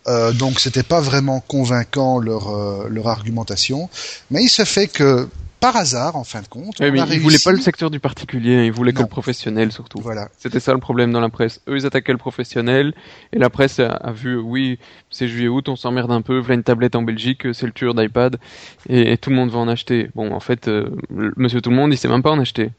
Euh, 0.07 0.33
donc 0.33 0.61
c'était 0.61 0.83
pas 0.83 1.01
vraiment 1.01 1.41
convaincant 1.41 2.19
leur 2.19 2.49
euh, 2.49 2.89
leur 2.89 3.09
argumentation, 3.09 3.91
mais 4.31 4.43
il 4.43 4.49
se 4.49 4.65
fait 4.65 4.89
que 4.89 5.29
par 5.61 5.77
hasard, 5.77 6.17
en 6.17 6.25
fin 6.25 6.41
de 6.41 6.49
compte, 6.49 6.77
oui, 6.81 6.89
on 6.91 7.07
ils 7.07 7.21
voulaient 7.21 7.37
pas 7.39 7.53
le 7.53 7.61
secteur 7.61 7.91
du 7.91 8.01
particulier, 8.01 8.65
ils 8.65 8.73
voulaient 8.73 8.95
que 8.95 9.03
le 9.03 9.07
professionnel 9.07 9.73
surtout. 9.73 10.01
Voilà. 10.01 10.31
C'était 10.39 10.59
ça 10.59 10.73
le 10.73 10.81
problème 10.81 11.13
dans 11.13 11.21
la 11.21 11.29
presse. 11.29 11.61
Eux, 11.69 11.77
ils 11.77 11.85
attaquaient 11.85 12.13
le 12.13 12.19
professionnel, 12.19 12.95
et 13.35 13.39
la 13.39 13.51
presse 13.51 13.79
a, 13.79 14.11
vu, 14.13 14.39
oui, 14.39 14.79
c'est 15.11 15.29
juillet-août, 15.29 15.69
on 15.69 15.77
s'emmerde 15.77 16.11
un 16.13 16.23
peu, 16.23 16.39
voilà 16.39 16.55
une 16.55 16.63
tablette 16.63 16.97
en 16.97 17.03
Belgique, 17.03 17.43
c'est 17.53 17.67
le 17.67 17.73
tueur 17.73 17.95
d'iPad, 17.95 18.39
et, 18.89 19.19
tout 19.19 19.29
le 19.29 19.37
monde 19.37 19.51
va 19.51 19.59
en 19.59 19.69
acheter. 19.69 20.09
Bon, 20.15 20.33
en 20.33 20.41
fait, 20.41 20.67
euh, 20.67 20.89
Monsieur 21.11 21.61
Tout 21.61 21.71
le 21.71 21.77
Monde, 21.77 21.93
il 21.93 21.99
sait 21.99 22.09
même 22.09 22.23
pas 22.23 22.31
en 22.31 22.41
acheter. 22.41 22.71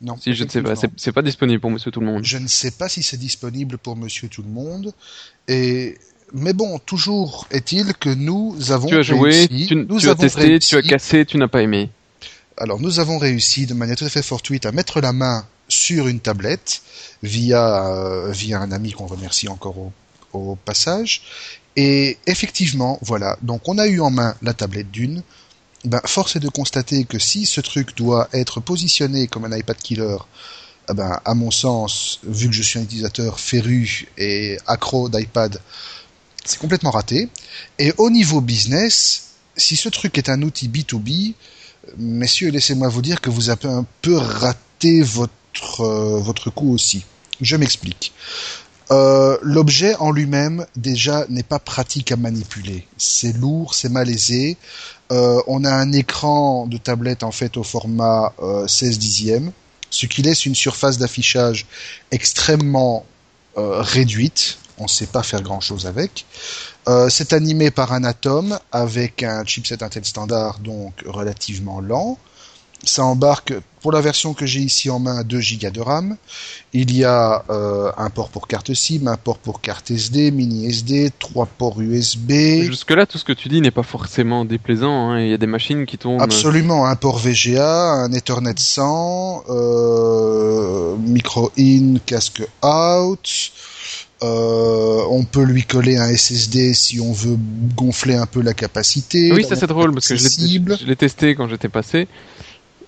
Non. 0.00 0.16
Si 0.16 0.34
je 0.34 0.42
ne 0.42 0.48
sais 0.48 0.62
pas, 0.62 0.74
c'est 0.74 1.12
pas 1.12 1.22
disponible 1.22 1.60
pour 1.60 1.70
Monsieur 1.70 1.92
Tout 1.92 2.00
le 2.00 2.06
Monde. 2.06 2.24
Je 2.24 2.38
ne 2.38 2.48
sais 2.48 2.72
pas 2.72 2.88
si 2.88 3.04
c'est 3.04 3.16
disponible 3.16 3.78
pour 3.78 3.94
Monsieur 3.94 4.28
Tout 4.28 4.42
le 4.42 4.48
Monde, 4.48 4.92
et 5.46 5.96
mais 6.34 6.52
bon, 6.52 6.78
toujours 6.80 7.46
est-il 7.50 7.94
que 7.94 8.08
nous 8.08 8.72
avons 8.72 8.88
tu 8.88 8.96
as 8.96 9.02
joué, 9.02 9.48
tu, 9.48 9.76
nous 9.76 10.08
as 10.08 10.16
testé, 10.16 10.58
tu 10.58 10.76
as 10.76 10.82
cassé, 10.82 11.24
tu 11.24 11.38
n'as 11.38 11.46
pas 11.46 11.62
aimé. 11.62 11.90
Alors 12.56 12.80
nous 12.80 12.98
avons 12.98 13.18
réussi 13.18 13.66
de 13.66 13.74
manière 13.74 13.96
tout 13.96 14.04
à 14.04 14.08
fait 14.08 14.22
fortuite 14.22 14.66
à 14.66 14.72
mettre 14.72 15.00
la 15.00 15.12
main 15.12 15.46
sur 15.68 16.08
une 16.08 16.20
tablette 16.20 16.82
via 17.22 17.86
euh, 17.86 18.32
via 18.32 18.60
un 18.60 18.72
ami 18.72 18.92
qu'on 18.92 19.06
remercie 19.06 19.48
encore 19.48 19.78
au, 19.78 19.92
au, 20.32 20.56
passage. 20.56 21.22
Et 21.76 22.18
effectivement, 22.26 22.98
voilà. 23.00 23.36
Donc 23.42 23.68
on 23.68 23.78
a 23.78 23.86
eu 23.86 24.00
en 24.00 24.10
main 24.10 24.34
la 24.42 24.54
tablette 24.54 24.90
d'une. 24.90 25.22
Ben, 25.84 26.00
force 26.04 26.34
est 26.34 26.40
de 26.40 26.48
constater 26.48 27.04
que 27.04 27.18
si 27.18 27.46
ce 27.46 27.60
truc 27.60 27.96
doit 27.96 28.28
être 28.32 28.60
positionné 28.60 29.28
comme 29.28 29.44
un 29.44 29.56
iPad 29.56 29.76
killer, 29.76 30.16
eh 30.90 30.94
ben, 30.94 31.20
à 31.24 31.34
mon 31.34 31.50
sens, 31.50 32.20
vu 32.24 32.48
que 32.48 32.54
je 32.54 32.62
suis 32.62 32.78
un 32.78 32.82
utilisateur 32.82 33.38
féru 33.38 34.08
et 34.18 34.58
accro 34.66 35.08
d'iPad, 35.08 35.60
c'est 36.44 36.58
complètement 36.58 36.90
raté. 36.90 37.28
Et 37.78 37.92
au 37.98 38.10
niveau 38.10 38.40
business, 38.40 39.30
si 39.56 39.76
ce 39.76 39.88
truc 39.88 40.18
est 40.18 40.28
un 40.28 40.42
outil 40.42 40.68
B2B, 40.68 41.34
messieurs, 41.98 42.50
laissez-moi 42.50 42.88
vous 42.88 43.02
dire 43.02 43.20
que 43.20 43.30
vous 43.30 43.50
avez 43.50 43.68
un 43.68 43.86
peu 44.02 44.16
raté 44.16 45.02
votre, 45.02 45.32
euh, 45.80 46.50
coup 46.54 46.72
aussi. 46.72 47.04
Je 47.40 47.56
m'explique. 47.56 48.12
Euh, 48.90 49.38
l'objet 49.42 49.94
en 49.96 50.10
lui-même 50.10 50.66
déjà 50.76 51.24
n'est 51.30 51.42
pas 51.42 51.58
pratique 51.58 52.12
à 52.12 52.16
manipuler. 52.16 52.86
C'est 52.98 53.32
lourd, 53.32 53.74
c'est 53.74 53.88
malaisé. 53.88 54.58
Euh, 55.10 55.40
on 55.46 55.64
a 55.64 55.72
un 55.72 55.92
écran 55.92 56.66
de 56.66 56.76
tablette 56.76 57.22
en 57.22 57.32
fait 57.32 57.56
au 57.56 57.62
format 57.62 58.34
16 58.66 58.98
dixièmes, 58.98 59.52
ce 59.90 60.06
qui 60.06 60.22
laisse 60.22 60.44
une 60.44 60.54
surface 60.54 60.98
d'affichage 60.98 61.66
extrêmement 62.10 63.06
réduite 63.56 64.58
on 64.78 64.84
ne 64.84 64.88
sait 64.88 65.06
pas 65.06 65.22
faire 65.22 65.42
grand 65.42 65.60
chose 65.60 65.86
avec. 65.86 66.26
Euh, 66.88 67.08
c'est 67.08 67.32
animé 67.32 67.70
par 67.70 67.92
un 67.92 68.04
Atom 68.04 68.58
avec 68.72 69.22
un 69.22 69.44
chipset 69.44 69.82
Intel 69.82 70.04
standard 70.04 70.58
donc 70.58 71.02
relativement 71.06 71.80
lent. 71.80 72.18
Ça 72.86 73.04
embarque, 73.04 73.54
pour 73.80 73.92
la 73.92 74.00
version 74.00 74.34
que 74.34 74.44
j'ai 74.44 74.60
ici 74.60 74.90
en 74.90 74.98
main, 74.98 75.22
2 75.24 75.38
Go 75.38 75.70
de 75.70 75.80
RAM. 75.80 76.16
Il 76.72 76.94
y 76.94 77.04
a 77.04 77.44
euh, 77.48 77.90
un 77.96 78.10
port 78.10 78.28
pour 78.28 78.46
carte 78.46 78.74
SIM, 78.74 79.06
un 79.06 79.16
port 79.16 79.38
pour 79.38 79.60
carte 79.60 79.90
SD, 79.90 80.30
mini 80.30 80.66
SD, 80.66 81.10
trois 81.18 81.46
ports 81.46 81.80
USB. 81.80 82.32
Jusque-là, 82.62 83.06
tout 83.06 83.18
ce 83.18 83.24
que 83.24 83.32
tu 83.32 83.48
dis 83.48 83.60
n'est 83.60 83.70
pas 83.70 83.82
forcément 83.82 84.44
déplaisant. 84.44 85.10
Hein. 85.10 85.20
Il 85.20 85.28
y 85.28 85.32
a 85.32 85.38
des 85.38 85.46
machines 85.46 85.86
qui 85.86 85.96
tournent... 85.96 86.20
Absolument, 86.20 86.86
un 86.86 86.96
port 86.96 87.18
VGA, 87.18 87.92
un 87.92 88.12
Ethernet 88.12 88.54
100, 88.58 89.44
euh, 89.48 90.96
micro 90.98 91.50
in, 91.58 91.96
casque 92.04 92.42
out. 92.62 93.52
Euh, 94.24 95.04
on 95.10 95.24
peut 95.24 95.44
lui 95.44 95.64
coller 95.64 95.96
un 95.98 96.14
SSD 96.14 96.72
si 96.72 97.00
on 97.00 97.12
veut 97.12 97.36
gonfler 97.76 98.14
un 98.14 98.26
peu 98.26 98.40
la 98.40 98.54
capacité. 98.54 99.32
Oui, 99.32 99.44
ça 99.44 99.56
c'est 99.56 99.66
drôle 99.66 99.92
parce 99.92 100.08
que 100.08 100.16
je 100.16 100.86
l'ai 100.86 100.96
testé 100.96 101.34
quand 101.34 101.48
j'étais 101.48 101.68
passé. 101.68 102.08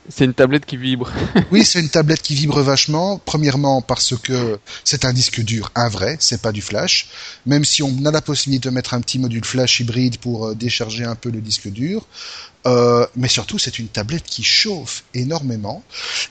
C'est 0.09 0.25
une 0.25 0.35
tablette 0.35 0.67
qui 0.67 0.77
vibre. 0.77 1.11
oui, 1.51 1.65
c'est 1.65 1.81
une 1.81 1.89
tablette 1.89 2.23
qui 2.23 2.35
vibre 2.35 2.61
vachement. 2.61 3.21
Premièrement 3.25 3.83
parce 3.83 4.17
que 4.17 4.59
c'est 4.85 5.05
un 5.05 5.13
disque 5.13 5.43
dur, 5.43 5.73
un 5.75 5.89
vrai, 5.89 6.17
c'est 6.21 6.41
pas 6.41 6.53
du 6.53 6.63
flash. 6.63 7.09
Même 7.45 7.65
si 7.65 7.83
on 7.83 7.93
a 8.05 8.11
la 8.11 8.23
possibilité 8.23 8.69
de 8.69 8.75
mettre 8.75 8.95
un 8.95 9.01
petit 9.01 9.19
module 9.19 9.45
flash 9.45 9.81
hybride 9.81 10.19
pour 10.19 10.47
euh, 10.47 10.55
décharger 10.55 11.05
un 11.05 11.17
peu 11.17 11.31
le 11.31 11.41
disque 11.41 11.69
dur. 11.69 12.07
Euh, 12.67 13.07
mais 13.15 13.29
surtout, 13.29 13.59
c'est 13.59 13.79
une 13.79 13.89
tablette 13.89 14.25
qui 14.25 14.43
chauffe 14.43 15.05
énormément. 15.15 15.83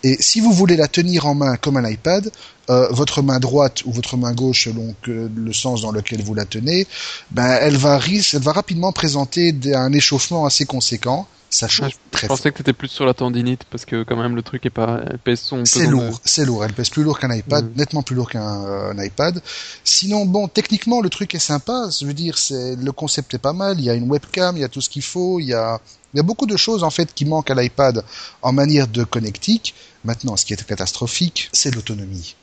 Et 0.04 0.18
si 0.20 0.42
vous 0.42 0.52
voulez 0.52 0.76
la 0.76 0.88
tenir 0.88 1.26
en 1.26 1.36
main 1.36 1.56
comme 1.56 1.78
un 1.78 1.90
iPad, 1.90 2.30
euh, 2.70 2.88
votre 2.92 3.22
main 3.22 3.40
droite 3.40 3.84
ou 3.86 3.92
votre 3.92 4.18
main 4.18 4.34
gauche, 4.34 4.66
selon 4.66 4.96
le 5.06 5.54
sens 5.54 5.82
dans 5.82 5.92
lequel 5.92 6.22
vous 6.24 6.34
la 6.34 6.46
tenez, 6.46 6.88
ben 7.32 7.58
elle 7.62 7.78
va, 7.78 8.00
elle 8.06 8.42
va 8.42 8.52
rapidement 8.52 8.92
présenter 8.92 9.56
un 9.74 9.94
échauffement 9.94 10.46
assez 10.46 10.66
conséquent. 10.66 11.28
Ça 11.56 11.68
chauffe 11.70 11.94
ah, 11.94 12.08
très 12.12 12.24
Je 12.24 12.28
pensais 12.28 12.52
que 12.52 12.58
tu 12.58 12.62
étais 12.64 12.74
plus 12.74 12.90
sur 12.90 13.06
la 13.06 13.14
tendinite 13.14 13.64
parce 13.66 13.86
que 13.86 14.04
quand 14.04 14.18
même 14.18 14.36
le 14.36 14.42
truc 14.42 14.66
est 14.66 14.72
pas 14.72 15.04
pèse 15.24 15.40
son. 15.40 15.64
C'est 15.64 15.86
lourd, 15.86 16.20
c'est 16.26 16.44
lourd. 16.44 16.66
Elle 16.66 16.74
pèse 16.74 16.90
plus 16.90 17.04
lourd 17.04 17.18
qu'un 17.20 17.34
iPad, 17.34 17.72
nettement 17.78 18.02
plus 18.02 18.16
lourd 18.16 18.30
qu'un 18.30 18.66
euh, 18.66 19.06
iPad. 19.06 19.42
Sinon, 19.84 20.26
bon, 20.26 20.48
techniquement 20.50 21.02
le 21.02 21.10
truc 21.10 21.34
est 21.34 21.40
sympa. 21.40 21.88
Je 21.98 22.06
veux 22.06 22.14
dire, 22.14 22.38
c'est 22.38 22.76
le 22.76 22.92
concept 22.92 23.36
est 23.36 23.40
pas 23.40 23.54
mal. 23.54 23.80
Il 23.80 23.86
y 23.86 23.90
a 23.90 23.94
une 23.94 24.10
webcam, 24.10 24.58
il 24.58 24.62
y 24.62 24.64
a 24.66 24.70
tout 24.70 24.82
ce 24.82 24.90
qu'il 24.90 25.04
faut. 25.04 25.40
Il 25.40 25.46
y 25.46 25.54
a 25.54 25.80
il 26.16 26.20
y 26.20 26.22
a 26.22 26.24
beaucoup 26.24 26.46
de 26.46 26.56
choses 26.56 26.86
en 26.86 26.90
fait 26.90 27.14
qui 27.14 27.26
manquent 27.26 27.52
à 27.52 27.56
l'iPad 27.56 28.06
en 28.42 28.54
manière 28.54 28.88
de 28.88 29.04
connectique. 29.04 29.76
Maintenant, 30.06 30.38
ce 30.38 30.46
qui 30.46 30.54
est 30.54 30.66
catastrophique, 30.66 31.50
c'est 31.52 31.76
l'autonomie. 31.76 32.38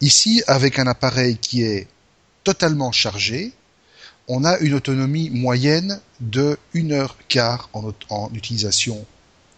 Ici, 0.00 0.42
avec 0.48 0.80
un 0.80 0.88
appareil 0.88 1.36
qui 1.36 1.62
est 1.62 1.86
totalement 2.42 2.90
chargé, 2.90 3.52
on 4.26 4.44
a 4.44 4.58
une 4.58 4.74
autonomie 4.74 5.30
moyenne 5.30 6.00
de 6.18 6.58
1 6.74 6.90
heure 6.90 7.16
quart 7.28 7.68
en, 7.74 7.92
en 8.08 8.28
utilisation 8.34 9.06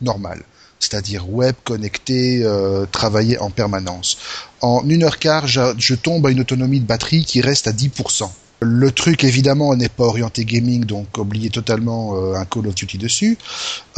normale, 0.03 0.43
c'est-à-dire 0.79 1.31
web, 1.31 1.55
connecté, 1.65 2.43
euh, 2.45 2.85
travailler 2.85 3.39
en 3.39 3.49
permanence. 3.49 4.19
En 4.61 4.83
1 4.87 5.03
heure 5.03 5.19
quart, 5.19 5.47
je, 5.47 5.75
je 5.79 5.95
tombe 5.95 6.27
à 6.27 6.31
une 6.31 6.41
autonomie 6.41 6.81
de 6.81 6.87
batterie 6.87 7.25
qui 7.25 7.41
reste 7.41 7.67
à 7.67 7.73
10%. 7.73 8.31
Le 8.65 8.91
truc 8.91 9.25
évidemment 9.25 9.77
n'est 9.77 9.91
pas 9.91 10.05
orienté 10.05 10.47
gaming, 10.47 10.85
donc 10.85 11.19
oubliez 11.19 11.51
totalement 11.51 12.17
euh, 12.17 12.35
un 12.35 12.47
Call 12.47 12.67
of 12.67 12.75
Duty 12.75 12.97
dessus. 12.97 13.37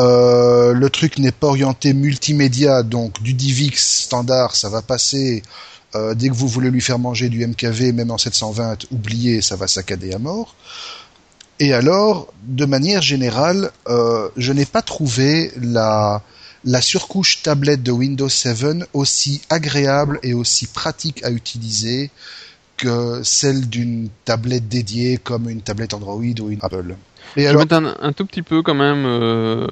Euh, 0.00 0.72
le 0.72 0.90
truc 0.90 1.18
n'est 1.18 1.30
pas 1.30 1.46
orienté 1.46 1.94
multimédia, 1.94 2.82
donc 2.82 3.22
du 3.22 3.32
DivX 3.32 3.76
standard, 3.76 4.56
ça 4.56 4.68
va 4.68 4.82
passer. 4.82 5.42
Euh, 5.94 6.14
dès 6.14 6.28
que 6.28 6.34
vous 6.34 6.48
voulez 6.48 6.70
lui 6.70 6.80
faire 6.80 6.98
manger 6.98 7.28
du 7.28 7.46
MKV, 7.46 7.92
même 7.92 8.10
en 8.10 8.18
720, 8.18 8.90
oubliez, 8.90 9.40
ça 9.40 9.54
va 9.54 9.68
saccader 9.68 10.12
à 10.12 10.18
mort. 10.18 10.56
Et 11.60 11.72
alors, 11.72 12.26
de 12.42 12.64
manière 12.64 13.00
générale, 13.02 13.70
je 14.36 14.52
n'ai 14.52 14.66
pas 14.66 14.82
trouvé 14.82 15.52
la, 15.56 16.22
la 16.64 16.82
surcouche 16.82 17.42
tablette 17.42 17.82
de 17.82 17.92
Windows 17.92 18.28
7 18.28 18.88
aussi 18.92 19.40
agréable 19.48 20.18
et 20.22 20.34
aussi 20.34 20.66
pratique 20.66 21.24
à 21.24 21.30
utiliser 21.30 22.10
que 22.76 23.22
celle 23.22 23.68
d'une 23.68 24.08
tablette 24.24 24.68
dédiée 24.68 25.18
comme 25.18 25.48
une 25.48 25.62
tablette 25.62 25.94
Android 25.94 26.22
ou 26.40 26.50
une 26.50 26.58
Apple. 26.62 26.94
Et 27.36 27.42
je 27.42 27.48
vais 27.48 27.56
mettre 27.56 27.74
un, 27.74 28.12
tout 28.12 28.24
petit 28.24 28.42
peu 28.42 28.62
quand 28.62 28.74
même. 28.74 29.04
Euh, 29.04 29.66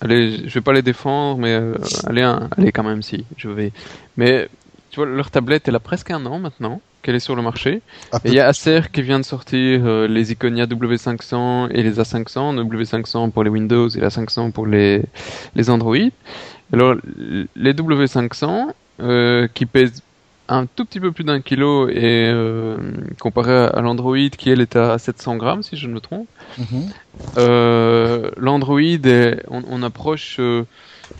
allez, 0.00 0.46
je 0.46 0.54
vais 0.54 0.60
pas 0.60 0.72
les 0.72 0.82
défendre, 0.82 1.38
mais 1.38 1.52
euh, 1.52 1.74
allez, 2.06 2.22
allez 2.22 2.72
quand 2.72 2.84
même 2.84 3.02
si 3.02 3.24
je 3.36 3.48
vais. 3.48 3.72
Mais 4.16 4.48
tu 4.90 5.00
vois, 5.00 5.06
leur 5.06 5.30
tablette, 5.30 5.68
elle 5.68 5.76
a 5.76 5.80
presque 5.80 6.10
un 6.10 6.24
an 6.26 6.38
maintenant. 6.38 6.80
qu'elle 7.02 7.16
est 7.16 7.20
sur 7.20 7.34
le 7.34 7.42
marché. 7.42 7.82
Et 8.24 8.28
il 8.28 8.34
y 8.34 8.40
a 8.40 8.46
Acer 8.46 8.82
qui 8.92 9.02
vient 9.02 9.18
de 9.18 9.24
sortir 9.24 9.80
euh, 9.84 10.06
les 10.06 10.30
Iconia 10.30 10.66
W500 10.66 11.70
et 11.72 11.82
les 11.82 11.98
A500, 11.98 12.56
W500 12.62 13.30
pour 13.32 13.42
les 13.42 13.50
Windows 13.50 13.88
et 13.88 14.00
l'A500 14.00 14.52
pour 14.52 14.66
les, 14.66 15.02
les 15.56 15.70
Android. 15.70 15.96
Alors, 16.72 16.94
les 17.56 17.72
W500, 17.74 18.72
euh, 19.00 19.48
qui 19.52 19.66
pèsent 19.66 20.02
un 20.48 20.66
tout 20.66 20.84
petit 20.84 21.00
peu 21.00 21.12
plus 21.12 21.24
d'un 21.24 21.40
kilo 21.40 21.88
et 21.88 22.28
euh, 22.28 22.76
comparé 23.20 23.52
à 23.52 23.80
l'Android 23.80 24.16
qui 24.36 24.50
elle 24.50 24.60
est 24.60 24.76
à 24.76 24.98
700 24.98 25.36
grammes 25.36 25.62
si 25.62 25.76
je 25.76 25.86
ne 25.86 25.94
me 25.94 26.00
trompe. 26.00 26.28
Mhm. 26.58 26.90
euh, 27.38 28.30
L'Android 28.36 28.80
on, 29.48 29.62
on, 29.68 29.82
approche 29.82 30.36
euh, 30.40 30.64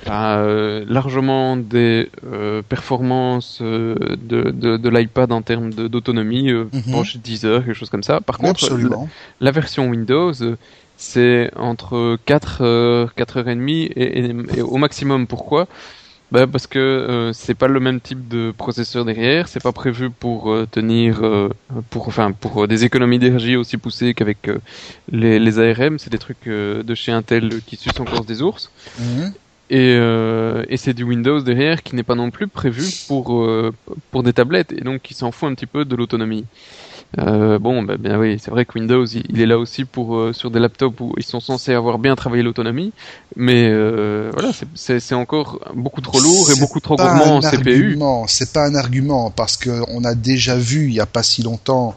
euh, 0.09 0.85
largement 0.89 1.57
des 1.57 2.11
euh, 2.27 2.63
performances 2.69 3.63
de, 3.63 3.97
de, 4.19 4.77
de 4.77 4.89
l'iPad 4.89 5.31
en 5.33 5.43
termes 5.43 5.73
d'autonomie, 5.73 6.51
euh, 6.51 6.65
mm 6.65 6.79
-hmm. 6.79 6.93
proche 6.93 7.17
10 7.17 7.45
heures, 7.45 7.65
quelque 7.65 7.79
chose 7.79 7.91
comme 7.91 8.03
ça. 8.03 8.21
Par 8.21 8.39
contre, 8.39 8.77
la, 8.77 8.97
la, 9.41 9.51
version 9.51 9.89
Windows, 9.89 10.33
c'est 10.97 11.51
entre 11.57 12.19
4 12.27 12.63
heures, 12.63 13.15
4 13.15 13.37
heures 13.39 13.49
et 13.49 13.55
demie 13.55 13.83
et, 13.85 14.19
et, 14.21 14.35
et 14.57 14.63
au 14.63 14.77
maximum. 14.77 15.27
Pourquoi? 15.27 15.67
Bah 16.33 16.47
parce 16.47 16.67
que 16.67 16.79
euh, 16.79 17.33
c'est 17.35 17.55
pas 17.55 17.69
le 17.69 17.79
même 17.79 18.01
type 18.01 18.27
de 18.27 18.55
processeur 18.57 19.05
derrière, 19.05 19.49
c'est 19.49 19.63
pas 19.63 19.73
prévu 19.73 20.09
pour 20.09 20.51
euh, 20.51 20.67
tenir 20.67 21.23
euh, 21.23 21.51
pour 21.91 22.09
enfin 22.09 22.33
pour 22.33 22.67
des 22.67 22.87
économies 22.87 23.19
d'énergie 23.19 23.55
aussi 23.55 23.77
poussées 23.77 24.15
qu'avec 24.15 24.49
les, 25.11 25.39
les, 25.39 25.59
ARM, 25.59 25.99
c'est 25.99 26.09
des 26.09 26.19
trucs 26.19 26.49
de 26.49 26.95
chez 26.95 27.13
Intel 27.13 27.61
qui 27.67 27.77
sucent 27.77 28.01
encore 28.01 28.25
des 28.25 28.41
ours. 28.41 28.71
Mmh. 28.99 29.27
Et, 29.69 29.93
et 30.69 30.77
c'est 30.77 30.95
du 30.95 31.03
Windows 31.03 31.41
derrière 31.41 31.83
qui 31.83 31.97
n'est 31.97 32.03
pas 32.03 32.15
non 32.15 32.31
plus 32.31 32.49
prévu 32.49 32.85
pour 33.09 33.47
pour 34.11 34.23
des 34.23 34.33
tablettes 34.33 34.73
et 34.73 34.81
donc 34.81 35.03
qui 35.03 35.13
s'en 35.13 35.33
fout 35.33 35.51
un 35.51 35.55
petit 35.55 35.67
peu 35.67 35.85
de 35.85 35.95
l'autonomie. 35.97 36.47
Euh, 37.19 37.59
bon, 37.59 37.83
bah, 37.83 37.97
bien 37.99 38.19
oui, 38.19 38.39
c'est 38.43 38.51
vrai 38.51 38.65
que 38.65 38.79
Windows, 38.79 39.05
il, 39.05 39.23
il 39.29 39.41
est 39.41 39.47
là 39.47 39.59
aussi 39.59 39.85
pour 39.85 40.17
euh, 40.17 40.33
sur 40.33 40.51
des 40.51 40.59
laptops 40.59 40.99
où 41.01 41.13
ils 41.19 41.25
sont 41.25 41.41
censés 41.41 41.75
avoir 41.75 41.99
bien 41.99 42.17
travaillé 42.17 42.43
l'autonomie, 42.43 42.93
mais 43.37 43.69
euh, 43.69 44.31
voilà, 44.33 44.51
c'est 44.75 45.15
encore 45.15 45.61
beaucoup 45.75 46.01
trop 46.01 46.21
lourd 46.21 46.51
et 46.51 46.59
beaucoup 46.59 46.81
trop 46.81 46.97
gourmand 46.97 47.37
en 47.37 47.41
CPU. 47.41 47.99
C'est 48.29 48.53
pas 48.53 48.67
un 48.67 48.75
argument 48.75 49.31
parce 49.31 49.57
que 49.57 49.83
on 49.89 50.05
a 50.05 50.15
déjà 50.15 50.57
vu 50.57 50.87
il 50.87 50.95
y 50.95 51.01
a 51.01 51.07
pas 51.07 51.23
si 51.23 51.43
longtemps 51.43 51.95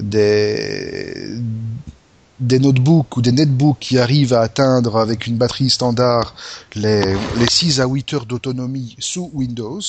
des 0.00 1.28
des 2.38 2.58
notebooks 2.58 3.16
ou 3.16 3.22
des 3.22 3.32
netbooks 3.32 3.78
qui 3.78 3.98
arrivent 3.98 4.34
à 4.34 4.40
atteindre 4.40 4.96
avec 4.96 5.26
une 5.26 5.36
batterie 5.36 5.70
standard 5.70 6.34
les, 6.74 7.02
les 7.38 7.46
6 7.48 7.80
à 7.80 7.86
8 7.86 8.12
heures 8.12 8.26
d'autonomie 8.26 8.94
sous 8.98 9.30
Windows. 9.32 9.80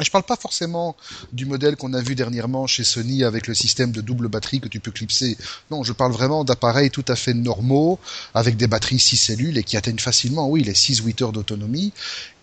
Je 0.00 0.08
ne 0.08 0.12
parle 0.12 0.24
pas 0.24 0.36
forcément 0.36 0.96
du 1.32 1.46
modèle 1.46 1.76
qu'on 1.76 1.92
a 1.92 2.00
vu 2.00 2.14
dernièrement 2.14 2.66
chez 2.66 2.84
Sony 2.84 3.24
avec 3.24 3.46
le 3.46 3.54
système 3.54 3.92
de 3.92 4.00
double 4.00 4.28
batterie 4.28 4.60
que 4.60 4.68
tu 4.68 4.80
peux 4.80 4.90
clipser. 4.90 5.36
Non, 5.70 5.82
je 5.82 5.92
parle 5.92 6.12
vraiment 6.12 6.44
d'appareils 6.44 6.90
tout 6.90 7.04
à 7.08 7.16
fait 7.16 7.34
normaux 7.34 7.98
avec 8.34 8.56
des 8.56 8.66
batteries 8.66 8.98
6 8.98 9.16
cellules 9.16 9.58
et 9.58 9.62
qui 9.62 9.76
atteignent 9.76 9.98
facilement, 9.98 10.48
oui, 10.48 10.62
les 10.62 10.72
6-8 10.72 11.22
heures 11.22 11.32
d'autonomie. 11.32 11.92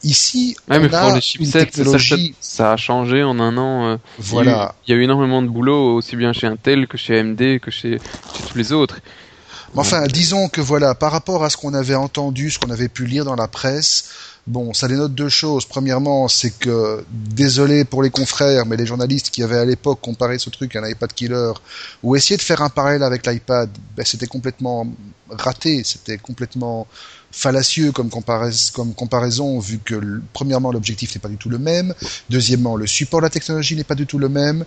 Ici, 0.04 0.56
ouais, 0.70 0.78
on 0.78 0.94
a 0.94 1.20
une 1.40 1.52
technologie... 1.52 2.36
Ça, 2.40 2.58
ça, 2.58 2.72
a 2.74 2.78
changé 2.78 3.24
en 3.24 3.40
un 3.40 3.58
an. 3.58 3.88
Euh, 3.88 3.98
voilà. 4.20 4.76
Il 4.86 4.92
y, 4.92 4.94
a 4.94 4.98
eu, 4.98 5.00
il 5.00 5.00
y, 5.00 5.00
a 5.00 5.02
eu 5.02 5.04
énormément 5.04 5.42
de 5.42 5.48
boulot, 5.48 5.96
aussi 5.96 6.16
bien 6.16 6.34
chez 6.34 6.48
Intel 6.48 6.88
que 6.88 6.98
chez 6.98 7.20
AMD 7.20 7.60
que 7.60 7.72
chez, 7.72 8.00
chez 8.36 8.44
tous 8.48 8.58
les 8.58 8.72
autres. 8.72 9.00
Mais 9.74 9.82
enfin, 9.82 10.06
disons 10.08 10.50
que 10.50 10.62
voilà, 10.62 10.96
par 10.96 11.12
rapport 11.12 11.44
à 11.44 11.50
ce 11.50 11.58
qu'on 11.58 11.74
avait 11.74 11.96
entendu, 11.96 12.52
ce 12.52 12.60
qu'on 12.60 12.70
avait 12.70 12.88
pu 12.88 13.06
lire 13.06 13.26
dans 13.26 13.36
la 13.36 13.48
presse, 13.48 14.10
Bon, 14.48 14.74
ça 14.74 14.88
dénote 14.88 15.14
deux 15.14 15.28
choses. 15.28 15.66
Premièrement, 15.66 16.30
c'est 16.30 16.52
que, 16.52 17.04
désolé 17.12 17.84
pour 17.84 18.02
les 18.02 18.10
confrères, 18.10 18.66
mais 18.66 18.78
les 18.78 18.86
journalistes 18.86 19.30
qui 19.30 19.44
avaient 19.44 19.58
à 19.58 19.66
l'époque 19.66 20.00
comparé 20.02 20.40
ce 20.40 20.50
truc 20.50 20.74
à 20.78 20.80
un 20.80 20.88
iPad 20.88 21.12
killer, 21.12 21.52
ou 22.02 22.16
essayé 22.16 22.38
de 22.38 22.42
faire 22.42 22.62
un 22.62 22.70
parallèle 22.70 23.04
avec 23.04 23.28
l'iPad, 23.28 23.70
ben, 23.98 24.06
c'était 24.06 24.26
complètement 24.26 24.88
raté, 25.30 25.84
c'était 25.84 26.18
complètement 26.18 26.88
fallacieux 27.30 27.92
comme, 27.92 28.10
comparaison, 28.10 29.60
vu 29.60 29.80
que, 29.80 30.22
premièrement, 30.32 30.72
l'objectif 30.72 31.14
n'est 31.14 31.22
pas 31.22 31.28
du 31.28 31.36
tout 31.36 31.50
le 31.50 31.60
même, 31.60 31.94
deuxièmement, 32.30 32.78
le 32.78 32.88
support 32.88 33.20
de 33.20 33.26
la 33.26 33.30
technologie 33.30 33.76
n'est 33.76 33.84
pas 33.84 33.96
du 33.96 34.06
tout 34.06 34.18
le 34.18 34.30
même, 34.30 34.64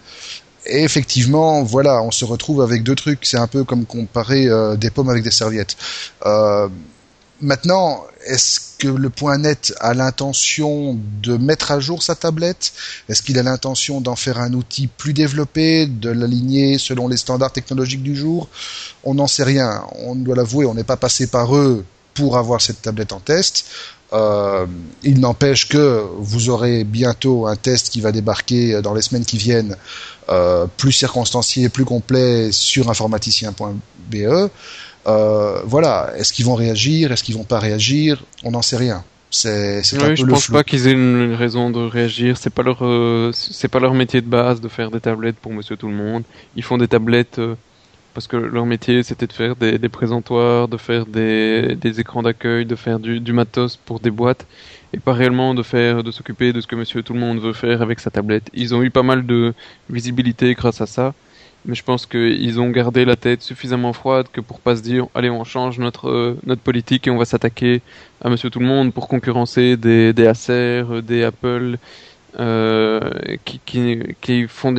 et 0.66 0.84
effectivement, 0.84 1.62
voilà, 1.62 2.02
on 2.02 2.10
se 2.10 2.24
retrouve 2.24 2.60
avec 2.60 2.82
deux 2.82 2.94
trucs. 2.94 3.24
C'est 3.24 3.38
un 3.38 3.46
peu 3.46 3.64
comme 3.64 3.86
comparer 3.86 4.46
euh, 4.46 4.76
des 4.76 4.90
pommes 4.90 5.08
avec 5.08 5.22
des 5.22 5.30
serviettes. 5.30 5.76
Euh, 6.26 6.68
Maintenant, 7.42 8.04
est-ce 8.26 8.60
que 8.78 8.88
le 8.88 9.08
point 9.08 9.38
net 9.38 9.74
a 9.80 9.94
l'intention 9.94 10.98
de 11.22 11.38
mettre 11.38 11.70
à 11.70 11.80
jour 11.80 12.02
sa 12.02 12.14
tablette? 12.14 12.72
Est-ce 13.08 13.22
qu'il 13.22 13.38
a 13.38 13.42
l'intention 13.42 14.02
d'en 14.02 14.16
faire 14.16 14.38
un 14.38 14.52
outil 14.52 14.88
plus 14.88 15.14
développé, 15.14 15.86
de 15.86 16.10
l'aligner 16.10 16.78
selon 16.78 17.08
les 17.08 17.16
standards 17.16 17.52
technologiques 17.52 18.02
du 18.02 18.14
jour? 18.14 18.48
On 19.04 19.14
n'en 19.14 19.26
sait 19.26 19.44
rien. 19.44 19.84
On 20.00 20.14
doit 20.14 20.36
l'avouer, 20.36 20.66
on 20.66 20.74
n'est 20.74 20.84
pas 20.84 20.98
passé 20.98 21.28
par 21.28 21.56
eux 21.56 21.84
pour 22.12 22.36
avoir 22.36 22.60
cette 22.60 22.82
tablette 22.82 23.12
en 23.12 23.20
test. 23.20 23.64
Euh, 24.12 24.66
il 25.02 25.20
n'empêche 25.20 25.68
que 25.68 26.04
vous 26.18 26.50
aurez 26.50 26.84
bientôt 26.84 27.46
un 27.46 27.56
test 27.56 27.88
qui 27.90 28.00
va 28.00 28.12
débarquer 28.12 28.82
dans 28.82 28.92
les 28.92 29.02
semaines 29.02 29.24
qui 29.24 29.38
viennent, 29.38 29.76
euh, 30.28 30.66
plus 30.76 30.92
circonstancié, 30.92 31.68
plus 31.68 31.84
complet 31.84 32.50
sur 32.52 32.90
informaticien.be. 32.90 34.50
Euh, 35.06 35.60
voilà, 35.64 36.12
est-ce 36.16 36.32
qu'ils 36.32 36.44
vont 36.44 36.54
réagir, 36.54 37.12
est-ce 37.12 37.24
qu'ils 37.24 37.36
vont 37.36 37.44
pas 37.44 37.58
réagir 37.58 38.22
On 38.44 38.50
n'en 38.50 38.62
sait 38.62 38.76
rien. 38.76 39.04
C'est 39.30 39.82
oui, 39.92 39.98
un 40.02 40.08
peu 40.08 40.16
je 40.16 40.26
pense 40.26 40.48
pas 40.48 40.64
qu'ils 40.64 40.88
aient 40.88 40.92
une 40.92 41.34
raison 41.34 41.70
de 41.70 41.78
réagir. 41.78 42.36
C'est 42.36 42.50
pas 42.50 42.64
leur 42.64 42.78
euh, 42.82 43.30
c'est 43.32 43.68
pas 43.68 43.78
leur 43.78 43.94
métier 43.94 44.20
de 44.20 44.26
base 44.26 44.60
de 44.60 44.68
faire 44.68 44.90
des 44.90 45.00
tablettes 45.00 45.36
pour 45.36 45.52
Monsieur 45.52 45.76
Tout 45.76 45.86
le 45.86 45.94
Monde. 45.94 46.24
Ils 46.56 46.64
font 46.64 46.78
des 46.78 46.88
tablettes 46.88 47.38
euh, 47.38 47.54
parce 48.12 48.26
que 48.26 48.36
leur 48.36 48.66
métier 48.66 49.04
c'était 49.04 49.28
de 49.28 49.32
faire 49.32 49.54
des, 49.54 49.78
des, 49.78 49.88
présentoirs, 49.88 50.66
de 50.66 50.76
faire 50.76 51.06
des, 51.06 51.76
des 51.76 52.00
écrans 52.00 52.24
d'accueil, 52.24 52.66
de 52.66 52.74
faire 52.74 52.98
du, 52.98 53.20
du, 53.20 53.32
matos 53.32 53.76
pour 53.76 54.00
des 54.00 54.10
boîtes 54.10 54.46
et 54.92 54.98
pas 54.98 55.12
réellement 55.12 55.54
de 55.54 55.62
faire 55.62 56.02
de 56.02 56.10
s'occuper 56.10 56.52
de 56.52 56.60
ce 56.60 56.66
que 56.66 56.74
Monsieur 56.74 57.04
Tout 57.04 57.12
le 57.14 57.20
Monde 57.20 57.38
veut 57.38 57.52
faire 57.52 57.82
avec 57.82 58.00
sa 58.00 58.10
tablette. 58.10 58.50
Ils 58.52 58.74
ont 58.74 58.82
eu 58.82 58.90
pas 58.90 59.04
mal 59.04 59.24
de 59.26 59.54
visibilité 59.88 60.54
grâce 60.54 60.80
à 60.80 60.86
ça 60.86 61.14
mais 61.64 61.74
je 61.74 61.82
pense 61.84 62.06
qu'ils 62.06 62.60
ont 62.60 62.70
gardé 62.70 63.04
la 63.04 63.16
tête 63.16 63.42
suffisamment 63.42 63.92
froide 63.92 64.26
que 64.32 64.40
pour 64.40 64.60
pas 64.60 64.76
se 64.76 64.82
dire 64.82 65.06
allez 65.14 65.30
on 65.30 65.44
change 65.44 65.78
notre 65.78 66.08
euh, 66.08 66.56
politique 66.64 67.06
et 67.06 67.10
on 67.10 67.18
va 67.18 67.24
s'attaquer 67.24 67.82
à 68.22 68.30
Monsieur 68.30 68.50
Tout 68.50 68.60
le 68.60 68.66
Monde 68.66 68.92
pour 68.92 69.08
concurrencer 69.08 69.76
des, 69.76 70.12
des 70.12 70.26
Acer, 70.26 70.84
des 71.02 71.24
Apple 71.24 71.78
euh, 72.38 73.00
qui, 73.44 73.60
qui, 73.64 73.98
qui 74.20 74.46
font, 74.46 74.74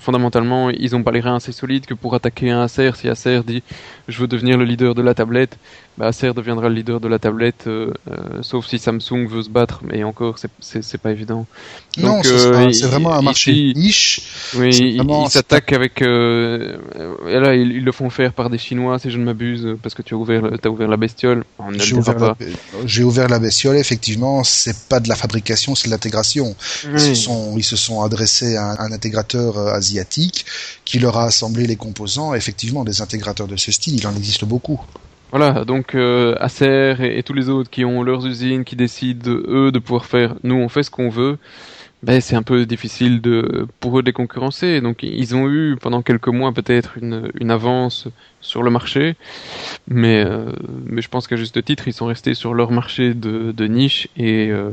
fondamentalement 0.00 0.70
ils 0.70 0.96
ont 0.96 1.02
pas 1.02 1.12
les 1.12 1.20
reins 1.20 1.36
assez 1.36 1.52
solides 1.52 1.86
que 1.86 1.94
pour 1.94 2.14
attaquer 2.14 2.50
un 2.50 2.62
Acer 2.62 2.90
si 2.96 3.08
Acer 3.08 3.40
dit 3.46 3.62
je 4.08 4.20
veux 4.20 4.26
devenir 4.26 4.58
le 4.58 4.64
leader 4.64 4.94
de 4.94 5.02
la 5.02 5.14
tablette 5.14 5.58
bah, 5.98 6.08
Acer 6.08 6.32
deviendra 6.34 6.68
le 6.68 6.74
leader 6.74 7.00
de 7.00 7.08
la 7.08 7.18
tablette, 7.18 7.66
euh, 7.66 7.92
euh, 8.10 8.42
sauf 8.42 8.66
si 8.66 8.78
Samsung 8.78 9.26
veut 9.28 9.42
se 9.42 9.48
battre, 9.48 9.80
mais 9.82 10.04
encore, 10.04 10.36
c'est 10.60 10.98
pas 10.98 11.10
évident. 11.10 11.46
Non, 11.96 12.22
c'est 12.22 12.32
euh, 12.32 12.88
vraiment 12.88 13.14
un 13.14 13.22
marché 13.22 13.52
ici, 13.52 13.72
niche. 13.74 14.20
Oui, 14.56 14.76
ils 14.76 15.30
s'attaquent 15.30 15.72
avec. 15.72 16.02
Et 16.02 16.04
là, 16.04 17.54
ils, 17.54 17.72
ils, 17.72 17.84
le 17.84 17.92
font 17.92 18.10
faire 18.10 18.34
par 18.34 18.50
des 18.50 18.58
Chinois, 18.58 18.98
si 18.98 19.10
je 19.10 19.18
ne 19.18 19.24
m'abuse, 19.24 19.76
parce 19.82 19.94
que 19.94 20.02
tu 20.02 20.14
as 20.14 20.18
ouvert, 20.18 20.42
as 20.62 20.68
ouvert 20.68 20.88
la 20.88 20.98
bestiole. 20.98 21.44
J'ai 21.72 21.94
ouvert, 21.94 22.34
ouvert, 23.00 23.28
la 23.28 23.38
bestiole, 23.38 23.76
effectivement, 23.76 24.44
c'est 24.44 24.88
pas 24.88 25.00
de 25.00 25.08
la 25.08 25.16
fabrication, 25.16 25.74
c'est 25.74 25.88
de 25.88 25.92
l'intégration. 25.92 26.54
Oui. 26.84 26.92
Ils, 26.94 27.00
se 27.00 27.14
sont, 27.14 27.54
ils 27.56 27.64
se 27.64 27.76
sont 27.76 28.02
adressés 28.02 28.56
à 28.56 28.72
un, 28.72 28.86
un 28.86 28.92
intégrateur 28.92 29.56
asiatique 29.56 30.44
qui 30.84 30.98
leur 30.98 31.16
a 31.16 31.24
assemblé 31.24 31.66
les 31.66 31.76
composants. 31.76 32.34
Effectivement, 32.34 32.84
des 32.84 33.00
intégrateurs 33.00 33.48
de 33.48 33.56
ce 33.56 33.72
style, 33.72 33.96
il 33.96 34.06
en 34.06 34.14
existe 34.14 34.44
beaucoup. 34.44 34.80
Voilà, 35.32 35.64
donc 35.64 35.94
euh, 35.94 36.36
Acer 36.38 36.94
et, 37.00 37.22
tous 37.22 37.32
les 37.32 37.48
autres 37.48 37.68
qui 37.68 37.84
ont 37.84 38.02
leurs 38.02 38.26
usines, 38.26 38.64
qui 38.64 38.76
décident 38.76 39.28
eux 39.30 39.72
de 39.72 39.78
pouvoir 39.78 40.06
faire, 40.06 40.36
nous 40.44 40.54
on 40.54 40.68
fait 40.68 40.84
ce 40.84 40.90
qu'on 40.90 41.08
veut, 41.08 41.38
ben 42.02 42.20
c'est 42.20 42.36
un 42.36 42.42
peu 42.44 42.64
difficile 42.64 43.20
de 43.20 43.66
pour 43.80 43.98
eux 43.98 44.02
de 44.02 44.06
les 44.06 44.12
concurrencer. 44.12 44.80
Donc 44.80 45.02
ils 45.02 45.34
ont 45.34 45.48
eu 45.48 45.76
pendant 45.80 46.02
quelques 46.02 46.28
mois 46.28 46.52
peut-être 46.52 46.96
une, 46.98 47.30
une 47.40 47.50
avance 47.50 48.06
sur 48.40 48.62
le 48.62 48.70
marché, 48.70 49.16
mais 49.88 50.24
euh, 50.24 50.52
mais 50.86 51.02
je 51.02 51.08
pense 51.08 51.26
qu'à 51.26 51.36
juste 51.36 51.62
titre 51.64 51.88
ils 51.88 51.92
sont 51.92 52.06
restés 52.06 52.34
sur 52.34 52.54
leur 52.54 52.70
marché 52.70 53.12
de, 53.14 53.52
de 53.52 53.66
niche 53.66 54.08
et 54.16 54.50
euh, 54.50 54.70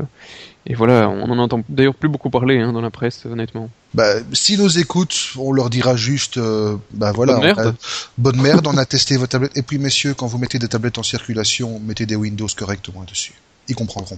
et 0.65 0.75
voilà, 0.75 1.09
on 1.09 1.29
en 1.29 1.39
entend 1.39 1.61
d'ailleurs 1.67 1.93
plus 1.93 2.07
beaucoup 2.07 2.29
parler 2.29 2.57
hein, 2.57 2.71
dans 2.71 2.79
la 2.79 2.89
presse, 2.89 3.25
honnêtement. 3.25 3.69
Bah, 3.93 4.13
si 4.31 4.57
nous 4.57 4.79
écoutent, 4.79 5.33
on 5.37 5.51
leur 5.51 5.69
dira 5.69 5.97
juste, 5.97 6.37
euh, 6.37 6.77
bah 6.91 7.11
voilà, 7.11 7.33
bonne 7.33 7.43
merde. 7.43 7.59
On 7.59 7.69
a, 7.69 7.73
bonne 8.17 8.41
merde, 8.41 8.67
on 8.67 8.77
a 8.77 8.85
testé 8.85 9.17
vos 9.17 9.27
tablettes. 9.27 9.57
Et 9.57 9.61
puis 9.61 9.77
messieurs, 9.77 10.13
quand 10.13 10.27
vous 10.27 10.37
mettez 10.37 10.59
des 10.59 10.69
tablettes 10.69 10.97
en 10.97 11.03
circulation, 11.03 11.81
mettez 11.81 12.05
des 12.05 12.15
Windows 12.15 12.47
correctement 12.55 13.03
dessus. 13.03 13.33
Ils 13.67 13.75
comprendront. 13.75 14.15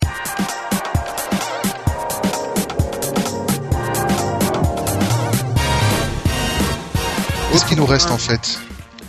Qu'est-ce 7.52 7.66
qui 7.66 7.76
nous 7.76 7.88
reste 7.88 8.12
en 8.12 8.18
fait? 8.18 8.60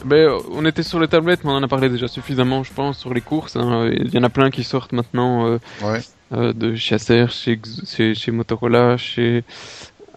Ben, 0.07 0.31
on 0.53 0.65
était 0.65 0.85
sur 0.85 1.01
les 1.01 1.09
tablettes, 1.09 1.45
mais 1.45 1.51
on 1.51 1.57
en 1.57 1.63
a 1.63 1.69
parlé 1.69 1.91
déjà 1.91 2.09
suffisamment, 2.09 2.63
je 2.63 2.73
pense, 2.73 2.97
sur 2.97 3.13
les 3.13 3.21
courses. 3.21 3.57
Hein. 3.57 3.91
Il 3.93 4.15
y 4.15 4.19
en 4.19 4.23
a 4.23 4.31
plein 4.31 4.51
qui 4.51 4.65
sortent 4.65 4.93
maintenant 4.93 5.49
euh, 5.49 5.59
ouais. 5.83 6.01
Euh, 6.33 6.53
de 6.53 6.75
chez 6.75 6.95
Acer, 6.97 7.27
chez, 7.31 7.61
chez, 7.87 8.15
chez, 8.15 8.31
Motorola, 8.31 8.97
chez 8.97 9.45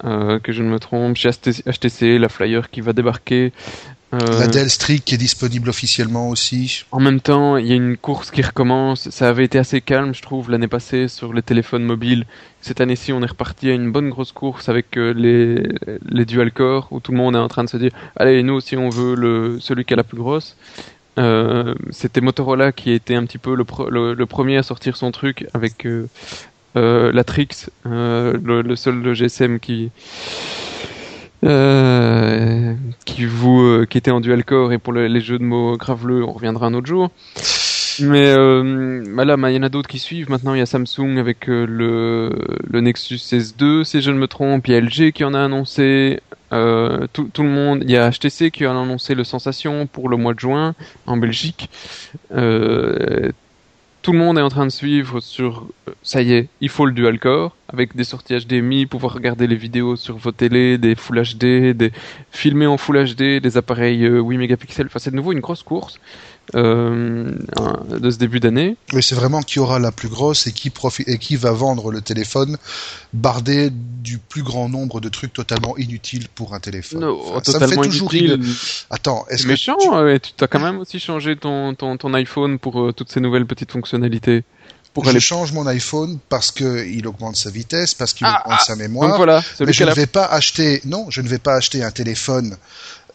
euh, 0.05 0.39
que 0.39 0.51
je 0.51 0.63
ne 0.63 0.69
me 0.69 0.79
trompe, 0.79 1.17
chez 1.17 1.29
HTC, 1.29 2.17
la 2.17 2.29
Flyer 2.29 2.69
qui 2.69 2.81
va 2.81 2.93
débarquer. 2.93 3.51
Euh, 4.11 4.39
la 4.39 4.47
Dell 4.47 4.69
Streak 4.69 5.05
qui 5.05 5.15
est 5.15 5.19
disponible 5.19 5.69
officiellement 5.69 6.29
aussi. 6.29 6.83
En 6.91 6.99
même 6.99 7.19
temps, 7.19 7.57
il 7.57 7.67
y 7.67 7.73
a 7.73 7.75
une 7.75 7.95
course 7.95 8.31
qui 8.31 8.41
recommence. 8.41 9.09
Ça 9.11 9.29
avait 9.29 9.45
été 9.45 9.59
assez 9.59 9.81
calme, 9.81 10.15
je 10.15 10.21
trouve, 10.23 10.49
l'année 10.49 10.67
passée 10.67 11.07
sur 11.07 11.31
les 11.31 11.43
téléphones 11.43 11.83
mobiles. 11.83 12.25
Cette 12.61 12.81
année-ci, 12.81 13.13
on 13.13 13.21
est 13.21 13.27
reparti 13.27 13.69
à 13.69 13.73
une 13.73 13.91
bonne 13.91 14.09
grosse 14.09 14.31
course 14.31 14.67
avec 14.67 14.97
euh, 14.97 15.13
les, 15.13 15.63
les 16.09 16.25
dual 16.25 16.51
core 16.51 16.87
où 16.91 16.99
tout 16.99 17.11
le 17.11 17.17
monde 17.17 17.35
est 17.35 17.39
en 17.39 17.47
train 17.49 17.63
de 17.63 17.69
se 17.69 17.77
dire 17.77 17.91
allez, 18.15 18.41
nous 18.41 18.53
aussi 18.53 18.75
on 18.77 18.89
veut 18.89 19.15
le, 19.15 19.59
celui 19.59 19.85
qui 19.85 19.93
a 19.93 19.97
la 19.97 20.03
plus 20.03 20.17
grosse. 20.17 20.55
Euh, 21.17 21.75
C'était 21.89 22.21
Motorola 22.21 22.71
qui 22.71 22.91
était 22.91 23.15
un 23.15 23.25
petit 23.25 23.37
peu 23.37 23.55
le, 23.55 24.25
premier 24.25 24.57
à 24.57 24.63
sortir 24.63 24.95
son 24.95 25.11
truc 25.11 25.47
avec 25.53 25.85
euh, 25.85 26.07
euh 26.75 27.11
la 27.11 27.23
Trix, 27.23 27.69
le, 27.83 28.75
seul 28.75 29.13
GSM 29.13 29.59
qui 29.59 29.91
qui 33.05 33.97
était 33.97 34.11
en 34.11 34.21
dual 34.21 34.43
core 34.43 34.73
et 34.73 34.77
pour 34.77 34.93
les 34.93 35.21
jeux 35.21 35.39
de 35.39 35.43
mots 35.43 35.77
graveleux 35.77 36.23
on 36.23 36.31
reviendra 36.31 36.67
un 36.67 36.73
autre 36.73 36.87
jour. 36.87 37.09
Mais 38.01 38.27
euh, 38.27 39.03
bah 39.13 39.25
là 39.25 39.35
il 39.49 39.55
y 39.55 39.57
en 39.57 39.63
a 39.63 39.69
d'autres 39.69 39.89
qui 39.89 39.99
suivent. 39.99 40.29
Maintenant 40.29 40.53
il 40.53 40.59
y 40.59 40.61
a 40.61 40.65
Samsung 40.65 41.17
avec 41.17 41.47
le 41.47 42.31
le 42.69 42.81
Nexus 42.81 43.15
S2 43.15 43.83
si 43.83 44.01
je 44.01 44.11
ne 44.11 44.17
me 44.17 44.27
trompe. 44.27 44.67
Il 44.67 44.73
y 44.73 44.75
a 44.75 44.81
LG 44.81 45.11
qui 45.11 45.23
en 45.23 45.33
a 45.33 45.41
annoncé 45.41 46.21
tout, 46.49 47.29
tout 47.33 47.43
le 47.43 47.49
monde 47.49 47.83
il 47.83 47.91
y 47.91 47.97
a 47.97 48.09
HTC 48.09 48.51
qui 48.51 48.65
a 48.65 48.71
annoncé 48.71 49.15
le 49.15 49.23
Sensation 49.23 49.87
pour 49.87 50.09
le 50.09 50.17
mois 50.17 50.33
de 50.33 50.39
juin 50.39 50.75
en 51.05 51.17
Belgique 51.17 51.69
tout 54.01 54.13
le 54.13 54.17
monde 54.17 54.37
est 54.37 54.41
en 54.41 54.49
train 54.49 54.65
de 54.65 54.71
suivre 54.71 55.19
sur 55.19 55.67
ça 56.01 56.21
y 56.21 56.33
est, 56.33 56.47
il 56.61 56.69
faut 56.69 56.85
le 56.85 56.93
dual 56.93 57.19
core 57.19 57.55
avec 57.67 57.95
des 57.95 58.03
sorties 58.03 58.35
HDMI, 58.35 58.85
pouvoir 58.85 59.13
regarder 59.13 59.45
les 59.45 59.55
vidéos 59.55 59.95
sur 59.95 60.17
vos 60.17 60.31
télés, 60.31 60.77
des 60.77 60.95
Full 60.95 61.21
HD, 61.21 61.75
des 61.75 61.91
filmer 62.31 62.65
en 62.65 62.77
Full 62.77 63.13
HD, 63.13 63.41
des 63.41 63.57
appareils 63.57 63.99
8 63.99 64.05
euh, 64.05 64.23
mégapixels. 64.23 64.87
Enfin, 64.87 64.99
c'est 64.99 65.11
de 65.11 65.15
nouveau 65.15 65.33
une 65.33 65.39
grosse 65.39 65.63
course 65.63 65.99
euh, 66.55 67.31
de 67.89 68.11
ce 68.11 68.17
début 68.17 68.39
d'année. 68.39 68.75
Oui, 68.93 69.03
c'est 69.03 69.15
vraiment 69.15 69.41
qui 69.41 69.59
aura 69.59 69.79
la 69.79 69.91
plus 69.91 70.09
grosse 70.09 70.47
et 70.47 70.51
qui 70.51 70.71
et 71.07 71.17
qui 71.17 71.35
va 71.35 71.51
vendre 71.51 71.91
le 71.91 72.01
téléphone 72.01 72.57
bardé 73.13 73.69
du 73.71 74.17
plus 74.17 74.43
grand 74.43 74.69
nombre 74.69 74.99
de 75.01 75.09
trucs 75.09 75.33
totalement 75.33 75.77
inutiles 75.77 76.27
pour 76.33 76.53
un 76.53 76.59
téléphone. 76.59 77.01
ça 77.43 77.59
me 77.59 77.67
fait 77.67 77.75
toujours 77.75 78.13
inutile. 78.13 78.45
Attends, 78.89 79.25
est-ce 79.29 79.47
méchant 79.47 79.75
que 79.75 80.17
tu, 80.17 80.31
tu 80.37 80.43
as 80.43 80.47
quand 80.47 80.59
même 80.59 80.79
aussi 80.79 80.99
changé 80.99 81.35
ton 81.35 81.73
ton, 81.75 81.97
ton 81.97 82.13
iPhone 82.13 82.59
pour 82.59 82.81
euh, 82.81 82.93
toutes 82.93 83.11
ces 83.11 83.19
nouvelles 83.19 83.45
petites 83.45 83.71
fonctionnalités 83.71 84.43
je 85.05 85.19
change 85.19 85.51
mon 85.51 85.67
iPhone 85.67 86.19
parce 86.29 86.51
que 86.51 86.85
il 86.85 87.07
augmente 87.07 87.35
sa 87.35 87.49
vitesse, 87.49 87.93
parce 87.93 88.13
qu'il 88.13 88.27
ah, 88.27 88.43
augmente 88.45 88.61
sa 88.61 88.75
mémoire. 88.75 89.17
voilà, 89.17 89.43
mais 89.59 89.73
je 89.73 89.83
ne 89.83 89.93
vais 89.93 90.07
pas 90.07 90.25
acheter, 90.25 90.81
non, 90.85 91.07
je 91.09 91.21
ne 91.21 91.27
vais 91.27 91.39
pas 91.39 91.55
acheter 91.55 91.83
un 91.83 91.91
téléphone 91.91 92.57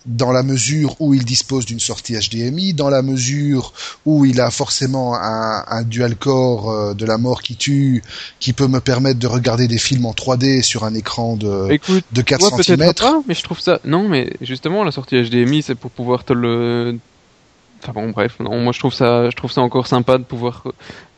dans 0.07 0.33
la 0.33 0.43
mesure 0.43 0.97
où 1.01 1.15
il 1.15 1.25
dispose 1.25 1.65
d'une 1.67 1.81
sortie 1.81 2.15
HDMI, 2.15 2.75
dans 2.75 2.91
la 2.91 3.03
mesure 3.03 3.73
où 4.05 4.25
il 4.25 4.41
a 4.41 4.51
forcément 4.51 5.15
un, 5.15 5.65
un 5.67 5.83
dual 5.83 6.17
core 6.17 6.71
euh, 6.71 6.95
de 6.95 7.07
la 7.07 7.19
mort 7.19 7.43
qui 7.43 7.57
tue, 7.57 8.03
qui 8.39 8.53
peut 8.53 8.69
me 8.69 8.81
permettre 8.81 9.19
de 9.19 9.27
regarder 9.27 9.69
des 9.69 9.79
films 9.79 10.07
en 10.07 10.13
3D 10.13 10.63
sur 10.63 10.85
un 10.85 10.95
écran 10.95 11.37
de, 11.37 11.79
de 12.13 12.23
4 12.23 12.63
cm. 12.63 12.93
mais 13.27 13.35
je 13.35 13.43
trouve 13.43 13.61
ça, 13.61 13.81
non, 13.85 14.09
mais 14.09 14.33
justement, 14.41 14.85
la 14.85 14.93
sortie 14.93 15.23
HDMI, 15.23 15.63
c'est 15.63 15.75
pour 15.75 15.91
pouvoir 15.91 16.25
te 16.25 16.33
le, 16.33 16.99
Enfin 17.87 18.01
bon, 18.01 18.11
bref, 18.11 18.37
non, 18.41 18.61
moi 18.61 18.73
je 18.73 18.79
trouve 18.79 18.95
ça, 18.95 19.29
je 19.29 19.37
trouve 19.37 19.53
ça 19.53 19.61
encore 19.61 19.87
sympa 19.87 20.17
de 20.17 20.23
pouvoir. 20.23 20.65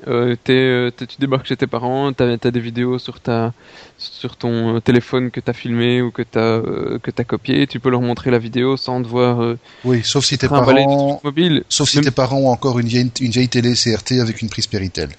Euh, 0.08 0.34
euh 0.48 0.90
tu 0.96 1.16
débarques 1.20 1.46
chez 1.46 1.56
tes 1.56 1.68
parents, 1.68 2.12
t'as 2.12 2.32
as 2.32 2.50
des 2.50 2.60
vidéos 2.60 2.98
sur 2.98 3.20
ta, 3.20 3.52
sur 3.98 4.36
ton 4.36 4.80
téléphone 4.80 5.30
que 5.30 5.38
t'as 5.38 5.52
filmé 5.52 6.02
ou 6.02 6.10
que 6.10 6.22
t'as 6.22 6.40
euh, 6.40 6.98
que 7.00 7.12
t'as 7.12 7.22
copié, 7.22 7.68
tu 7.68 7.78
peux 7.78 7.88
leur 7.88 8.00
montrer 8.00 8.32
la 8.32 8.40
vidéo 8.40 8.76
sans 8.76 8.98
devoir. 8.98 9.42
Euh, 9.42 9.58
oui, 9.84 10.00
sauf 10.02 10.24
si 10.24 10.38
tes 10.38 10.48
parents. 10.48 11.20
Mobile. 11.22 11.62
Sauf 11.68 11.88
si 11.88 12.00
tes 12.00 12.10
parents 12.10 12.38
ont 12.38 12.50
encore 12.50 12.80
une 12.80 12.88
vieille, 12.88 13.12
une 13.20 13.30
vieille 13.30 13.48
télé 13.48 13.74
CRT 13.74 14.20
avec 14.20 14.42
une 14.42 14.48
prise 14.48 14.66
Péritel. 14.66 15.10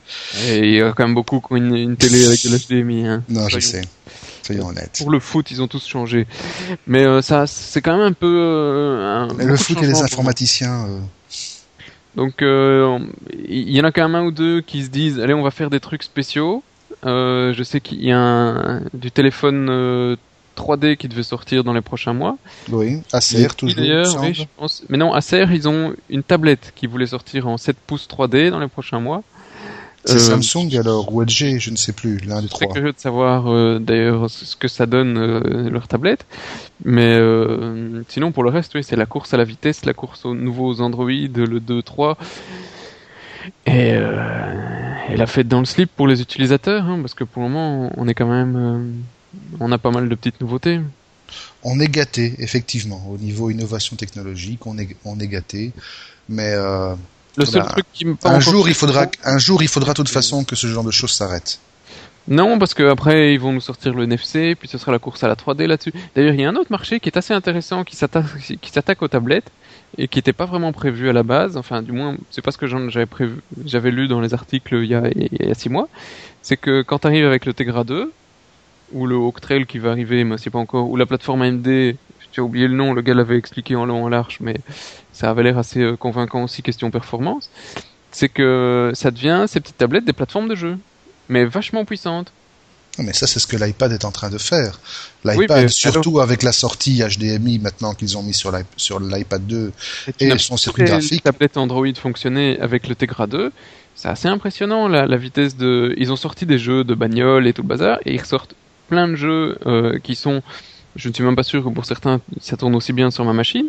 Et 0.50 0.60
il 0.60 0.74
y 0.74 0.82
a 0.82 0.92
quand 0.92 1.06
même 1.06 1.16
beaucoup 1.16 1.40
qui 1.40 1.54
ont 1.54 1.56
une, 1.56 1.96
télé 1.96 2.26
avec 2.26 2.44
de 2.44 2.50
l'HDMI. 2.50 3.08
Hein. 3.08 3.24
Non, 3.30 3.48
je 3.48 3.60
sais. 3.60 3.82
Soyons 4.44 4.68
honnêtes. 4.68 4.98
Pour 4.98 5.12
le 5.12 5.20
foot, 5.22 5.50
ils 5.52 5.62
ont 5.62 5.68
tous 5.68 5.88
changé. 5.88 6.28
Mais 6.88 7.06
ça, 7.22 7.48
c'est 7.48 7.82
quand 7.82 7.96
même 7.98 8.08
un 8.08 8.14
peu. 8.14 8.42
Un, 9.02 9.34
Mais 9.38 9.46
le 9.46 9.56
foot 9.56 9.82
et 9.82 9.88
les 9.88 10.02
informaticiens. 10.02 10.88
Donc 12.18 12.42
euh, 12.42 12.98
il 13.48 13.70
y 13.70 13.80
en 13.80 13.84
a 13.84 13.92
quand 13.92 14.02
même 14.02 14.16
un 14.16 14.26
ou 14.26 14.32
deux 14.32 14.62
qui 14.62 14.84
se 14.84 14.90
disent 14.90 15.20
allez 15.20 15.36
on 15.36 15.44
va 15.44 15.52
faire 15.52 15.70
des 15.70 15.80
trucs 15.80 16.04
spéciaux. 16.04 16.64
Euh, 17.06 17.54
je 17.54 17.64
sais 17.64 17.80
qu'il 17.80 18.04
y 18.04 18.12
a 18.12 18.18
un, 18.18 18.82
du 18.94 19.12
téléphone 19.12 19.68
3D 20.58 20.86
euh, 20.86 20.96
qui 20.96 21.08
devait 21.08 21.22
sortir 21.22 21.64
dans 21.64 21.74
les 21.74 21.82
prochains 21.82 22.14
mois. 22.14 22.38
Oui, 22.72 23.04
Acer 23.14 23.48
toujours. 23.56 23.78
Oui, 24.22 24.34
je 24.34 24.44
pense. 24.58 24.84
Mais 24.90 24.98
non, 24.98 25.14
Acer 25.14 25.46
ils 25.52 25.70
ont 25.70 25.94
une 26.10 26.24
tablette 26.24 26.74
qui 26.76 26.88
voulait 26.88 27.06
sortir 27.06 27.48
en 27.48 27.58
7 27.58 27.78
pouces 27.86 28.08
3D 28.08 28.50
dans 28.50 28.60
les 28.60 28.68
prochains 28.68 29.00
mois. 29.00 29.22
C'est 30.08 30.16
euh, 30.16 30.20
Samsung 30.20 30.74
alors 30.80 31.14
ou 31.14 31.22
LG, 31.22 31.60
je 31.60 31.70
ne 31.70 31.76
sais 31.76 31.92
plus, 31.92 32.20
l'un 32.20 32.42
des 32.42 32.48
trois. 32.48 32.68
Je 32.68 32.74
curieux 32.74 32.94
de 32.94 33.00
savoir 33.00 33.48
euh, 33.48 33.78
d'ailleurs 33.80 34.30
ce 34.30 34.56
que 34.56 34.70
ça 34.70 34.86
donne 34.86 35.18
euh, 35.18 35.70
leur 35.70 35.88
tablette. 35.88 36.26
Mais 36.86 37.18
sinon 38.08 38.32
pour 38.32 38.44
le 38.44 38.50
reste, 38.50 38.74
oui, 38.76 38.84
c'est 38.84 38.96
la 38.96 39.06
course 39.06 39.34
à 39.34 39.38
la 39.38 39.44
vitesse, 39.44 39.86
la 39.86 39.94
course 39.94 40.26
aux 40.26 40.34
nouveaux 40.34 40.80
Android, 40.82 41.10
le 41.10 41.60
2.3. 41.60 42.16
Et, 43.66 43.90
et, 43.90 45.18
la 45.18 45.28
fête 45.28 45.48
dans 45.48 45.60
le 45.60 45.66
slip 45.66 45.90
pour 45.96 46.08
les 46.08 46.22
utilisateurs, 46.22 46.86
hein, 46.86 47.00
parce 47.02 47.14
que 47.14 47.24
pour 47.24 47.44
le 47.44 47.50
moment, 47.50 47.92
on 47.98 48.08
est 48.08 48.14
quand 48.14 48.28
même, 48.28 49.04
on 49.60 49.72
a 49.72 49.78
pas 49.78 49.92
mal 49.92 50.08
de 50.08 50.16
petites 50.16 50.40
nouveautés. 50.42 50.80
On 51.64 51.80
est 51.80 51.88
gâté, 51.88 52.36
effectivement, 52.40 53.06
au 53.10 53.18
niveau 53.18 53.50
innovation 53.50 53.96
technologique, 53.96 54.66
on 54.66 54.78
est, 54.78 54.96
on 55.04 55.20
est 55.20 55.28
gâté, 55.28 55.72
mais 56.30 56.54
le 57.38 57.46
seul 57.46 57.64
truc 57.64 57.86
qui 57.94 58.06
me 58.06 58.16
un 58.24 58.40
jour 58.40 58.68
il 58.68 58.76
faudra 58.76 59.06
un 59.24 59.38
jour 59.38 59.62
il 59.62 59.70
faudra 59.70 59.94
de 59.94 59.98
toute 59.98 60.10
façon 60.10 60.44
que 60.44 60.56
ce 60.56 60.68
genre 60.68 60.84
de 60.84 60.92
choses 60.92 61.12
s'arrête. 61.12 61.60
Non, 62.28 62.60
parce 62.60 62.74
que 62.74 62.84
après 62.84 63.34
ils 63.34 63.40
vont 63.40 63.54
nous 63.54 63.62
sortir 63.62 63.94
le 63.94 64.04
NFC, 64.04 64.56
puis 64.60 64.68
ce 64.68 64.78
sera 64.78 64.92
la 64.92 65.00
course 65.00 65.24
à 65.24 65.30
la 65.30 65.36
3D 65.36 65.66
là-dessus. 65.66 65.94
D'ailleurs, 66.14 66.34
il 66.34 66.42
y 66.42 66.46
a 66.46 66.50
un 66.50 66.56
autre 66.58 66.72
marché 66.72 67.00
qui 67.00 67.08
est 67.08 67.18
assez 67.18 67.34
intéressant, 67.34 67.86
qui 67.86 67.96
s'attaque, 67.96 68.26
qui 68.62 68.70
s'attaque 68.70 69.02
aux 69.02 69.08
tablettes 69.08 69.50
et 69.98 70.10
qui 70.10 70.18
n'était 70.18 70.34
pas 70.34 70.46
vraiment 70.46 70.74
prévu 70.74 71.10
à 71.10 71.14
la 71.14 71.24
base. 71.24 71.56
Enfin, 71.56 71.82
du 71.82 71.94
moins, 71.94 72.18
c'est 72.30 72.42
pas 72.42 72.52
ce 72.52 72.58
que 72.58 72.68
j'avais 72.68 73.06
prévu, 73.06 73.38
j'avais 73.66 73.92
lu 73.92 74.10
dans 74.10 74.20
les 74.20 74.34
articles 74.34 74.76
il 74.76 74.90
y 74.90 74.96
a, 74.96 75.08
il 75.16 75.48
y 75.48 75.52
a 75.52 75.54
six 75.54 75.70
mois. 75.70 75.88
C'est 76.42 76.58
que 76.58 76.82
quand 76.82 77.00
tu 77.00 77.08
arrives 77.08 77.26
avec 77.26 77.46
le 77.46 77.54
Tegra 77.54 77.86
2 77.86 78.12
ou 78.94 79.06
le 79.06 79.16
Hawk 79.16 79.40
Trail 79.40 79.66
qui 79.66 79.80
va 79.80 79.92
arriver, 79.92 80.24
mais 80.26 80.38
c'est 80.38 80.50
pas 80.50 80.60
encore, 80.60 80.90
ou 80.90 80.98
la 80.98 81.06
plateforme 81.06 81.42
AMD, 81.42 81.96
j'ai 82.38 82.42
oublié 82.42 82.68
le 82.68 82.76
nom, 82.76 82.94
le 82.94 83.02
gars 83.02 83.16
l'avait 83.16 83.38
expliqué 83.38 83.76
en 83.76 83.86
long 83.86 84.04
en 84.04 84.10
large, 84.10 84.38
mais 84.42 84.58
ça 85.12 85.32
avait 85.32 85.42
l'air 85.42 85.58
assez 85.58 85.80
euh, 85.80 85.96
convaincant 85.96 86.44
aussi 86.44 86.62
question 86.62 86.92
performance, 86.92 87.50
c'est 88.12 88.30
que 88.30 88.92
ça 88.94 89.10
devient 89.10 89.46
ces 89.48 89.60
petites 89.60 89.80
tablettes 89.80 90.06
des 90.06 90.14
plateformes 90.14 90.48
de 90.48 90.54
jeu, 90.54 90.78
mais 91.30 91.46
vachement 91.46 91.84
puissantes. 91.84 92.32
Mais 93.00 93.14
ça, 93.14 93.26
c'est 93.26 93.40
ce 93.40 93.48
que 93.48 93.58
l'iPad 93.58 93.92
est 93.92 94.06
en 94.06 94.12
train 94.12 94.30
de 94.30 94.38
faire. 94.38 94.80
L'iPad, 95.26 95.68
surtout 95.68 96.20
avec 96.20 96.44
la 96.44 96.52
sortie 96.52 97.02
HDMI 97.02 97.58
maintenant 97.58 97.96
qu'ils 97.96 98.20
ont 98.20 98.24
mis 98.24 98.36
sur 98.36 98.52
l'iPad 99.00 99.46
2 99.46 99.72
et, 100.20 100.38
son 100.38 100.58
circuit 100.58 100.84
graphique. 100.84 101.24
tablette 101.24 101.58
Android 101.58 101.94
fonctionnait 101.96 102.60
avec 102.60 102.88
le 102.88 102.94
Tegra 102.94 103.26
2. 103.26 103.52
C'est 103.96 104.10
assez 104.10 104.28
impressionnant 104.28 104.88
la, 104.88 105.18
vitesse 105.18 105.58
de. 105.58 105.96
Ils 105.98 106.12
ont 106.12 106.16
sorti 106.16 106.46
des 106.46 106.60
jeux 106.60 106.84
de 106.84 106.94
bagnole 106.94 107.48
et 107.48 107.54
tout 107.54 107.64
le 107.64 107.68
bazar 107.68 107.98
et 108.06 108.14
ils 108.14 108.22
ressortent 108.22 108.56
plein 108.90 109.08
de 109.08 109.16
jeux 109.16 109.58
euh, 109.66 109.98
qui 109.98 110.14
sont. 110.16 110.44
Je 110.98 111.08
ne 111.08 111.14
suis 111.14 111.24
même 111.24 111.36
pas 111.36 111.44
sûr 111.44 111.64
que 111.64 111.70
pour 111.70 111.86
certains 111.86 112.20
ça 112.42 112.58
tourne 112.58 112.76
aussi 112.76 112.92
bien 112.92 113.10
sur 113.12 113.24
ma 113.24 113.34
machine 113.34 113.68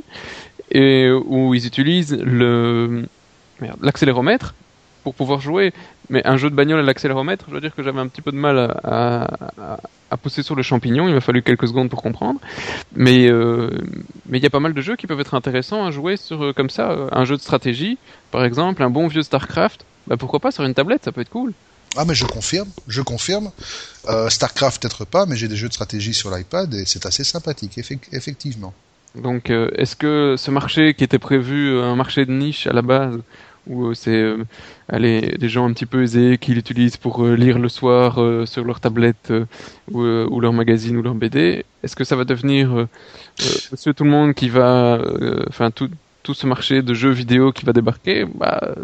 et 0.71 1.11
où 1.11 1.55
ils 1.55 1.67
utilisent 1.67 2.19
l'accéléromètre 3.81 4.55
pour 5.05 5.15
pouvoir 5.15 5.41
jouer. 5.41 5.73
Mais 6.11 6.27
un 6.27 6.37
jeu 6.37 6.51
de 6.51 6.55
bagnole 6.55 6.81
à 6.81 6.83
l'accéléromètre, 6.83 7.45
je 7.47 7.53
dois 7.53 7.61
dire 7.61 7.75
que 7.75 7.83
j'avais 7.83 8.01
un 8.01 8.09
petit 8.09 8.23
peu 8.23 8.33
de 8.33 8.37
mal 8.37 8.59
à, 8.83 9.79
à, 10.11 10.17
pousser 10.17 10.43
sur 10.43 10.55
le 10.55 10.63
champignon. 10.63 11.07
Il 11.09 11.15
m'a 11.15 11.21
fallu 11.21 11.43
quelques 11.43 11.69
secondes 11.69 11.91
pour 11.91 12.03
comprendre. 12.03 12.41
Mais 12.95 13.29
euh, 13.31 13.71
mais 14.27 14.39
il 14.39 14.43
y 14.43 14.47
a 14.47 14.51
pas 14.51 14.61
mal 14.61 14.73
de 14.73 14.81
jeux 14.81 14.97
qui 14.97 15.07
peuvent 15.07 15.21
être 15.21 15.35
intéressants 15.35 15.85
à 15.85 15.91
jouer 15.91 16.17
sur 16.17 16.43
euh, 16.43 16.53
comme 16.53 16.71
ça. 16.71 17.09
Un 17.13 17.25
jeu 17.25 17.37
de 17.37 17.43
stratégie, 17.43 17.99
par 18.31 18.45
exemple, 18.45 18.83
un 18.83 18.91
bon 18.91 19.07
vieux 19.07 19.23
Starcraft. 19.23 19.85
Bah 20.07 20.17
pourquoi 20.17 20.41
pas 20.41 20.51
sur 20.51 20.65
une 20.65 20.75
tablette, 20.75 21.05
ça 21.05 21.13
peut 21.13 21.21
être 21.21 21.31
cool. 21.31 21.53
Ah 21.97 22.05
mais 22.07 22.15
je 22.15 22.25
confirme, 22.25 22.69
je 22.87 23.03
confirme. 23.03 23.51
Euh, 24.09 24.29
Starcraft 24.29 24.81
peut-être 24.81 25.05
pas, 25.05 25.27
mais 25.27 25.37
j'ai 25.37 25.49
des 25.49 25.57
jeux 25.57 25.69
de 25.69 25.73
stratégie 25.73 26.15
sur 26.15 26.35
l'iPad 26.35 26.73
et 26.75 26.85
c'est 26.87 27.05
assez 27.05 27.25
sympathique, 27.25 27.79
effectivement. 28.13 28.73
Donc, 29.15 29.51
euh, 29.51 29.71
est-ce 29.75 29.97
que 29.97 30.37
ce 30.39 30.51
marché 30.51 30.95
qui 30.95 31.05
était 31.05 31.19
prévu, 31.19 31.71
euh, 31.71 31.85
un 31.85 31.97
marché 31.97 32.25
de 32.25 32.33
niche 32.33 32.67
à 32.67 32.73
la 32.73 32.83
base, 32.83 33.19
où 33.67 33.93
c'est 33.93 34.35
des 34.91 35.49
gens 35.51 35.69
un 35.69 35.73
petit 35.75 35.85
peu 35.85 36.03
aisés 36.03 36.39
qui 36.41 36.55
l'utilisent 36.55 36.97
pour 36.97 37.27
lire 37.27 37.59
le 37.59 37.69
soir 37.69 38.15
sur 38.49 38.65
leur 38.65 38.81
tablette 38.81 39.31
ou, 39.91 40.05
ou, 40.05 40.41
leur 40.41 40.55
magazine 40.55 40.97
ou 40.97 41.03
leur 41.03 41.15
BD, 41.15 41.67
est-ce 41.83 41.95
que 41.95 42.05
ça 42.05 42.17
va 42.17 42.25
devenir 42.25 42.87
monsieur 43.71 43.93
tout 43.93 44.05
le 44.05 44.11
monde 44.11 44.33
qui 44.33 44.49
va, 44.49 44.99
enfin 45.51 45.71
tout, 45.71 45.91
tout 46.23 46.33
ce 46.33 46.47
marché 46.47 46.81
de 46.81 46.95
jeux 46.95 47.11
vidéo 47.11 47.53
qui 47.53 47.67
va 47.67 47.75
débarquer? 47.75 48.25
Bah, 48.25 48.75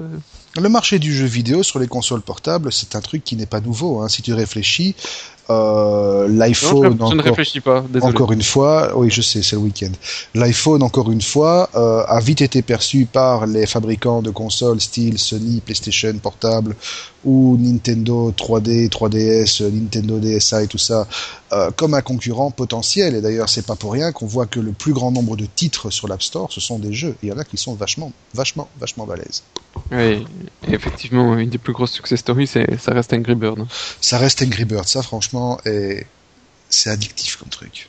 le 0.61 0.69
marché 0.69 0.99
du 0.99 1.15
jeu 1.15 1.27
vidéo 1.27 1.63
sur 1.63 1.79
les 1.79 1.89
consoles 1.89 2.23
portables, 2.23 2.73
c'est 2.73 2.95
un 2.97 3.01
truc 3.01 3.25
qui 3.25 3.37
n'est 3.37 3.47
pas 3.47 3.61
nouveau. 3.61 4.01
Hein. 4.01 4.09
Si 4.09 4.23
tu 4.23 4.33
réfléchis, 4.33 4.95
Euh, 5.51 6.27
L'iPhone, 6.29 6.97
je, 7.11 7.15
ne 7.15 7.23
réfléchis 7.23 7.61
pas. 7.61 7.85
Encore 8.01 8.33
une 8.33 8.43
fois, 8.43 8.97
oui, 8.97 9.11
je 9.11 9.21
sais, 9.21 9.43
c'est 9.43 9.57
le 9.57 9.63
week-end. 9.63 9.93
L'iPhone, 10.35 10.83
encore 10.83 11.11
une 11.11 11.21
fois, 11.21 11.69
euh, 11.75 12.03
a 12.07 12.19
vite 12.21 12.41
été 12.41 12.63
perçu 12.63 13.05
par 13.05 13.47
les 13.47 13.67
fabricants 13.67 14.23
de 14.23 14.31
consoles 14.31 14.81
style 14.81 15.19
Sony, 15.19 15.61
PlayStation 15.61 16.15
portable 16.19 16.75
ou 17.25 17.57
Nintendo 17.59 18.33
3D, 18.33 18.89
3DS, 18.89 19.63
Nintendo 19.71 20.19
DSi 20.19 20.57
et 20.63 20.67
tout 20.67 20.79
ça 20.79 21.07
euh, 21.53 21.71
comme 21.71 21.95
un 21.95 22.03
concurrent 22.03 22.51
potentiel. 22.51 23.15
Et 23.15 23.21
d'ailleurs, 23.21 23.49
c'est 23.49 23.67
pas 23.67 23.77
pour 23.77 23.93
rien 23.93 24.13
qu'on 24.13 24.27
voit 24.27 24.47
que 24.47 24.61
le 24.61 24.73
plus 24.73 24.93
grand 24.93 25.11
nombre 25.11 25.37
de 25.37 25.47
titres 25.47 25.91
sur 25.91 26.09
l'App 26.09 26.23
Store, 26.23 26.53
ce 26.53 26.61
sont 26.61 26.79
des 26.79 26.93
jeux. 26.93 27.17
il 27.23 27.29
y 27.29 27.33
en 27.33 27.39
a 27.39 27.45
qui 27.45 27.57
sont 27.57 27.75
vachement, 27.75 28.13
vachement, 28.35 28.69
vachement 28.79 29.07
balèzes. 29.07 29.43
Oui, 29.91 30.25
effectivement, 30.69 31.37
une 31.39 31.51
des 31.51 31.59
plus 31.59 31.73
grosses 31.73 31.93
success 31.93 32.21
stories, 32.21 32.47
c'est, 32.47 32.79
ça 32.81 32.93
reste 32.93 33.13
Angry 33.13 33.35
Bird. 33.35 33.67
Ça 34.01 34.19
reste 34.19 34.43
Angry 34.43 34.65
Bird, 34.65 34.87
ça 34.87 35.03
franchement, 35.03 35.59
et 35.65 36.07
c'est 36.69 36.91
addictif 36.91 37.37
comme 37.37 37.49
truc. 37.49 37.89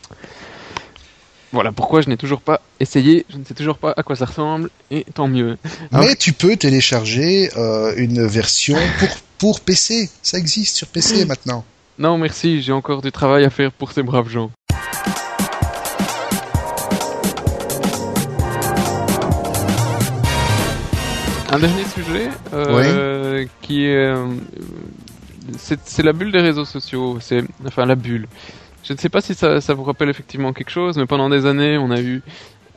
Voilà 1.51 1.71
pourquoi 1.71 2.01
je 2.01 2.09
n'ai 2.09 2.17
toujours 2.17 2.41
pas 2.41 2.59
essayé, 2.79 3.25
je 3.29 3.37
ne 3.37 3.45
sais 3.45 3.53
toujours 3.53 3.77
pas 3.77 3.93
à 3.95 4.03
quoi 4.03 4.15
ça 4.15 4.25
ressemble, 4.25 4.69
et 4.91 5.05
tant 5.13 5.27
mieux. 5.27 5.57
Mais 5.91 6.15
tu 6.15 6.33
peux 6.33 6.57
télécharger 6.57 7.49
euh, 7.55 7.93
une 7.95 8.25
version 8.25 8.77
pour, 8.99 9.09
pour 9.45 9.59
PC, 9.59 10.09
ça 10.23 10.39
existe 10.39 10.75
sur 10.75 10.87
PC 10.87 11.23
maintenant. 11.25 11.63
Non 11.99 12.17
merci, 12.17 12.63
j'ai 12.63 12.71
encore 12.71 13.03
du 13.03 13.11
travail 13.11 13.45
à 13.45 13.51
faire 13.51 13.71
pour 13.71 13.91
ces 13.91 14.01
braves 14.01 14.27
gens. 14.27 14.49
Un 21.51 21.59
dernier 21.59 21.83
sujet 21.93 22.29
euh, 22.55 23.45
qui 23.61 23.85
est, 23.85 23.95
euh, 23.97 24.25
c'est 25.59 26.01
la 26.01 26.13
bulle 26.13 26.31
des 26.31 26.41
réseaux 26.41 26.65
sociaux. 26.65 27.19
C'est 27.21 27.43
enfin 27.67 27.85
la 27.85 27.93
bulle. 27.93 28.27
Je 28.83 28.93
ne 28.93 28.97
sais 28.97 29.09
pas 29.09 29.21
si 29.21 29.35
ça, 29.35 29.61
ça, 29.61 29.75
vous 29.75 29.83
rappelle 29.83 30.09
effectivement 30.09 30.53
quelque 30.53 30.71
chose, 30.71 30.97
mais 30.97 31.05
pendant 31.05 31.29
des 31.29 31.45
années, 31.45 31.77
on 31.77 31.91
a 31.91 32.01
eu 32.01 32.23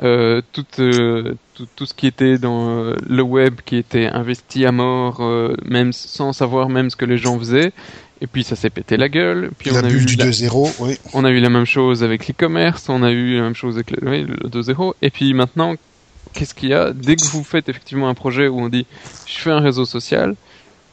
euh, 0.03 0.43
tout, 0.53 0.65
euh, 0.79 1.35
tout, 1.55 1.67
tout, 1.75 1.87
ce 1.87 1.95
qui 1.95 2.07
était 2.07 2.39
dans 2.39 2.69
euh, 2.69 2.97
le 3.09 3.23
web 3.23 3.61
qui 3.65 3.77
était 3.77 4.07
investi 4.07 4.65
à 4.65 4.73
mort, 4.73 5.23
même 5.65 5.93
sans 5.93 6.33
savoir 6.33 6.69
même 6.69 6.91
ce 6.91 6.97
que 6.97 7.05
les 7.05 7.19
gens 7.19 7.39
faisaient. 7.39 7.73
Et 8.21 8.27
puis 8.27 8.43
ça 8.43 8.57
s'est 8.57 8.71
pété 8.71 8.97
la 8.97 9.09
gueule. 9.09 9.51
Puis 9.59 9.71
la 9.71 9.81
on 9.81 9.85
a 9.85 9.89
bulle 9.89 10.03
eu 10.03 10.05
du 10.07 10.17
2-0, 10.17 10.75
oui. 10.81 10.99
On 11.13 11.25
a 11.25 11.31
eu 11.31 11.41
la 11.41 11.51
même 11.51 11.67
chose 11.67 12.03
avec 12.03 12.27
l'e-commerce, 12.27 12.89
on 12.89 13.03
a 13.03 13.13
eu 13.13 13.37
la 13.37 13.43
même 13.43 13.55
chose 13.55 13.77
avec 13.77 13.93
le, 13.93 14.09
oui, 14.09 14.25
le 14.25 14.49
2-0. 14.49 14.95
Et 15.03 15.11
puis 15.11 15.35
maintenant, 15.35 15.75
qu'est-ce 16.33 16.55
qu'il 16.55 16.71
y 16.71 16.75
a? 16.75 16.93
Dès 16.93 17.17
que 17.17 17.25
vous 17.27 17.45
faites 17.45 17.69
effectivement 17.69 18.09
un 18.09 18.15
projet 18.15 18.49
où 18.49 18.59
on 18.59 18.69
dit 18.69 18.87
je 19.27 19.39
fais 19.39 19.51
un 19.51 19.61
réseau 19.61 19.85
social, 19.85 20.35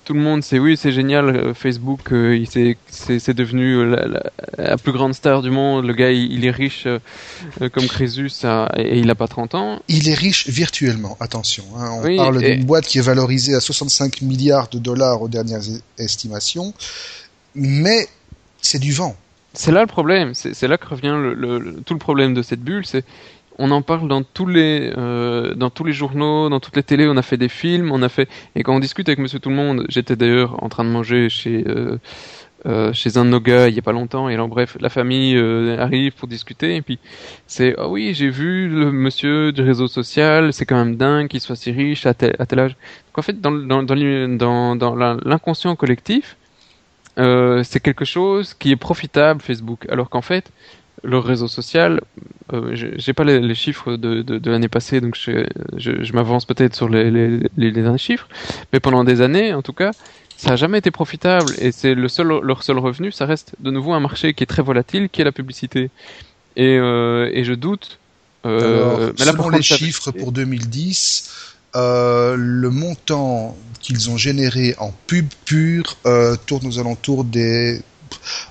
tout 0.05 0.13
le 0.13 0.19
monde 0.19 0.43
sait 0.43 0.59
oui 0.59 0.77
c'est 0.77 0.91
génial 0.91 1.29
euh, 1.29 1.53
Facebook 1.53 2.11
euh, 2.11 2.37
il 2.37 2.75
c'est 2.87 3.33
devenu 3.33 3.89
la, 3.89 4.07
la, 4.57 4.77
plus 4.77 4.91
grande 4.91 5.13
star 5.13 5.41
du 5.41 5.49
monde. 5.49 5.85
Le 5.85 5.93
gars 5.93 6.11
il, 6.11 6.45
est 6.45 6.51
riche 6.51 6.85
euh, 6.85 6.99
comme 7.69 7.87
Crésus 7.87 8.31
et, 8.77 8.99
il 8.99 9.09
a 9.09 9.15
pas 9.15 9.27
30 9.27 9.55
ans. 9.55 9.81
Il 9.87 10.07
est 10.07 10.13
riche 10.13 10.47
virtuellement 10.47 11.17
attention 11.19 11.65
hein. 11.77 11.99
on 12.03 12.15
parle 12.15 12.41
d'une 12.41 12.65
boîte 12.65 12.85
qui 12.85 12.99
est 12.99 13.01
valorisée 13.01 13.55
à 13.55 13.59
65 13.59 14.21
milliards 14.21 14.69
de 14.69 14.77
dollars 14.77 15.21
aux 15.21 15.27
dernières 15.27 15.63
estimations 15.97 16.73
mais 17.55 18.07
c'est 18.61 18.79
du 18.79 18.93
vent. 18.93 19.15
C'est 19.53 19.71
là 19.71 19.81
le 19.81 19.87
problème 19.87 20.33
c'est 20.35 20.67
là 20.67 20.77
que 20.77 20.87
revient 20.87 21.15
le, 21.17 21.81
tout 21.85 21.93
le 21.93 21.99
problème 21.99 22.33
de 22.33 22.43
cette 22.43 22.61
bulle 22.61 22.85
c'est 22.85 23.05
on 23.57 23.71
en 23.71 23.81
parle 23.81 24.07
dans 24.07 24.23
tous 24.23 24.45
les 24.45 24.91
euh, 24.97 25.53
dans 25.55 25.69
tous 25.69 25.83
les 25.83 25.93
journaux, 25.93 26.49
dans 26.49 26.59
toutes 26.59 26.75
les 26.75 26.83
télés. 26.83 27.07
On 27.07 27.17
a 27.17 27.21
fait 27.21 27.37
des 27.37 27.49
films, 27.49 27.91
on 27.91 28.01
a 28.01 28.09
fait 28.09 28.29
et 28.55 28.63
quand 28.63 28.75
on 28.75 28.79
discute 28.79 29.07
avec 29.09 29.19
Monsieur 29.19 29.39
Tout 29.39 29.49
le 29.49 29.55
Monde, 29.55 29.85
j'étais 29.89 30.15
d'ailleurs 30.15 30.63
en 30.63 30.69
train 30.69 30.83
de 30.83 30.89
manger 30.89 31.29
chez 31.29 31.63
euh, 31.67 31.97
euh, 32.65 32.91
chez 32.93 33.17
un 33.17 33.25
de 33.25 33.29
nos 33.29 33.39
gars 33.39 33.67
il 33.69 33.75
y 33.75 33.79
a 33.79 33.81
pas 33.83 33.91
longtemps 33.91 34.27
et 34.27 34.33
alors 34.33 34.47
bref 34.47 34.75
la 34.79 34.89
famille 34.89 35.37
arrive 35.77 36.13
pour 36.13 36.27
discuter 36.27 36.75
et 36.75 36.81
puis 36.81 36.97
c'est 37.45 37.75
ah 37.77 37.87
oui 37.87 38.15
j'ai 38.15 38.29
vu 38.29 38.67
le 38.69 38.91
monsieur 38.91 39.51
du 39.51 39.61
réseau 39.61 39.87
social 39.87 40.51
c'est 40.51 40.65
quand 40.65 40.77
même 40.77 40.95
dingue 40.95 41.27
qu'il 41.27 41.41
soit 41.41 41.55
si 41.55 41.71
riche 41.71 42.07
à 42.07 42.15
tel, 42.15 42.35
à 42.39 42.47
tel 42.47 42.59
âge 42.59 42.71
donc 42.71 43.19
en 43.19 43.21
fait 43.21 43.39
dans 43.39 43.51
dans, 43.51 44.75
dans 44.75 44.95
l'inconscient 45.23 45.75
collectif 45.75 46.37
c'est 47.17 47.79
quelque 47.83 48.05
chose 48.05 48.55
qui 48.55 48.71
est 48.71 48.77
profitable 48.77 49.41
Facebook 49.41 49.85
alors 49.89 50.09
qu'en 50.09 50.23
fait 50.23 50.51
le 51.05 51.17
réseau 51.19 51.47
social, 51.47 52.01
euh, 52.53 52.71
j'ai 52.73 53.13
pas 53.13 53.23
les, 53.23 53.55
chiffres 53.55 53.95
de, 53.95 54.21
de, 54.21 54.51
l'année 54.51 54.67
passée, 54.67 55.01
donc 55.01 55.15
je, 55.15 55.45
je, 55.77 56.13
m'avance 56.13 56.45
peut-être 56.45 56.75
sur 56.75 56.89
les, 56.89 57.09
les, 57.11 57.39
les, 57.57 57.71
derniers 57.71 57.97
chiffres, 57.97 58.27
mais 58.73 58.79
pendant 58.79 59.03
des 59.03 59.21
années, 59.21 59.53
en 59.53 59.61
tout 59.61 59.73
cas, 59.73 59.91
ça 60.37 60.51
a 60.51 60.55
jamais 60.55 60.79
été 60.79 60.91
profitable 60.91 61.53
et 61.59 61.71
c'est 61.71 61.95
le 61.95 62.07
seul 62.07 62.27
leur 62.43 62.63
seul 62.63 62.77
revenu, 62.77 63.11
ça 63.11 63.25
reste 63.25 63.55
de 63.59 63.71
nouveau 63.71 63.93
un 63.93 63.99
marché 63.99 64.33
qui 64.33 64.43
est 64.43 64.47
très 64.47 64.61
volatile, 64.61 65.09
qui 65.09 65.21
est 65.21 65.25
la 65.25 65.31
publicité. 65.31 65.89
Et, 66.55 66.77
euh, 66.77 67.29
et 67.33 67.43
je 67.43 67.53
doute. 67.53 67.99
Euh, 68.45 69.11
mais 69.17 69.25
là, 69.25 69.31
selon 69.31 69.49
les 69.49 69.61
chiffres 69.61 70.11
pour 70.11 70.31
2010, 70.31 71.55
euh, 71.75 72.35
le 72.37 72.69
montant 72.69 73.57
qu'ils 73.81 74.09
ont 74.09 74.17
généré 74.17 74.75
en 74.77 74.93
pub 75.07 75.27
pure 75.45 75.97
euh, 76.05 76.35
tourne 76.45 76.67
aux 76.67 76.79
alentours 76.79 77.23
des, 77.23 77.81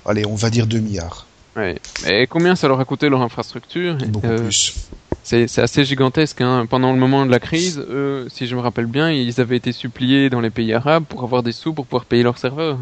allez, 0.05 0.25
on 0.25 0.35
va 0.35 0.49
dire 0.49 0.67
2 0.67 0.79
milliards. 0.79 1.24
Ouais. 1.55 1.77
Et 2.07 2.27
combien 2.27 2.55
ça 2.55 2.67
leur 2.67 2.79
a 2.79 2.85
coûté 2.85 3.09
leur 3.09 3.21
infrastructure 3.21 3.95
Beaucoup 3.95 4.27
euh, 4.27 4.43
plus. 4.43 4.89
C'est 5.23 5.59
assez 5.59 5.83
gigantesque. 5.85 6.41
Hein. 6.41 6.67
Pendant 6.69 6.93
le 6.93 6.99
moment 6.99 7.25
de 7.25 7.31
la 7.31 7.39
crise, 7.39 7.79
eux, 7.79 8.27
si 8.29 8.45
je 8.45 8.55
me 8.55 8.61
rappelle 8.61 8.85
bien, 8.85 9.09
ils 9.11 9.41
avaient 9.41 9.57
été 9.57 9.71
suppliés 9.71 10.29
dans 10.29 10.41
les 10.41 10.51
pays 10.51 10.71
arabes 10.73 11.05
pour 11.05 11.23
avoir 11.23 11.41
des 11.41 11.51
sous 11.51 11.73
pour 11.73 11.85
pouvoir 11.85 12.05
payer 12.05 12.21
leurs 12.21 12.37
serveurs. 12.37 12.77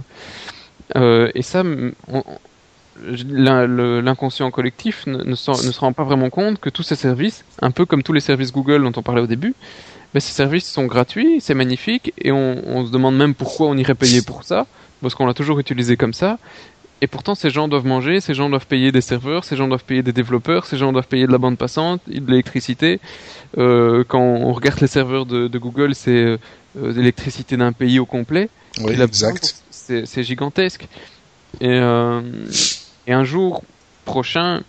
Euh, 0.97 1.31
et 1.35 1.41
ça, 1.41 1.63
l'inconscient 3.01 4.51
collectif 4.51 5.07
ne, 5.07 5.23
ne, 5.23 5.35
se 5.35 5.79
rend 5.79 5.93
pas 5.93 6.03
vraiment 6.03 6.29
compte 6.29 6.59
que 6.59 6.69
tous 6.69 6.83
ces 6.83 6.95
services, 6.95 7.45
un 7.61 7.71
peu 7.71 7.85
comme 7.85 8.03
tous 8.03 8.13
les 8.13 8.19
services 8.19 8.51
Google 8.51 8.83
dont 8.83 8.91
on 8.97 9.03
parlait 9.03 9.21
au 9.21 9.27
début, 9.27 9.55
mais 10.13 10.19
ces 10.19 10.33
services 10.33 10.69
sont 10.69 10.85
gratuits, 10.85 11.39
c'est 11.39 11.55
magnifique, 11.55 12.13
et 12.17 12.31
on, 12.31 12.61
on, 12.67 12.85
se 12.85 12.91
demande 12.91 13.15
même 13.15 13.33
pourquoi 13.35 13.67
on 13.67 13.77
irait 13.77 13.95
payer 13.95 14.21
pour 14.21 14.43
ça, 14.43 14.67
parce 15.01 15.15
qu'on 15.15 15.25
l'a 15.25 15.33
toujours 15.33 15.59
utilisé 15.59 15.97
comme 15.97 16.13
ça, 16.13 16.37
et 17.03 17.07
pourtant, 17.07 17.35
ces 17.35 17.49
gens 17.49 17.67
doivent 17.67 17.85
manger, 17.85 18.21
ces 18.21 18.33
gens 18.33 18.49
doivent 18.49 18.65
payer 18.65 18.93
des 18.93 19.01
serveurs, 19.01 19.43
ces 19.43 19.57
gens 19.57 19.67
doivent 19.67 19.83
payer 19.83 20.03
des 20.03 20.13
développeurs, 20.13 20.65
ces 20.65 20.77
gens 20.77 20.93
doivent 20.93 21.09
payer 21.09 21.27
de 21.27 21.33
la 21.33 21.37
bande 21.37 21.57
passante, 21.57 21.99
de 22.07 22.25
l'électricité. 22.31 23.01
Euh, 23.57 24.05
quand 24.07 24.21
on 24.21 24.53
regarde 24.53 24.79
les 24.79 24.87
serveurs 24.87 25.25
de, 25.25 25.57
Google, 25.57 25.95
c'est 25.95 26.11
euh, 26.11 26.37
l'électricité 26.77 27.57
d'un 27.57 27.73
pays 27.73 27.99
au 27.99 28.05
complet. 28.05 28.47
Oui, 28.79 28.93
exact. 29.01 29.53
C'est 29.69 30.23
gigantesque. 30.23 30.87
Et, 31.59 31.67
euh, 31.67 32.21
et 33.05 33.11
un 33.11 33.25
jour 33.25 33.65
prochain, 34.05 34.61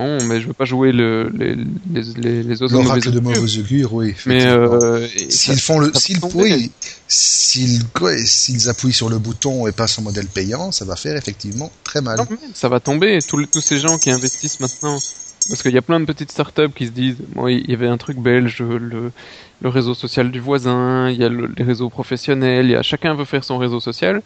Bon, 0.00 0.16
mais 0.24 0.40
je 0.40 0.46
veux 0.46 0.54
pas 0.54 0.64
jouer 0.64 0.92
le, 0.92 1.30
les, 1.36 1.54
les, 1.92 2.42
les 2.42 2.62
oiseaux 2.62 2.82
de 2.82 3.20
mauvais 3.20 3.58
augure. 3.58 3.92
oui. 3.92 4.14
Mais 4.24 4.46
euh, 4.46 5.06
s'ils 5.28 5.60
font 5.60 5.78
le, 5.78 5.92
s'ils 5.94 6.18
oui, 6.32 6.72
s'ils 7.06 7.82
s'ils 8.24 8.68
appuient 8.70 8.94
sur 8.94 9.10
le 9.10 9.18
bouton 9.18 9.66
et 9.66 9.72
passent 9.72 9.98
en 9.98 10.02
modèle 10.02 10.24
payant, 10.24 10.72
ça 10.72 10.86
va 10.86 10.96
faire 10.96 11.16
effectivement 11.16 11.70
très 11.84 12.00
mal. 12.00 12.18
ça 12.54 12.70
va 12.70 12.80
tomber. 12.80 13.18
Tous, 13.28 13.44
tous 13.44 13.60
ces 13.60 13.78
gens 13.78 13.98
qui 13.98 14.10
investissent 14.10 14.60
maintenant 14.60 14.98
parce 15.50 15.62
qu'il 15.62 15.72
y 15.72 15.78
a 15.78 15.82
plein 15.82 16.00
de 16.00 16.06
petites 16.06 16.30
startups 16.30 16.72
qui 16.74 16.86
se 16.86 16.92
disent, 16.92 17.18
moi, 17.34 17.52
il 17.52 17.68
y 17.68 17.74
avait 17.74 17.88
un 17.88 17.98
truc 17.98 18.18
belge, 18.18 18.62
le, 18.62 19.12
le 19.62 19.68
réseau 19.68 19.94
social 19.94 20.30
du 20.30 20.40
voisin, 20.40 21.10
il 21.10 21.18
y 21.18 21.24
a 21.24 21.28
les 21.28 21.64
réseaux 21.64 21.90
professionnels, 21.90 22.66
il 22.66 22.72
y 22.72 22.76
a 22.76 22.82
chacun 22.82 23.14
veut 23.14 23.24
faire 23.24 23.44
son 23.44 23.58
réseau 23.58 23.80
social. 23.80 24.22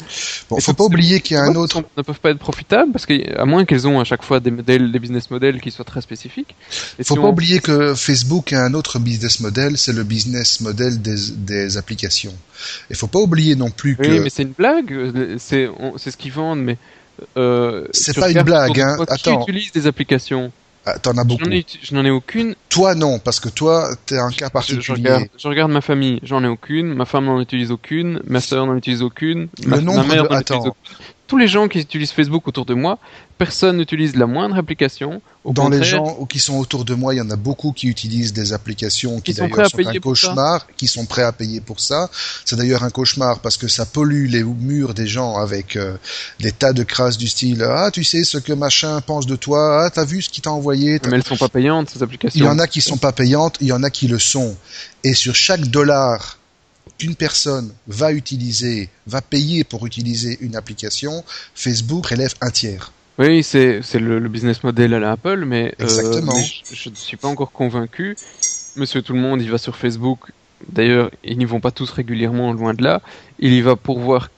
Bon, 0.49 0.61
faut 0.61 0.75
pas 0.75 0.85
oublier 0.85 1.21
qu'il 1.21 1.37
y 1.37 1.41
a 1.41 1.43
un 1.43 1.55
autre. 1.57 1.83
Ne 1.97 2.03
peuvent 2.03 2.21
pas 2.21 2.31
être 2.31 2.39
profitables 2.39 2.93
parce 2.93 3.07
qu'à 3.07 3.45
moins 3.45 3.65
qu'elles 3.65 3.89
ont 3.89 3.99
à 3.99 4.05
chaque 4.05 4.23
fois 4.23 4.39
des 4.41 4.51
modèles, 4.51 4.93
des 4.93 4.99
business 4.99 5.31
models 5.31 5.61
qui 5.61 5.71
soient 5.71 5.85
très 5.85 6.01
spécifiques. 6.01 6.55
Il 6.99 7.05
faut 7.05 7.17
pas 7.17 7.29
oublier 7.29 7.61
que 7.61 7.95
Facebook 7.95 8.53
a 8.53 8.65
un 8.65 8.75
autre 8.75 8.99
business 8.99 9.41
model, 9.41 9.77
c'est 9.77 9.93
le 9.93 10.05
business 10.05 10.61
model 10.61 11.03
des, 11.03 11.17
des 11.37 11.77
applications. 11.77 12.35
Il 12.91 12.97
faut 12.97 13.09
pas 13.09 13.19
oublier 13.19 13.57
non 13.57 13.71
plus 13.71 13.97
que. 13.97 14.03
Oui, 14.07 14.21
mais 14.21 14.31
c'est 14.31 14.43
une 14.45 14.53
blague. 14.57 14.95
C'est 15.39 15.69
c'est 15.97 16.11
ce 16.11 16.17
qu'ils 16.17 16.33
vendent, 16.33 16.63
mais. 16.63 16.77
Euh, 17.37 17.87
c'est 17.93 18.17
pas 18.17 18.31
une 18.31 18.43
blague, 18.43 18.81
hein. 18.81 18.97
Attends. 19.09 19.45
Qui 19.45 19.51
utilise 19.51 19.73
des 19.73 19.87
applications 19.87 20.51
ah, 20.87 20.99
T'en 20.99 21.17
as 21.17 21.25
beaucoup. 21.25 21.45
Je 21.45 21.95
n'en 21.95 22.05
ai, 22.05 22.11
aucune. 22.11 22.55
Toi 22.69 22.95
non, 22.95 23.19
parce 23.19 23.41
que 23.41 23.49
toi 23.49 23.91
t'es 24.07 24.19
un 24.19 24.31
cas 24.31 24.51
particulier. 24.51 24.83
Je, 24.83 24.93
regarde, 24.93 25.25
je, 25.39 25.49
regarde, 25.49 25.71
ma 25.73 25.81
famille, 25.81 26.21
j'en 26.23 26.45
ai 26.45 26.49
aucune. 26.49 26.95
Ma 26.95 27.05
femme 27.05 27.27
n'en 27.27 27.41
utilise 27.41 27.71
aucune. 27.71 28.21
Ma 28.27 28.41
sœur 28.41 28.67
n'en 28.67 28.77
utilise 28.77 29.03
aucune. 29.03 29.49
Ma, 29.65 29.81
ma 29.81 30.03
mère 30.05 30.31
n'en 30.31 30.41
utilise 30.41 30.67
aucune 30.67 30.97
tous 31.35 31.39
les 31.39 31.49
gens 31.49 31.67
qui 31.67 31.81
utilisent 31.81 32.13
Facebook 32.13 32.47
autour 32.47 32.65
de 32.65 32.75
moi, 32.75 32.97
personne 33.39 33.79
n'utilise 33.79 34.15
la 34.15 34.27
moindre 34.27 34.57
application. 34.57 35.21
Dans 35.45 35.69
les 35.69 35.83
gens 35.83 36.25
qui 36.27 36.39
sont 36.39 36.59
autour 36.59 36.85
de 36.85 36.95
moi, 36.95 37.13
il 37.13 37.17
y 37.17 37.21
en 37.21 37.29
a 37.29 37.35
beaucoup 37.35 37.73
qui 37.73 37.89
utilisent 37.89 38.33
des 38.33 38.53
applications 38.53 39.21
qui, 39.21 39.35
d'ailleurs 39.35 39.69
sont, 39.69 39.81
un 39.81 39.99
cauchemar, 39.99 40.69
qui 40.77 40.87
sont 40.87 41.07
prêts 41.07 41.25
à 41.25 41.33
payer 41.33 41.61
pour 41.61 41.81
ça. 41.81 42.09
C'est 42.45 42.55
d'ailleurs 42.55 42.85
un 42.85 42.91
cauchemar 42.91 43.41
parce 43.41 43.57
que 43.57 43.67
ça 43.67 43.85
pollue 43.85 44.27
les 44.29 44.45
murs 44.45 44.95
des 44.95 45.09
gens 45.09 45.37
avec 45.37 45.75
euh, 45.75 45.97
des 46.39 46.53
tas 46.53 46.73
de 46.73 46.85
crasses 46.85 47.19
du 47.19 47.27
style 47.27 47.65
ah 47.69 47.91
tu 47.93 48.05
sais 48.05 48.23
ce 48.23 48.39
que 48.39 48.53
machin 48.53 49.01
pense 49.01 49.27
de 49.27 49.35
toi, 49.35 49.85
ah 49.85 49.91
t'as 49.91 50.05
vu 50.05 50.23
ce 50.23 50.31
qu'il 50.31 50.43
t'a 50.45 50.53
envoyé? 50.53 51.01
Mais 51.11 51.17
elles 51.17 51.25
sont 51.25 51.37
pas 51.37 51.49
payantes 51.49 51.91
ces 51.91 52.03
applications. 52.05 52.39
Il 52.39 52.47
y 52.47 52.49
en 52.49 52.61
a 52.61 52.69
qui 52.69 52.81
sont 52.81 52.97
pas 52.97 53.11
payantes, 53.11 53.57
il 53.61 53.67
y 53.67 53.73
en 53.73 53.83
a 53.83 53.91
qui 53.91 54.07
le 54.07 54.21
sont. 54.21 54.57
Et 55.03 55.15
sur 55.15 55.35
chaque 55.35 55.67
dollar 55.67 56.39
qu'une 56.99 57.15
personne 57.15 57.73
va 57.87 58.13
utiliser, 58.13 58.89
va 59.07 59.21
payer 59.21 59.65
pour 59.65 59.87
utiliser 59.87 60.39
une 60.41 60.57
application, 60.57 61.25
Facebook 61.55 62.03
prélève 62.05 62.35
un 62.41 62.51
tiers. 62.51 62.93
Oui, 63.19 63.43
c'est 63.45 63.81
le, 63.95 64.19
le 64.19 64.29
business 64.29 64.65
model 64.65 64.93
à 64.95 64.99
la 65.01 65.13
Apple, 65.13 65.45
mais, 65.47 65.75
euh, 65.81 65.85
Exactement. 65.85 66.35
mais 66.35 66.43
je, 66.43 66.75
je 66.75 66.89
ne 66.91 66.95
suis 66.95 67.17
pas 67.17 67.29
encore 67.29 67.53
convaincu. 67.53 68.17
Monsieur 68.77 69.03
tout 69.03 69.13
le 69.13 69.21
monde, 69.21 69.41
il 69.41 69.51
va 69.51 69.59
sur 69.59 69.77
Facebook. 69.77 70.33
D'ailleurs, 70.69 71.11
ils 71.23 71.39
n'y 71.39 71.45
vont 71.45 71.61
pas 71.61 71.71
tous 71.71 71.91
régulièrement, 71.91 72.53
loin 72.53 72.75
de 72.75 72.83
là. 72.83 73.03
Il 73.39 73.53
y 73.53 73.61
va 73.61 73.77
pour 73.77 74.01
voir 74.01 74.31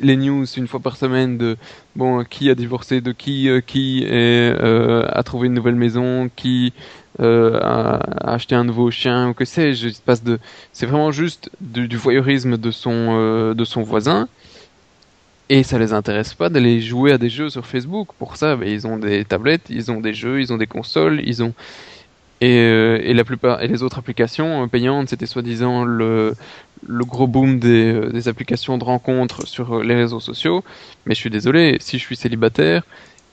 les 0.00 0.16
news 0.16 0.46
une 0.56 0.68
fois 0.68 0.80
par 0.80 0.96
semaine 0.96 1.36
de 1.36 1.56
bon 1.96 2.24
qui 2.24 2.48
a 2.48 2.54
divorcé 2.54 3.00
de 3.00 3.12
qui, 3.12 3.48
euh, 3.48 3.60
qui 3.60 4.04
est, 4.04 4.08
euh, 4.08 5.06
a 5.10 5.22
trouvé 5.22 5.48
une 5.48 5.54
nouvelle 5.54 5.74
maison, 5.74 6.30
qui 6.34 6.72
euh, 7.20 7.58
a, 7.60 7.96
a 8.30 8.34
acheté 8.34 8.54
un 8.54 8.64
nouveau 8.64 8.90
chien 8.90 9.30
ou 9.30 9.34
que 9.34 9.44
sais-je. 9.44 9.88
Passe 10.04 10.22
de, 10.22 10.38
c'est 10.72 10.86
vraiment 10.86 11.10
juste 11.10 11.50
du, 11.60 11.96
voyeurisme 11.96 12.56
de 12.56 12.70
son 12.70 13.16
euh, 13.18 13.54
de 13.54 13.64
son 13.64 13.82
voisin. 13.82 14.28
Et 15.50 15.62
ça 15.62 15.78
les 15.78 15.92
intéresse 15.94 16.34
pas 16.34 16.50
d'aller 16.50 16.80
jouer 16.80 17.12
à 17.12 17.18
des 17.18 17.30
jeux 17.30 17.48
sur 17.50 17.66
Facebook. 17.66 18.08
Pour 18.18 18.36
ça, 18.36 18.56
ben, 18.56 18.68
ils 18.68 18.86
ont 18.86 18.98
des 18.98 19.24
tablettes, 19.24 19.70
ils 19.70 19.90
ont 19.90 20.00
des 20.00 20.12
jeux, 20.12 20.40
ils 20.40 20.52
ont 20.52 20.58
des 20.58 20.66
consoles, 20.66 21.22
ils 21.24 21.42
ont 21.42 21.54
et, 22.40 22.58
euh, 22.60 23.12
la 23.14 23.24
plupart 23.24 23.62
et 23.62 23.68
les 23.68 23.82
autres 23.82 23.98
applications 23.98 24.68
payantes, 24.68 25.08
c'était 25.08 25.26
soi-disant 25.26 25.84
le 25.84 26.34
le 26.86 27.04
gros 27.04 27.26
boom 27.26 27.58
des, 27.58 28.28
applications 28.28 28.78
de 28.78 28.84
rencontres 28.84 29.46
sur 29.46 29.82
les 29.82 29.94
réseaux 29.94 30.20
sociaux. 30.20 30.62
Mais 31.06 31.14
je 31.14 31.20
suis 31.20 31.30
désolé, 31.30 31.78
si 31.80 31.98
je 31.98 32.04
suis 32.04 32.16
célibataire, 32.16 32.84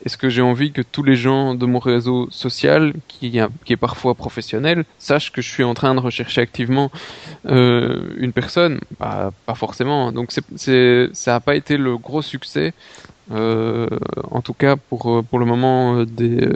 est-ce 0.03 0.17
que 0.17 0.29
j'ai 0.29 0.41
envie 0.41 0.71
que 0.71 0.81
tous 0.81 1.03
les 1.03 1.15
gens 1.15 1.55
de 1.55 1.65
mon 1.65 1.79
réseau 1.79 2.27
social, 2.29 2.93
qui, 3.07 3.39
est 3.39 3.77
parfois 3.77 4.13
professionnel, 4.13 4.85
sachent 4.99 5.31
que 5.31 5.41
je 5.41 5.49
suis 5.49 5.63
en 5.63 5.73
train 5.73 5.95
de 5.95 5.99
rechercher 5.99 6.41
activement 6.41 6.91
euh, 7.47 8.13
une 8.17 8.33
personne? 8.33 8.79
Pas 8.99 9.31
forcément. 9.55 10.11
Donc 10.11 10.31
c'est, 10.31 10.45
c'est, 10.55 11.09
ça 11.13 11.31
n'a 11.31 11.39
pas 11.39 11.55
été 11.55 11.77
le 11.77 11.97
gros 11.97 12.21
succès, 12.21 12.73
euh, 13.31 13.87
en 14.29 14.41
tout 14.41 14.53
cas 14.53 14.75
pour, 14.75 15.09
euh, 15.09 15.23
le 15.33 15.45
moment, 15.45 16.03
des, 16.03 16.47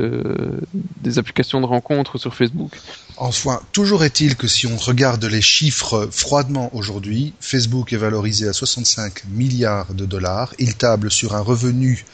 des 1.02 1.18
applications 1.18 1.62
de 1.62 1.66
rencontres 1.66 2.18
sur 2.18 2.36
Facebook. 2.36 2.72
Enfin, 3.18 3.62
toujours 3.72 4.04
est-il 4.04 4.36
que 4.36 4.48
si 4.48 4.68
on 4.68 4.78
regarde 4.78 5.26
les 5.26 5.42
chiffres 5.42 6.08
froidement 6.12 6.70
aujourd'hui, 6.74 7.34
Facebook 7.40 7.94
est 7.94 7.98
valorisé 7.98 8.48
à 8.48 8.54
65 8.54 9.26
milliards 9.26 9.94
de 9.94 10.06
dollars. 10.06 10.54
Il 10.60 10.76
table 10.76 11.10
sur 11.10 11.36
un 11.36 11.42
revenu 11.42 12.06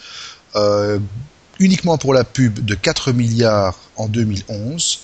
euh, 0.56 1.00
uniquement 1.60 1.98
pour 1.98 2.14
la 2.14 2.24
pub 2.24 2.64
de 2.64 2.76
4 2.76 3.12
milliards 3.12 3.78
en 3.96 4.08
2011. 4.08 5.00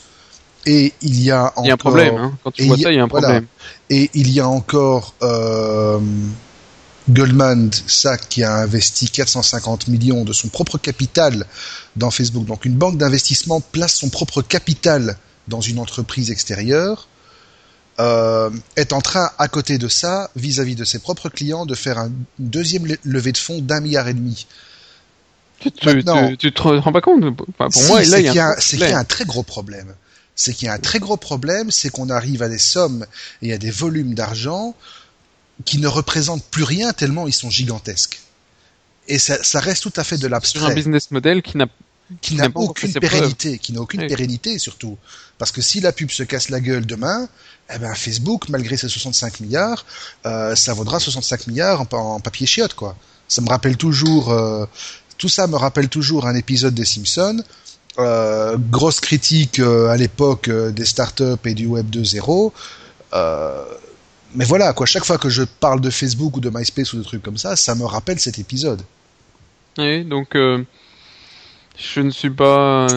Et 0.67 0.93
il 1.01 1.21
y 1.23 1.31
a 1.31 1.45
encore... 1.55 1.63
Il 1.65 1.67
y 1.67 1.71
a 1.71 1.73
un 1.73 1.77
problème, 1.77 2.15
hein. 2.17 2.37
quand 2.43 2.51
tu 2.51 2.61
et 2.63 2.67
vois 2.67 2.75
il 2.77 2.81
y 2.81 2.85
a- 2.85 2.87
ça, 2.87 2.91
il 2.91 2.95
y 2.97 2.99
a 2.99 3.03
un 3.03 3.07
voilà. 3.07 3.27
problème. 3.27 3.47
Et 3.89 4.09
il 4.13 4.29
y 4.31 4.39
a 4.39 4.47
encore 4.47 5.15
euh, 5.23 5.99
Goldman 7.09 7.71
Sachs 7.87 8.27
qui 8.29 8.43
a 8.43 8.55
investi 8.57 9.09
450 9.09 9.87
millions 9.87 10.23
de 10.23 10.33
son 10.33 10.49
propre 10.49 10.77
capital 10.77 11.45
dans 11.95 12.11
Facebook. 12.11 12.45
Donc 12.45 12.65
une 12.65 12.75
banque 12.75 12.97
d'investissement 12.97 13.59
place 13.59 13.95
son 13.95 14.09
propre 14.09 14.41
capital 14.41 15.17
dans 15.47 15.61
une 15.61 15.79
entreprise 15.79 16.29
extérieure. 16.31 17.07
euh, 17.99 18.49
est 18.77 18.93
en 18.93 19.01
train, 19.01 19.29
à 19.37 19.47
côté 19.47 19.77
de 19.77 19.87
ça, 19.87 20.31
vis-à-vis 20.35 20.75
de 20.75 20.85
ses 20.85 20.97
propres 20.97 21.29
clients, 21.29 21.65
de 21.67 21.75
faire 21.75 21.99
un- 21.99 22.07
une 22.39 22.49
deuxième 22.49 22.85
le- 22.87 22.97
levée 23.03 23.31
de 23.31 23.37
fonds 23.37 23.59
d'un 23.61 23.79
milliard 23.81 24.07
et 24.07 24.13
demi. 24.13 24.47
Tu, 25.61 25.71
tu, 25.71 26.03
tu, 26.03 26.37
tu 26.37 26.51
te 26.51 26.61
rends 26.61 26.91
pas 26.91 27.01
compte? 27.01 27.23
Enfin, 27.23 27.69
Pour 27.69 27.81
Si, 27.81 27.87
moi, 27.87 28.03
c'est 28.03 28.23
qu'il 28.23 28.33
y, 28.33 28.39
un 28.39 28.49
a- 28.49 28.59
c'est 28.59 28.77
qu'il 28.77 28.89
y 28.89 28.91
a 28.93 28.97
un 28.99 29.03
très 29.03 29.25
gros 29.25 29.43
problème. 29.43 29.93
C'est 30.35 30.53
qu'il 30.53 30.65
y 30.65 30.69
a 30.69 30.73
un 30.73 30.79
très 30.79 30.99
gros 30.99 31.17
problème, 31.17 31.69
c'est 31.71 31.89
qu'on 31.89 32.09
arrive 32.09 32.41
à 32.41 32.49
des 32.49 32.57
sommes 32.57 33.05
et 33.41 33.53
à 33.53 33.57
des 33.57 33.69
volumes 33.71 34.13
d'argent 34.15 34.75
qui 35.65 35.77
ne 35.77 35.87
représentent 35.87 36.45
plus 36.45 36.63
rien 36.63 36.93
tellement 36.93 37.27
ils 37.27 37.33
sont 37.33 37.49
gigantesques. 37.51 38.19
Et 39.07 39.19
ça, 39.19 39.43
ça 39.43 39.59
reste 39.59 39.83
tout 39.83 39.93
à 39.97 40.03
fait 40.03 40.15
de 40.15 40.21
sur 40.21 40.27
un 40.27 40.31
l'abstrait, 40.31 40.73
business 40.75 41.11
model 41.11 41.41
qui 41.41 41.57
n'a 41.57 41.67
qui 42.21 42.35
n'a 42.35 42.49
aucune 42.55 42.91
pérennité, 42.93 43.57
qui 43.57 43.71
n'a 43.71 43.79
aucune 43.81 44.01
Oui. 44.01 44.07
pérennité 44.07 44.57
surtout. 44.59 44.97
Parce 45.37 45.51
que 45.51 45.61
si 45.61 45.79
la 45.79 45.91
pub 45.93 46.09
se 46.11 46.23
casse 46.23 46.49
la 46.49 46.59
gueule 46.59 46.85
demain, 46.85 47.27
eh 47.73 47.77
ben 47.79 47.93
Facebook, 47.95 48.49
malgré 48.49 48.75
ses 48.77 48.89
65 48.89 49.39
milliards, 49.39 49.85
euh, 50.25 50.55
ça 50.55 50.73
vaudra 50.73 50.99
65 50.99 51.47
milliards 51.47 51.85
en 51.93 52.19
papier 52.19 52.47
chiotte, 52.47 52.73
quoi. 52.73 52.97
Ça 53.29 53.41
me 53.41 53.47
rappelle 53.47 53.77
toujours, 53.77 54.31
euh, 54.31 54.65
tout 55.21 55.29
ça 55.29 55.45
me 55.45 55.55
rappelle 55.55 55.87
toujours 55.87 56.25
un 56.25 56.33
épisode 56.33 56.73
des 56.73 56.83
Simpsons. 56.83 57.43
Euh, 57.99 58.57
grosse 58.57 58.99
critique 58.99 59.59
euh, 59.59 59.89
à 59.89 59.95
l'époque 59.95 60.47
euh, 60.47 60.71
des 60.71 60.83
startups 60.83 61.45
et 61.45 61.53
du 61.53 61.67
web 61.67 61.87
2.0. 61.91 62.51
Euh, 63.13 63.63
mais 64.33 64.45
voilà, 64.45 64.73
quoi. 64.73 64.87
Chaque 64.87 65.05
fois 65.05 65.19
que 65.19 65.29
je 65.29 65.43
parle 65.43 65.79
de 65.79 65.91
Facebook 65.91 66.37
ou 66.37 66.39
de 66.39 66.49
MySpace 66.49 66.93
ou 66.93 66.97
de 66.97 67.03
trucs 67.03 67.21
comme 67.21 67.37
ça, 67.37 67.55
ça 67.55 67.75
me 67.75 67.85
rappelle 67.85 68.19
cet 68.19 68.39
épisode. 68.39 68.81
Oui, 69.77 70.03
donc 70.05 70.29
je 70.33 71.99
ne 71.99 72.09
suis 72.09 72.31
pas 72.31 72.87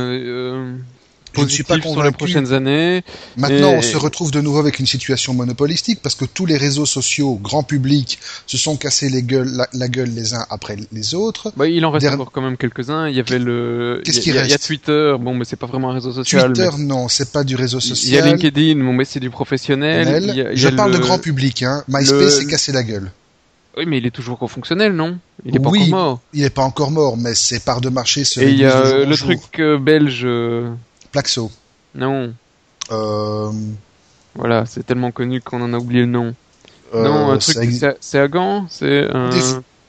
Je 1.37 1.43
ne 1.43 1.49
suis 1.49 1.63
pas 1.63 1.75
positif 1.75 1.91
sur 1.93 2.03
les 2.03 2.11
convaincu. 2.11 2.17
prochaines 2.17 2.53
années. 2.53 3.03
Maintenant, 3.37 3.73
Et- 3.73 3.77
on 3.79 3.83
se 3.83 3.97
retrouve 3.97 4.31
de 4.31 4.41
nouveau 4.41 4.59
avec 4.59 4.79
une 4.79 4.87
situation 4.87 5.35
monopolistique 5.35 6.01
parce 6.03 6.15
que 6.15 6.25
tous 6.25 6.47
les 6.47 6.57
réseaux 6.57 6.87
sociaux, 6.87 7.39
grand 7.43 7.63
public, 7.63 8.19
se 8.47 8.57
sont 8.59 8.77
cassés 8.77 9.09
les 9.09 9.23
gueules, 9.23 9.49
la, 9.53 9.69
la 9.73 9.89
gueule 9.89 10.11
les 10.15 10.35
uns 10.35 10.45
après 10.51 10.77
les 10.93 11.15
autres. 11.15 11.53
Bah, 11.57 11.67
il 11.69 11.85
en 11.85 11.91
reste 11.91 12.07
encore 12.07 12.33
quand 12.33 12.43
même 12.43 12.57
quelques-uns. 12.57 13.09
Il 13.09 13.17
y 13.17 13.21
avait 13.21 13.39
le, 13.39 14.01
Qu'est-ce 14.05 14.21
qui 14.21 14.31
a- 14.31 14.33
il 14.33 14.37
y 14.37 14.39
a 14.39 14.43
reste 14.43 14.67
Twitter. 14.67 15.15
Bon, 15.21 15.35
mais 15.35 15.45
c'est 15.45 15.57
pas 15.57 15.67
vraiment 15.67 15.91
un 15.91 15.95
réseau 15.95 16.13
social. 16.13 16.53
Twitter, 16.53 16.71
mais 16.79 16.85
non, 16.85 17.09
c'est 17.09 17.33
pas 17.33 17.45
du 17.45 17.57
réseau 17.57 17.79
il 17.81 17.89
y 17.89 17.93
a 17.93 17.95
social. 17.95 18.29
LinkedIn, 18.29 18.85
bon, 18.85 18.93
mais 18.93 19.05
c'est 19.05 19.21
du 19.21 19.31
professionnel. 19.31 20.07
Nel. 20.09 20.25
Il 20.29 20.35
y 20.37 20.41
a- 20.41 20.53
il 20.53 20.59
y 20.59 20.61
Je 20.61 20.69
parle 20.69 20.93
le- 20.93 20.99
de 20.99 21.03
grand 21.03 21.19
public, 21.19 21.63
hein. 21.63 21.83
MySpace 21.89 22.11
le- 22.21 22.31
s'est 22.31 22.47
cassé 22.47 22.73
la 22.73 22.83
gueule. 22.83 23.11
Oui, 23.77 23.87
mais 23.89 23.99
il 23.99 24.07
est 24.07 24.13
toujours 24.13 24.39
fonctionnel, 24.49 24.93
non? 24.93 25.19
Il 25.45 25.57
est 25.57 25.59
pas 25.59 25.69
Oui, 25.69 25.81
encore 25.81 25.91
mort. 25.91 26.21
Il 26.33 26.45
est 26.45 26.51
pas 26.51 26.63
encore 26.63 26.91
mort, 26.93 27.17
mais 27.17 27.35
ses 27.35 27.59
parts 27.59 27.81
de 27.81 27.89
marché 27.89 28.23
se 28.23 28.39
Et 28.41 28.51
il 28.51 28.59
y 28.59 28.65
a 28.65 29.05
le 29.05 29.13
jour. 29.17 29.27
truc 29.29 29.59
euh, 29.59 29.79
belge. 29.79 30.23
euh, 30.25 30.71
Plaxo. 31.15 31.49
Non, 31.95 32.35
Euh, 32.91 33.53
voilà, 34.35 34.67
c'est 34.67 34.85
tellement 34.85 35.13
connu 35.13 35.41
qu'on 35.41 35.63
en 35.63 35.73
a 35.73 35.79
oublié 35.79 36.01
le 36.01 36.09
nom. 36.09 36.35
euh, 36.93 37.05
non, 37.05 37.31
un 37.31 37.39
truc, 37.39 37.57
c'est 38.01 38.19
à 38.19 38.27
Gand, 38.27 38.67
c'est 38.69 39.07
un. 39.15 39.31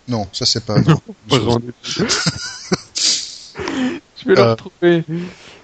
Non, 0.07 0.27
ça 0.31 0.45
c'est 0.45 0.63
pas. 0.63 0.79
non. 0.81 1.01
Je 4.17 4.29
vais 4.29 4.35
le 4.35 4.39
Euh, 4.39 4.51
retrouver. 4.51 5.03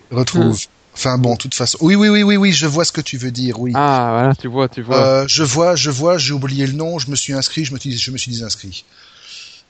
Retrouve. 0.10 0.60
Enfin 0.94 1.18
bon, 1.20 1.34
de 1.34 1.38
toute 1.38 1.54
façon. 1.54 1.78
Oui, 1.82 1.94
oui, 1.96 2.10
oui, 2.10 2.24
oui, 2.24 2.38
oui, 2.38 2.52
je 2.52 2.66
vois 2.68 2.84
ce 2.84 2.92
que 2.92 3.02
tu 3.02 3.18
veux 3.18 3.32
dire. 3.32 3.60
Oui. 3.60 3.72
Ah, 3.76 4.10
voilà, 4.12 4.36
tu 4.36 4.48
vois, 4.48 4.68
tu 4.68 4.82
vois. 4.82 4.98
Euh, 4.98 5.26
je 5.28 5.44
vois, 5.44 5.76
je 5.76 5.90
vois, 5.92 6.18
j'ai 6.18 6.34
oublié 6.34 6.66
le 6.68 6.74
nom, 6.74 6.98
je 7.00 7.10
me 7.12 7.16
suis 7.16 7.34
inscrit, 7.34 7.64
je 7.66 7.74
me 7.74 7.80
suis, 7.80 7.96
je 7.98 8.12
me 8.12 8.18
suis 8.18 8.32
désinscrit. 8.32 8.84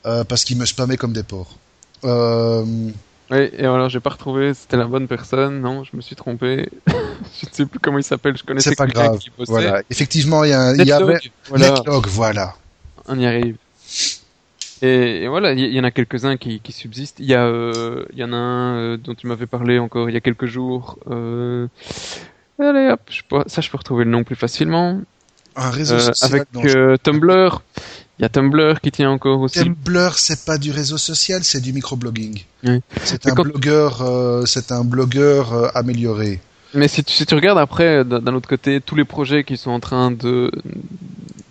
Euh, 0.05 0.23
parce 0.23 0.43
qu'il 0.45 0.57
me 0.57 0.65
spammait 0.65 0.97
comme 0.97 1.13
des 1.13 1.21
porcs. 1.23 1.57
Euh, 2.05 2.65
Oui, 3.31 3.49
et 3.53 3.61
alors 3.61 3.87
j'ai 3.89 3.99
pas 4.01 4.09
retrouvé, 4.09 4.53
c'était 4.53 4.75
la 4.77 4.85
bonne 4.85 5.07
personne, 5.07 5.61
non, 5.61 5.83
je 5.83 5.95
me 5.95 6.01
suis 6.01 6.15
trompé. 6.15 6.69
je 6.87 7.45
ne 7.47 7.51
sais 7.51 7.65
plus 7.65 7.79
comment 7.79 7.97
il 7.97 8.03
s'appelle, 8.03 8.35
je 8.37 8.43
connaissais 8.43 8.71
c'est 8.71 8.75
pas 8.75 8.85
quelqu'un 8.85 9.07
grave. 9.07 9.19
qui 9.19 9.29
bossait. 9.37 9.51
Voilà. 9.51 9.81
Effectivement, 9.89 10.43
il 10.43 10.49
y 10.49 10.53
a 10.53 10.61
un, 10.61 10.75
y 10.75 10.91
avait 10.91 11.17
voilà, 11.47 11.71
Netlog, 11.71 12.07
voilà. 12.07 12.55
on 13.07 13.17
y 13.17 13.25
arrive. 13.25 13.55
Et, 14.81 15.23
et 15.23 15.27
voilà, 15.27 15.53
il 15.53 15.59
y, 15.73 15.79
en 15.79 15.83
a 15.83 15.91
quelques-uns 15.91 16.37
qui, 16.37 16.59
qui 16.59 16.71
subsistent. 16.71 17.19
Il 17.19 17.25
y 17.25 17.35
a, 17.35 17.45
euh, 17.45 18.03
y 18.15 18.23
en 18.23 18.33
a 18.33 18.35
un 18.35 18.75
euh, 18.77 18.97
dont 18.97 19.13
tu 19.13 19.27
m'avais 19.27 19.45
parlé 19.45 19.77
encore 19.77 20.09
il 20.09 20.13
y 20.13 20.17
a 20.17 20.21
quelques 20.21 20.47
jours. 20.47 20.97
Euh... 21.09 21.67
Allez 22.59 22.89
hop, 22.89 23.01
je 23.09 23.21
peux- 23.29 23.43
ça 23.47 23.61
je 23.61 23.69
peux 23.69 23.77
retrouver 23.77 24.05
le 24.05 24.11
nom 24.11 24.23
plus 24.23 24.35
facilement. 24.35 24.99
Un 25.55 25.69
réseau 25.69 25.95
Euh, 25.95 25.99
social. 25.99 26.45
avec 26.53 27.01
Tumblr. 27.03 27.61
Il 28.21 28.25
y 28.25 28.27
a 28.27 28.29
Tumblr 28.29 28.79
qui 28.81 28.91
tient 28.91 29.09
encore 29.09 29.41
aussi. 29.41 29.59
Tumblr, 29.63 30.13
c'est 30.15 30.45
pas 30.45 30.59
du 30.59 30.69
réseau 30.69 30.97
social, 30.99 31.43
c'est 31.43 31.59
du 31.59 31.73
microblogging. 31.73 32.43
Oui. 32.63 32.79
C'est 33.03 33.25
Mais 33.25 33.31
un 33.31 33.33
quand- 33.35 33.41
blogueur, 33.43 34.03
euh, 34.03 34.45
c'est 34.45 34.71
un 34.71 34.83
blogueur 34.83 35.53
euh, 35.53 35.67
amélioré. 35.73 36.39
Mais 36.75 36.87
si 36.87 37.03
tu, 37.03 37.13
si 37.13 37.25
tu 37.25 37.33
regardes 37.33 37.57
après, 37.57 38.05
d'un 38.05 38.35
autre 38.35 38.47
côté, 38.47 38.79
tous 38.79 38.93
les 38.95 39.05
projets 39.05 39.43
qui 39.43 39.57
sont 39.57 39.71
en 39.71 39.79
train 39.79 40.11
de, 40.11 40.51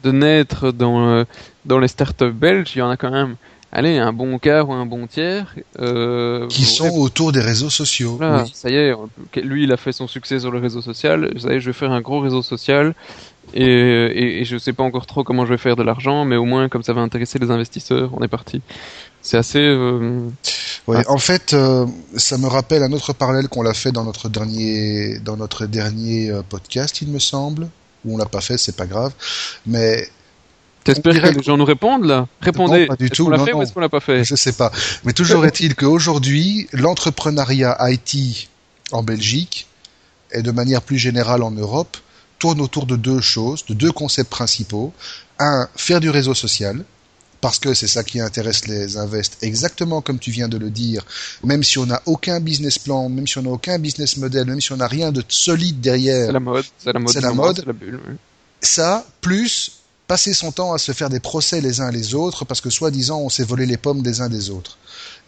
de 0.05 0.13
naître 0.13 0.71
dans, 0.71 1.09
euh, 1.11 1.25
dans 1.65 1.81
les 1.81 1.89
startups 1.89 2.31
belges, 2.31 2.71
il 2.77 2.79
y 2.79 2.83
en 2.83 2.89
a 2.91 2.97
quand 2.97 3.11
même, 3.11 3.35
allez, 3.73 3.99
un 3.99 4.13
bon 4.13 4.39
quart 4.39 4.69
ou 4.69 4.73
un 4.73 4.87
bon 4.87 5.09
tiers. 5.09 5.53
Euh, 5.81 6.47
qui 6.47 6.63
sont 6.65 6.89
autour 6.91 7.33
des 7.33 7.41
réseaux 7.41 7.69
sociaux. 7.69 8.15
voilà, 8.17 8.45
Oui. 8.45 8.51
ça 8.55 8.71
y 8.71 8.77
est, 8.77 8.95
lui 9.43 9.65
il 9.65 9.73
a 9.73 9.77
fait 9.77 9.93
son 9.93 10.07
succès 10.07 10.39
sur 10.39 10.53
le 10.53 10.61
réseau 10.61 10.81
social, 10.83 11.31
vous 11.35 11.41
savez, 11.41 11.61
je 11.61 11.67
vais 11.67 11.73
faire 11.75 11.91
un 11.91 12.01
gros 12.01 12.21
réseau 12.21 12.43
social. 12.43 12.95
Et, 13.55 13.65
et, 13.65 14.41
et 14.41 14.45
je 14.45 14.57
sais 14.59 14.73
pas 14.73 14.83
encore 14.85 15.07
trop 15.07 15.25
comment 15.25 15.45
je 15.47 15.51
vais 15.53 15.59
faire 15.59 15.77
de 15.77 15.83
l'argent, 15.83 16.25
mais 16.25 16.37
au 16.37 16.45
moins 16.45 16.69
comme 16.69 16.83
ça 16.83 16.93
va 16.93 17.01
intéresser 17.01 17.39
les 17.39 17.51
investisseurs, 17.51 18.11
on 18.15 18.23
est 18.23 18.29
parti. 18.29 18.61
C'est 19.23 19.37
assez. 19.37 19.59
euh, 19.59 20.21
Ah. 20.89 21.03
En 21.09 21.19
fait, 21.19 21.53
euh, 21.53 21.87
ça 22.17 22.39
me 22.39 22.47
rappelle 22.49 22.83
un 22.83 22.93
autre 22.93 23.13
parallèle 23.13 23.49
qu'on 23.49 23.63
l'a 23.63 23.75
fait 23.75 23.93
dans 23.93 24.05
notre 24.05 24.29
dernier, 24.29 25.19
dans 25.21 25.37
notre 25.37 25.67
dernier 25.67 26.31
euh, 26.31 26.43
podcast, 26.43 27.01
il 27.03 27.09
me 27.09 27.19
semble. 27.19 27.69
Ou 28.05 28.15
on 28.15 28.17
l'a 28.17 28.25
pas 28.27 28.41
fait, 28.41 28.57
c'est 28.57 28.77
pas 28.77 28.87
grave. 28.87 29.13
Mais 29.67 30.09
T'espères 30.85 31.21
que 31.21 31.37
les 31.37 31.43
gens 31.43 31.59
nous 31.59 31.67
répondent 31.67 32.07
là? 32.07 32.27
Répondez. 32.41 32.81
Non, 32.83 32.87
pas 32.87 32.97
du 32.97 33.05
Est-ce 33.05 33.13
tout, 33.13 33.25
qu'on 33.25 33.31
l'a 33.31 33.37
non, 33.37 33.45
fait 33.45 33.53
ou 33.53 33.57
non. 33.59 33.63
est-ce 33.63 33.73
qu'on 33.75 33.81
l'a 33.81 33.91
pas 33.91 34.01
fait? 34.01 34.25
Je 34.25 34.35
sais 34.35 34.53
pas. 34.53 34.73
Mais 35.05 35.13
toujours 35.13 35.45
est-il 35.45 35.75
qu'aujourd'hui, 35.75 36.67
l'entrepreneuriat 36.73 37.77
IT 37.83 38.49
en 38.91 39.03
Belgique 39.03 39.67
et 40.33 40.41
de 40.43 40.51
manière 40.51 40.81
plus 40.81 40.97
générale 40.97 41.43
en 41.43 41.51
Europe 41.51 41.99
tourne 42.41 42.61
autour 42.61 42.87
de 42.87 42.97
deux 42.97 43.21
choses, 43.21 43.65
de 43.67 43.75
deux 43.75 43.93
concepts 43.93 44.31
principaux. 44.31 44.93
Un, 45.39 45.69
faire 45.77 46.01
du 46.01 46.11
réseau 46.11 46.35
social 46.35 46.85
parce 47.41 47.59
que 47.59 47.73
c'est 47.75 47.87
ça 47.87 48.05
qui 48.05 48.21
intéresse 48.21 48.67
les 48.67 48.97
invests, 48.97 49.39
exactement 49.43 50.03
comme 50.03 50.19
tu 50.19 50.31
viens 50.31 50.49
de 50.49 50.59
le 50.59 50.71
dire, 50.71 51.05
même 51.43 51.63
si 51.63 51.79
on 51.79 51.87
n'a 51.87 52.03
aucun 52.07 52.41
business 52.41 52.79
plan, 52.79 53.09
même 53.09 53.27
si 53.27 53.39
on 53.39 53.43
n'a 53.43 53.51
aucun 53.51 53.79
business 53.79 54.17
model, 54.19 54.47
même 54.47 54.61
si 54.61 54.73
on 54.73 54.77
n'a 54.77 54.87
rien 54.87 55.11
de 55.11 55.23
solide 55.29 55.81
derrière. 55.81 56.27
C'est 56.27 56.33
la 56.33 56.41
mode, 56.41 56.65
c'est 56.79 56.93
la 56.93 56.99
mode, 57.01 57.13
c'est 57.13 57.21
la 57.21 57.33
mode. 57.33 57.65
la 57.67 57.73
bulle, 57.73 58.01
oui. 58.07 58.15
Ça, 58.61 59.07
plus 59.23 59.81
passer 60.07 60.35
son 60.35 60.53
temps 60.53 60.75
à 60.75 60.79
se 60.79 60.93
faire 60.93 61.09
des 61.09 61.21
procès 61.21 61.61
les 61.61 61.81
uns 61.81 61.91
les 61.91 62.15
autres, 62.15 62.45
parce 62.45 62.61
que 62.61 62.69
soi-disant 62.69 63.21
on 63.21 63.29
s'est 63.31 63.45
volé 63.45 63.65
les 63.65 63.77
pommes 63.77 64.03
des 64.03 64.21
uns 64.21 64.29
des 64.29 64.51
autres. 64.51 64.77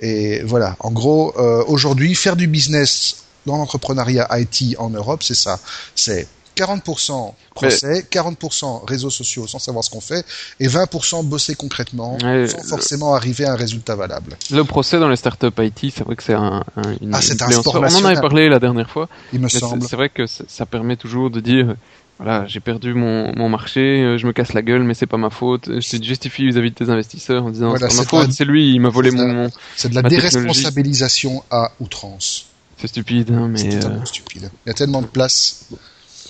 Et 0.01 0.43
voilà, 0.43 0.77
en 0.81 0.91
gros, 0.91 1.33
euh, 1.39 1.65
aujourd'hui, 1.67 2.15
faire 2.15 2.37
du 2.37 2.47
business 2.47 3.25
dans 3.47 3.57
l'entrepreneuriat 3.57 4.29
IT 4.33 4.77
en 4.79 4.91
Europe, 4.91 5.23
c'est 5.23 5.35
ça. 5.35 5.61
C'est 5.95 6.27
40% 6.57 7.35
procès, 7.55 8.07
40% 8.11 8.85
réseaux 8.87 9.11
sociaux 9.11 9.47
sans 9.47 9.59
savoir 9.59 9.85
ce 9.85 9.91
qu'on 9.91 10.01
fait, 10.01 10.25
et 10.61 10.69
20% 10.69 11.25
bosser 11.25 11.55
concrètement 11.55 12.19
sans 12.19 12.27
le- 12.27 12.47
forcément 12.47 13.15
arriver 13.15 13.45
à 13.45 13.53
un 13.53 13.57
résultat 13.57 13.95
valable. 13.97 14.37
Le 14.51 14.65
procès 14.65 14.99
dans 14.99 15.09
les 15.09 15.17
startups 15.17 15.47
IT, 15.59 15.93
c'est 15.95 16.05
vrai 16.05 16.17
que 16.17 16.23
c'est 16.23 16.35
un, 16.35 16.65
un, 16.77 16.83
une, 17.01 17.15
Ah, 17.15 17.21
c'est 17.21 17.43
un 17.43 17.51
sport. 17.51 17.77
On 17.77 17.85
en 17.95 18.05
avait 18.05 18.21
parlé 18.21 18.49
la 18.49 18.59
dernière 18.59 18.91
fois. 18.91 19.09
Il 19.33 19.41
me 19.41 19.49
c'est 19.49 19.59
semble. 19.59 19.87
c'est 19.87 19.97
vrai 19.97 20.09
que 20.09 20.27
ça 20.27 20.67
permet 20.67 20.97
toujours 20.97 21.31
de 21.31 21.41
dire, 21.41 21.77
voilà, 22.19 22.47
j'ai 22.47 22.61
perdu 22.61 22.95
mon, 22.95 23.33
mon 23.37 23.49
marché, 23.49 23.81
euh, 24.03 24.19
je 24.19 24.27
me 24.27 24.33
casse 24.33 24.53
la 24.53 24.63
gueule, 24.63 24.83
mais 24.85 24.95
c'est 24.95 25.07
pas 25.07 25.17
ma 25.17 25.31
faute. 25.31 25.65
Je 25.81 25.97
te 25.99 26.03
justifie 26.05 26.47
vis-à-vis 26.47 26.71
de 26.71 26.75
tes 26.77 26.91
investisseurs 26.91 27.45
en 27.45 27.51
disant, 27.51 27.71
Voilà, 27.71 27.89
c'est 27.89 27.97
pas 27.97 28.03
ma 28.03 28.03
c'est 28.03 28.09
faute, 28.27 28.33
c'est 28.33 28.45
lui, 28.45 28.73
il 28.73 28.81
m'a 28.81 28.89
volé 28.91 29.11
c'est 29.11 29.17
mon, 29.17 29.51
C'est 29.77 29.89
de 29.89 29.95
la 29.95 30.03
déresponsabilisation 30.03 31.43
à 31.51 31.73
outrance. 31.81 32.47
C'est 32.79 32.89
stupide, 32.89 33.31
hein, 33.31 33.51
C'est 33.55 33.65
mais. 33.65 33.75
euh, 33.75 33.79
totalement 33.81 34.05
stupide. 34.07 34.51
Il 34.67 34.69
y 34.69 34.71
a 34.71 34.75
tellement 34.75 35.03
de 35.03 35.07
place. 35.07 35.67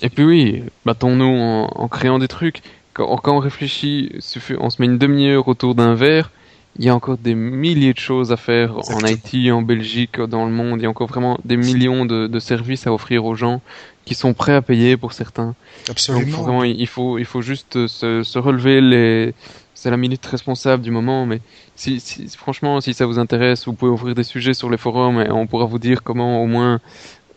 Et 0.03 0.09
puis 0.09 0.23
oui, 0.23 0.63
battons-nous 0.85 1.25
en, 1.25 1.69
en 1.73 1.87
créant 1.87 2.19
des 2.19 2.27
trucs. 2.27 2.61
Quand, 2.93 3.15
quand 3.17 3.37
on 3.37 3.39
réfléchit, 3.39 4.11
on 4.59 4.69
se 4.69 4.81
met 4.81 4.85
une 4.85 4.99
demi-heure 4.99 5.47
autour 5.47 5.73
d'un 5.73 5.95
verre, 5.95 6.29
il 6.77 6.85
y 6.85 6.89
a 6.89 6.95
encore 6.95 7.17
des 7.17 7.35
milliers 7.35 7.93
de 7.93 7.99
choses 7.99 8.31
à 8.31 8.37
faire 8.37 8.75
en. 8.89 8.99
IT, 9.05 9.51
en 9.51 9.61
Belgique, 9.61 10.19
dans 10.19 10.45
le 10.45 10.51
monde. 10.51 10.79
Il 10.79 10.83
y 10.83 10.85
a 10.85 10.89
encore 10.89 11.07
vraiment 11.07 11.39
des 11.45 11.55
millions 11.57 12.05
de, 12.05 12.27
de 12.27 12.39
services 12.39 12.87
à 12.87 12.93
offrir 12.93 13.25
aux 13.25 13.35
gens 13.35 13.61
qui 14.05 14.15
sont 14.15 14.33
prêts 14.33 14.53
à 14.53 14.61
payer 14.61 14.97
pour 14.97 15.13
certains. 15.13 15.55
Donc 15.87 15.91
Absolument. 15.91 16.41
vraiment, 16.41 16.63
il 16.63 16.87
faut, 16.87 17.17
il 17.17 17.25
faut 17.25 17.41
juste 17.41 17.87
se, 17.87 18.23
se 18.23 18.39
relever 18.39 18.81
les. 18.81 19.33
C'est 19.75 19.89
la 19.89 19.97
minute 19.97 20.25
responsable 20.25 20.81
du 20.81 20.91
moment, 20.91 21.25
mais 21.25 21.41
si, 21.75 21.99
si, 21.99 22.27
franchement, 22.29 22.79
si 22.79 22.93
ça 22.93 23.05
vous 23.05 23.19
intéresse, 23.19 23.65
vous 23.65 23.73
pouvez 23.73 23.91
ouvrir 23.91 24.15
des 24.15 24.23
sujets 24.23 24.53
sur 24.53 24.69
les 24.69 24.77
forums 24.77 25.19
et 25.19 25.29
on 25.29 25.45
pourra 25.45 25.65
vous 25.65 25.79
dire 25.79 26.03
comment 26.03 26.41
au 26.41 26.47
moins 26.47 26.79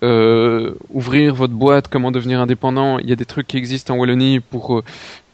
euh, 0.03 0.75
ouvrir 0.91 1.35
votre 1.35 1.55
boîte, 1.55 1.89
comment 1.89 2.11
devenir 2.11 2.41
indépendant. 2.41 2.99
Il 2.99 3.09
y 3.09 3.13
a 3.13 3.17
des 3.17 3.25
trucs 3.25 3.47
qui 3.47 3.57
existent 3.57 3.95
en 3.95 3.99
Wallonie 3.99 4.41
pour 4.41 4.79
euh, 4.79 4.85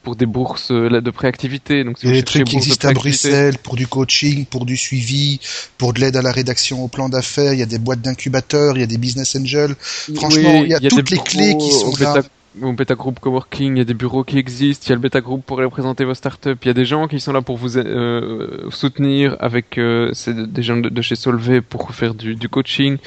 pour 0.02 0.16
des 0.16 0.26
bourses 0.26 0.70
euh, 0.70 1.00
de 1.00 1.10
préactivité. 1.10 1.84
Donc 1.84 1.98
si 1.98 2.06
Il 2.06 2.10
y 2.10 2.12
a 2.12 2.16
des 2.16 2.22
trucs 2.22 2.44
qui 2.44 2.56
existent 2.56 2.88
à 2.88 2.92
Bruxelles 2.92 3.58
pour 3.58 3.76
du 3.76 3.86
coaching, 3.86 4.46
pour 4.46 4.64
du 4.64 4.76
suivi, 4.76 5.40
pour 5.78 5.92
de 5.92 6.00
l'aide 6.00 6.16
à 6.16 6.22
la 6.22 6.32
rédaction 6.32 6.84
au 6.84 6.88
plan 6.88 7.08
d'affaires. 7.08 7.52
Il 7.52 7.60
y 7.60 7.62
a 7.62 7.66
des 7.66 7.78
boîtes 7.78 8.02
d'incubateurs, 8.02 8.76
il 8.76 8.80
y 8.80 8.84
a 8.84 8.86
des 8.86 8.98
business 8.98 9.36
angels. 9.36 9.74
Franchement, 10.14 10.62
il 10.62 10.70
y 10.70 10.74
a 10.74 10.80
toutes 10.80 11.10
les 11.10 11.18
clés 11.18 11.56
qui 11.56 11.70
sont 11.72 11.94
là. 12.00 12.22
Au 12.60 12.72
Beta 12.74 12.94
Group 12.94 13.18
Coworking, 13.18 13.76
il 13.76 13.78
y 13.78 13.80
a 13.80 13.84
des 13.84 13.94
bureaux 13.94 14.24
qui 14.24 14.36
existent, 14.36 14.84
il 14.86 14.88
y 14.90 14.92
a 14.92 14.96
le 14.96 15.00
Beta 15.00 15.22
Group 15.22 15.42
pour 15.46 15.56
représenter 15.56 16.04
vos 16.04 16.12
startups, 16.12 16.56
il 16.62 16.66
y 16.66 16.70
a 16.70 16.74
des 16.74 16.84
gens 16.84 17.08
qui 17.08 17.18
sont 17.18 17.32
là 17.32 17.40
pour 17.40 17.56
vous 17.56 17.78
euh, 17.78 18.68
soutenir 18.70 19.36
avec 19.40 19.78
euh, 19.78 20.10
c'est 20.12 20.34
des 20.52 20.62
gens 20.62 20.76
de, 20.76 20.90
de 20.90 21.02
chez 21.02 21.16
Solvay 21.16 21.62
pour 21.62 21.94
faire 21.94 22.14
du, 22.14 22.34
du 22.34 22.50
coaching. 22.50 22.98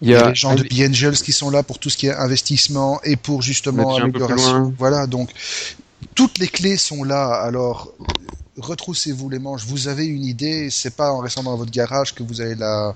Il 0.00 0.08
Il 0.08 0.10
y 0.10 0.14
a 0.14 0.28
les 0.28 0.34
gens 0.36 0.54
de 0.54 0.62
B-Angels 0.62 1.16
qui 1.16 1.32
sont 1.32 1.50
là 1.50 1.64
pour 1.64 1.80
tout 1.80 1.90
ce 1.90 1.96
qui 1.96 2.06
est 2.06 2.14
investissement 2.14 3.00
et 3.02 3.16
pour 3.16 3.42
justement 3.42 3.96
amélioration. 3.96 4.72
Voilà, 4.78 5.08
donc 5.08 5.30
toutes 6.14 6.38
les 6.38 6.48
clés 6.48 6.76
sont 6.76 7.02
là. 7.02 7.26
Alors 7.28 7.92
retroussez-vous 8.58 9.28
les 9.30 9.38
manches. 9.38 9.64
Vous 9.66 9.88
avez 9.88 10.06
une 10.06 10.24
idée, 10.24 10.68
c'est 10.70 10.94
pas 10.94 11.10
en 11.12 11.18
restant 11.18 11.42
dans 11.42 11.56
votre 11.56 11.72
garage 11.72 12.14
que 12.14 12.22
vous 12.22 12.40
allez 12.40 12.54
la 12.54 12.94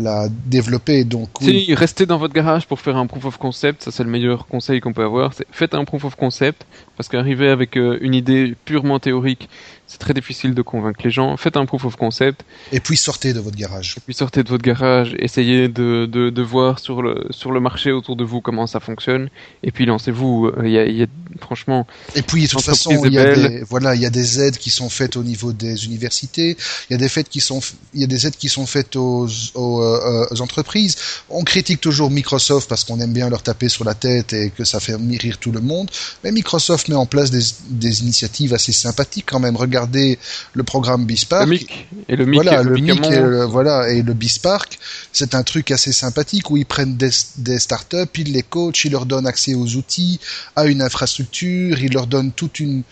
la 0.00 0.28
développer. 0.28 1.04
Donc 1.04 1.28
oui, 1.40 1.64
Si, 1.66 1.74
restez 1.74 2.06
dans 2.06 2.18
votre 2.18 2.34
garage 2.34 2.66
pour 2.66 2.80
faire 2.80 2.96
un 2.96 3.06
proof 3.06 3.24
of 3.26 3.36
concept, 3.38 3.82
ça 3.82 3.90
c'est 3.90 4.04
le 4.04 4.10
meilleur 4.10 4.46
conseil 4.46 4.80
qu'on 4.80 4.92
peut 4.92 5.04
avoir. 5.04 5.32
Faites 5.50 5.74
un 5.74 5.84
proof 5.84 6.04
of 6.04 6.16
concept, 6.16 6.66
parce 6.96 7.08
qu'arriver 7.08 7.48
avec 7.48 7.76
euh, 7.76 7.98
une 8.00 8.14
idée 8.14 8.54
purement 8.64 8.98
théorique, 8.98 9.48
c'est 9.90 9.98
très 9.98 10.14
difficile 10.14 10.54
de 10.54 10.62
convaincre 10.62 11.00
les 11.02 11.10
gens. 11.10 11.36
Faites 11.36 11.56
un 11.56 11.66
proof 11.66 11.84
of 11.84 11.96
concept, 11.96 12.42
et 12.70 12.78
puis 12.78 12.96
sortez 12.96 13.32
de 13.32 13.40
votre 13.40 13.56
garage. 13.56 13.96
puis 14.06 14.14
sortez 14.14 14.44
de 14.44 14.48
votre 14.48 14.62
garage, 14.62 15.16
essayez 15.18 15.66
de, 15.66 16.06
de, 16.06 16.30
de 16.30 16.42
voir 16.42 16.78
sur 16.78 17.02
le, 17.02 17.26
sur 17.30 17.50
le 17.50 17.58
marché 17.58 17.90
autour 17.90 18.14
de 18.14 18.22
vous 18.22 18.40
comment 18.40 18.68
ça 18.68 18.78
fonctionne, 18.78 19.30
et 19.64 19.72
puis 19.72 19.86
lancez-vous. 19.86 20.46
Euh, 20.46 20.62
Il 20.64 20.70
y 20.70 20.78
a, 20.78 20.86
il 20.86 20.96
y 20.96 21.02
a, 21.02 21.06
franchement, 21.40 21.88
Et 22.14 22.22
puis 22.22 22.44
de 22.44 22.48
toute 22.48 22.62
façon, 22.62 23.04
il 23.04 23.12
y 23.14 23.18
a 23.18 23.34
des 23.34 23.64
voilà, 23.64 23.96
il 23.96 24.00
y 24.00 24.06
a 24.06 24.10
des 24.10 24.40
aides 24.40 24.58
qui 24.58 24.70
sont 24.70 24.88
faites 24.88 25.16
au 25.16 25.24
niveau 25.24 25.52
des 25.52 25.86
universités. 25.86 26.56
Il 26.88 26.92
y 26.92 26.94
a 26.94 26.98
des 26.98 27.08
faites 27.08 27.28
qui 27.28 27.40
sont 27.40 27.60
il 27.92 28.00
y 28.00 28.04
a 28.04 28.06
des 28.06 28.26
aides 28.28 28.36
qui 28.36 28.48
sont 28.48 28.66
faites 28.66 28.94
aux 28.94 29.26
aux, 29.54 29.82
euh, 29.82 30.26
aux 30.30 30.40
entreprises. 30.40 30.94
On 31.30 31.42
critique 31.42 31.80
toujours 31.80 32.10
Microsoft 32.10 32.68
parce 32.68 32.84
qu'on 32.84 33.00
aime 33.00 33.12
bien 33.12 33.28
leur 33.28 33.42
taper 33.42 33.68
sur 33.68 33.84
la 33.84 33.94
tête 33.94 34.32
et 34.34 34.50
que 34.50 34.62
ça 34.64 34.78
fait 34.78 34.94
rire 34.94 35.38
tout 35.38 35.50
le 35.50 35.60
monde. 35.60 35.90
Mais 36.22 36.30
Microsoft 36.30 36.86
met 36.88 36.94
en 36.94 37.06
place 37.06 37.32
des, 37.32 37.42
des 37.70 38.02
initiatives 38.02 38.54
assez 38.54 38.72
sympathiques 38.72 39.26
quand 39.26 39.40
même. 39.40 39.56
Regardez 39.80 40.18
le 40.52 40.62
programme 40.62 41.04
Bisparck. 41.06 41.44
le 41.46 41.50
MIC, 41.50 41.86
et 42.08 42.16
le 42.16 42.26
MIC, 42.26 42.42
Voilà, 42.42 42.62
le 42.62 42.74
MIC 42.76 43.04
et 43.06 43.20
le, 43.20 43.44
voilà, 43.44 43.88
et 43.90 44.02
le 44.02 44.12
Bisparck, 44.14 44.78
c'est 45.12 45.34
un 45.34 45.42
truc 45.42 45.70
assez 45.70 45.92
sympathique 45.92 46.50
où 46.50 46.56
ils 46.58 46.66
prennent 46.66 46.96
des, 46.96 47.10
des 47.38 47.58
startups, 47.58 47.96
ils 48.18 48.32
les 48.32 48.42
coachent, 48.42 48.84
ils 48.84 48.92
leur 48.92 49.06
donnent 49.06 49.26
accès 49.26 49.54
aux 49.54 49.74
outils, 49.76 50.20
à 50.56 50.66
une 50.66 50.82
infrastructure, 50.82 51.80
ils 51.80 51.92
leur 51.92 52.06
donnent 52.06 52.32
toute 52.32 52.60
une, 52.60 52.82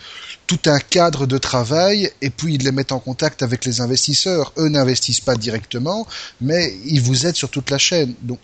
tout 0.46 0.60
un 0.66 0.78
cadre 0.78 1.26
de 1.26 1.36
travail 1.36 2.10
et 2.22 2.30
puis 2.30 2.54
ils 2.54 2.62
les 2.64 2.72
mettent 2.72 2.92
en 2.92 3.00
contact 3.00 3.42
avec 3.42 3.64
les 3.66 3.80
investisseurs. 3.82 4.52
Eux 4.58 4.68
n'investissent 4.68 5.20
pas 5.20 5.36
directement, 5.36 6.06
mais 6.40 6.74
ils 6.86 7.02
vous 7.02 7.26
aident 7.26 7.36
sur 7.36 7.50
toute 7.50 7.68
la 7.70 7.78
chaîne. 7.78 8.14
Donc 8.22 8.38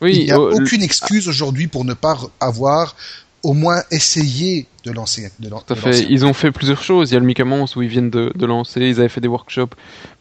oui, 0.00 0.16
il 0.16 0.24
n'y 0.24 0.30
a 0.30 0.36
le- 0.36 0.54
aucune 0.54 0.82
excuse 0.82 1.28
aujourd'hui 1.28 1.66
pour 1.66 1.84
ne 1.84 1.92
pas 1.92 2.18
avoir 2.40 2.96
au 3.42 3.54
moins 3.54 3.82
essayé 3.90 4.66
de 4.84 4.92
lancer. 4.92 5.30
De, 5.38 5.48
Tout 5.48 5.56
à 5.68 5.74
de 5.74 5.80
fait. 5.80 5.90
lancer. 5.90 6.06
Ils 6.08 6.26
ont 6.26 6.32
fait 6.32 6.50
plusieurs 6.50 6.82
choses. 6.82 7.10
Il 7.10 7.14
y 7.14 7.16
a 7.16 7.20
le 7.20 7.26
Micamons 7.26 7.64
où 7.76 7.82
ils 7.82 7.88
viennent 7.88 8.10
de, 8.10 8.32
de 8.34 8.46
lancer. 8.46 8.80
Ils 8.80 9.00
avaient 9.00 9.08
fait 9.08 9.20
des 9.20 9.28
workshops 9.28 9.74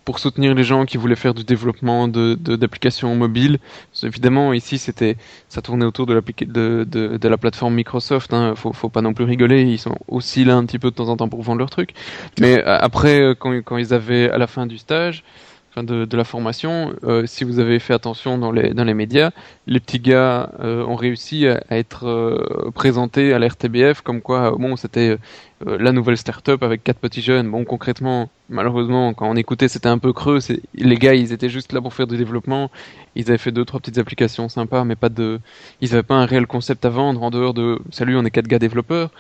pour 0.06 0.20
soutenir 0.20 0.56
les 0.56 0.64
gens 0.64 0.86
qui 0.86 0.98
voulaient 0.98 1.16
faire 1.16 1.34
du 1.34 1.44
développement 1.44 2.08
d'applications 2.08 3.14
mobiles. 3.16 3.60
Évidemment, 4.04 4.54
ici, 4.54 4.78
c'était 4.78 5.18
ça 5.50 5.62
tournait 5.62 5.86
autour 5.86 6.08
de, 6.08 6.14
la 6.14 7.38
plateforme 7.38 7.76
Microsoft. 7.76 8.34
Hein. 8.34 8.54
Faut, 8.56 8.74
faut 8.74 8.90
pas 8.90 9.02
non 9.02 9.14
plus 9.14 9.26
rigoler. 9.26 9.64
Ils 9.64 9.80
sont 9.80 9.96
aussi 10.08 10.46
là 10.46 10.56
un 10.56 10.66
petit 10.66 10.80
peu 10.80 10.90
de 10.90 10.96
temps 10.96 11.10
en 11.10 11.18
temps 11.18 11.30
pour 11.30 11.42
vendre 11.44 11.60
leurs 11.60 11.70
trucs. 11.70 11.94
Mais 12.40 12.58
euh, 12.58 12.78
après, 12.80 13.22
euh, 13.22 13.36
quand, 13.38 13.52
quand 13.64 13.78
ils 13.78 13.94
avaient 13.94 14.30
à 14.30 14.38
la 14.38 14.48
fin 14.48 14.66
du 14.66 14.78
stage, 14.78 15.24
de, 15.78 16.06
de 16.06 16.18
la 16.18 16.24
formation, 16.24 16.96
euh, 17.04 17.26
si 17.26 17.44
vous 17.44 17.60
avez 17.60 17.80
fait 17.80 17.94
attention 17.94 18.38
dans 18.38 18.52
les 18.52 18.74
dans 18.74 18.84
les 18.84 18.94
médias, 18.94 19.32
les 19.68 19.80
petits 19.80 20.00
gars 20.00 20.52
euh, 20.60 20.84
ont 20.86 20.96
réussi 20.96 21.48
à, 21.48 21.62
à 21.70 21.78
être 21.78 22.08
euh, 22.08 22.72
présentés 22.74 23.34
à 23.34 23.40
l'RTBF 23.40 24.02
comme 24.02 24.22
quoi, 24.22 24.56
bon, 24.58 24.76
c'était 24.76 25.18
euh, 25.68 25.78
la 25.80 25.92
nouvelle 25.92 26.18
start-up 26.18 26.64
avec 26.64 26.84
quatre 26.84 27.00
petits 27.00 27.22
jeunes. 27.22 27.50
Bon, 27.52 27.66
concrètement, 27.66 28.30
malheureusement, 28.50 29.14
quand 29.14 29.30
on 29.30 29.36
écoutait, 29.36 29.68
c'était 29.68 29.90
un 29.90 29.98
peu 29.98 30.14
creux. 30.14 30.40
Les 30.74 30.96
gars, 30.96 31.14
ils 31.14 31.34
étaient 31.34 31.50
juste 31.50 31.74
là 31.74 31.82
pour 31.82 31.94
faire 31.94 32.08
du 32.08 32.18
développement. 32.18 32.72
Ils 33.16 33.30
avaient 33.30 33.38
fait 33.38 33.52
deux, 33.52 33.66
trois 33.66 33.80
petites 33.80 33.98
applications 33.98 34.48
sympas, 34.50 34.86
mais 34.86 34.96
pas 34.96 35.10
de. 35.10 35.40
Ils 35.82 35.94
avaient 35.94 36.04
pas 36.04 36.16
un 36.16 36.26
réel 36.26 36.48
concept 36.48 36.86
à 36.86 36.90
vendre 36.90 37.22
en 37.24 37.30
dehors 37.30 37.54
de. 37.54 37.80
Salut, 37.92 38.16
on 38.18 38.26
est 38.26 38.32
quatre 38.32 38.48
gars 38.48 38.60
développeurs. 38.60 39.12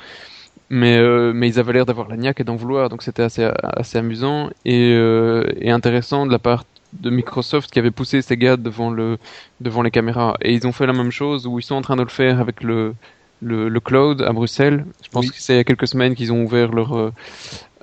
Mais 0.72 0.98
euh, 0.98 1.32
mais 1.34 1.48
ils 1.50 1.60
avaient 1.60 1.74
l'air 1.74 1.86
d'avoir 1.88 2.08
la 2.10 2.16
niaque 2.18 2.40
et 2.42 2.44
d'en 2.44 2.56
vouloir, 2.56 2.90
donc 2.90 3.02
c'était 3.02 3.24
assez 3.24 3.50
assez 3.64 3.98
amusant 3.98 4.50
et 4.66 4.94
euh, 4.94 5.44
et 5.60 5.72
intéressant 5.72 6.28
de 6.28 6.32
la 6.32 6.38
part 6.40 6.64
de 6.94 7.10
Microsoft 7.10 7.72
qui 7.72 7.80
avait 7.80 7.90
poussé 7.92 8.22
ces 8.22 8.38
gars 8.38 8.56
devant 8.58 8.92
le 8.92 9.18
devant 9.62 9.82
les 9.82 9.90
caméras. 9.92 10.36
Et 10.42 10.54
ils 10.54 10.68
ont 10.68 10.72
fait 10.72 10.86
la 10.86 10.94
même 10.94 11.12
chose 11.12 11.48
où 11.48 11.58
ils 11.60 11.64
sont 11.64 11.76
en 11.76 11.82
train 11.82 11.96
de 11.96 12.04
le 12.04 12.10
faire 12.10 12.40
avec 12.40 12.62
le 12.64 12.94
le, 13.42 13.68
le 13.70 13.80
cloud 13.80 14.22
à 14.22 14.32
Bruxelles. 14.34 14.86
Je 15.04 15.10
pense 15.10 15.26
Oui. 15.26 15.32
que 15.32 15.38
c'est 15.42 15.54
il 15.54 15.58
y 15.58 15.60
a 15.60 15.64
quelques 15.64 15.88
semaines 15.88 16.14
qu'ils 16.14 16.32
ont 16.34 16.44
ouvert 16.44 16.72
leur 16.72 16.96
euh, 16.98 17.12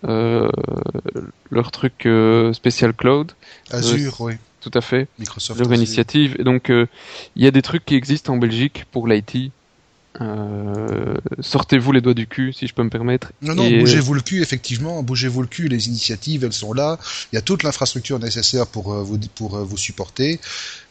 euh, 0.04 0.48
leur 1.50 1.70
truc 1.72 2.06
euh, 2.06 2.52
spécial 2.52 2.92
cloud. 2.92 3.32
Azure, 3.70 4.20
oui. 4.20 4.34
Tout 4.60 4.70
à 4.74 4.80
fait, 4.80 5.08
Microsoft. 5.18 5.58
leur 5.60 5.68
Azure. 5.68 5.76
initiative. 5.76 6.36
Et 6.38 6.44
donc 6.44 6.70
euh, 6.70 6.86
il 7.36 7.44
y 7.44 7.46
a 7.46 7.50
des 7.50 7.62
trucs 7.62 7.84
qui 7.84 7.94
existent 7.94 8.32
en 8.32 8.36
Belgique 8.36 8.84
pour 8.92 9.06
l'IT. 9.08 9.50
Euh, 10.20 11.14
sortez-vous 11.40 11.92
les 11.92 12.00
doigts 12.00 12.14
du 12.14 12.26
cul, 12.26 12.52
si 12.52 12.66
je 12.66 12.74
peux 12.74 12.82
me 12.82 12.90
permettre. 12.90 13.32
Non, 13.42 13.54
non, 13.54 13.64
Et- 13.64 13.80
bougez-vous 13.80 14.14
le 14.14 14.20
cul, 14.20 14.40
effectivement, 14.42 15.02
bougez-vous 15.02 15.42
le 15.42 15.48
cul, 15.48 15.68
les 15.68 15.88
initiatives, 15.88 16.44
elles 16.44 16.52
sont 16.52 16.72
là, 16.72 16.98
il 17.32 17.36
y 17.36 17.38
a 17.38 17.42
toute 17.42 17.62
l'infrastructure 17.62 18.18
nécessaire 18.18 18.66
pour, 18.66 18.92
euh, 18.92 19.02
vous, 19.02 19.18
pour 19.34 19.56
euh, 19.56 19.64
vous 19.64 19.76
supporter, 19.76 20.40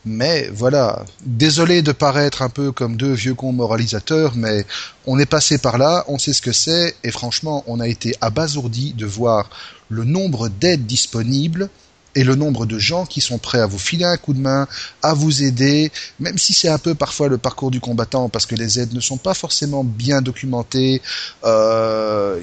mais 0.06 0.50
voilà, 0.54 1.06
désolé 1.26 1.82
de 1.82 1.92
paraître 1.92 2.42
un 2.42 2.50
peu 2.50 2.72
comme 2.72 2.98
deux 2.98 3.14
vieux 3.14 3.34
cons 3.34 3.52
moralisateurs, 3.54 4.34
mais 4.36 4.66
on 5.08 5.18
est 5.18 5.26
passé 5.26 5.58
par 5.58 5.78
là, 5.78 6.06
on 6.08 6.20
sait 6.20 6.34
ce 6.34 6.42
que 6.42 6.52
c'est, 6.52 6.96
et 7.04 7.12
franchement, 7.12 7.64
on 7.68 7.80
a 7.80 7.88
été 7.88 8.16
abasourdi 8.22 8.94
de 8.94 9.06
voir 9.06 9.50
le 9.90 10.04
nombre 10.04 10.50
d'aides 10.50 10.86
disponibles, 10.86 11.70
et 12.16 12.24
le 12.24 12.36
nombre 12.36 12.66
de 12.66 12.80
gens 12.80 13.06
qui 13.06 13.22
sont 13.22 13.38
prêts 13.38 13.60
à 13.60 13.66
vous 13.66 13.78
filer 13.78 14.06
un 14.06 14.18
coup 14.18 14.34
de 14.34 14.40
main, 14.40 14.68
à 15.02 15.14
vous 15.14 15.44
aider, 15.44 15.92
même 16.20 16.38
si 16.38 16.54
c'est 16.54 16.70
un 16.70 16.78
peu 16.78 16.96
parfois 16.96 17.28
le 17.28 17.38
parcours 17.38 17.72
du 17.72 17.80
combattant, 17.80 18.30
parce 18.30 18.46
que 18.46 18.56
les 18.56 18.80
aides 18.80 18.94
ne 18.94 19.02
sont 19.02 19.18
pas 19.18 19.34
forcément 19.34 19.84
bien 19.84 20.22
documentées, 20.22 21.02
euh, 21.44 22.40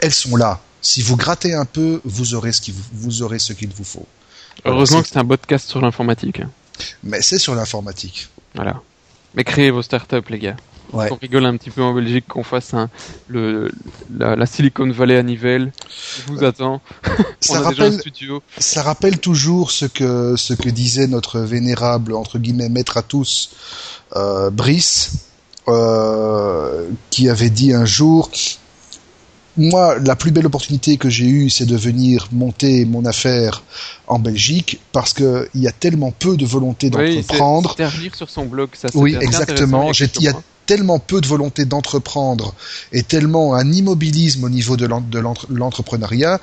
elles 0.00 0.12
sont 0.12 0.36
là. 0.36 0.60
Si 0.82 1.02
vous 1.02 1.16
grattez 1.16 1.54
un 1.54 1.64
peu, 1.64 2.00
vous 2.04 2.34
aurez 2.34 2.52
ce 2.52 2.60
qu'il 2.60 2.74
vous, 2.74 2.84
vous 2.92 3.22
aurez 3.22 3.38
ce 3.38 3.52
qu'il 3.52 3.70
vous 3.70 3.84
faut. 3.84 4.06
Heureusement 4.64 5.02
que 5.02 5.08
c'est 5.08 5.18
un 5.18 5.24
podcast 5.24 5.68
sur 5.68 5.80
l'informatique. 5.80 6.42
Mais 7.02 7.22
c'est 7.22 7.38
sur 7.38 7.54
l'informatique. 7.54 8.28
Voilà. 8.54 8.80
Mais 9.34 9.44
créez 9.44 9.70
vos 9.70 9.82
startups, 9.82 10.28
les 10.28 10.38
gars. 10.38 10.56
Ouais. 10.92 11.08
On 11.12 11.16
rigole 11.16 11.44
un 11.46 11.56
petit 11.56 11.70
peu 11.70 11.82
en 11.82 11.92
Belgique 11.92 12.26
qu'on 12.28 12.42
fasse 12.42 12.72
un, 12.74 12.88
le, 13.28 13.70
la, 14.16 14.36
la 14.36 14.46
Silicon 14.46 14.90
Valley 14.90 15.16
à 15.16 15.22
Nivelles. 15.22 15.72
Je 16.26 16.32
vous 16.32 16.44
attends. 16.44 16.80
On 17.08 17.12
Ça 17.40 17.58
a 17.58 17.70
déjà 17.70 17.82
un 17.82 17.86
rappelle, 17.86 18.00
studio. 18.00 18.42
ça 18.56 18.82
rappelle 18.82 19.18
toujours 19.18 19.70
ce 19.70 19.84
que 19.84 20.34
ce 20.36 20.54
que 20.54 20.68
disait 20.70 21.06
notre 21.06 21.40
vénérable 21.40 22.14
entre 22.14 22.38
guillemets 22.38 22.68
maître 22.70 22.96
à 22.96 23.02
tous, 23.02 23.50
euh, 24.16 24.50
Brice, 24.50 25.26
euh, 25.68 26.88
qui 27.10 27.28
avait 27.28 27.50
dit 27.50 27.72
un 27.74 27.84
jour. 27.84 28.30
Moi, 29.60 29.98
la 29.98 30.14
plus 30.14 30.30
belle 30.30 30.46
opportunité 30.46 30.98
que 30.98 31.10
j'ai 31.10 31.26
eue, 31.26 31.50
c'est 31.50 31.66
de 31.66 31.76
venir 31.76 32.28
monter 32.30 32.84
mon 32.84 33.04
affaire 33.04 33.64
en 34.06 34.20
Belgique 34.20 34.80
parce 34.92 35.12
que 35.12 35.48
il 35.52 35.60
y 35.62 35.66
a 35.66 35.72
tellement 35.72 36.12
peu 36.12 36.36
de 36.36 36.46
volonté 36.46 36.90
Oui, 36.94 37.16
d'entreprendre. 37.16 37.74
Relire 37.76 38.14
sur 38.14 38.30
son 38.30 38.46
blog, 38.46 38.70
ça. 38.74 38.88
Oui, 38.94 39.16
exactement. 39.20 39.90
Il 39.92 40.22
y 40.22 40.28
a. 40.28 40.32
tellement 40.68 40.98
peu 40.98 41.20
de 41.20 41.26
volonté 41.26 41.64
d'entreprendre 41.64 42.54
et 42.92 43.02
tellement 43.02 43.54
un 43.54 43.72
immobilisme 43.72 44.44
au 44.44 44.48
niveau 44.50 44.76
de 44.76 44.86
l'en- 44.86 45.00
de 45.00 45.18
l'entre- 45.18 45.46
l'entrepreneuriat 45.50 46.38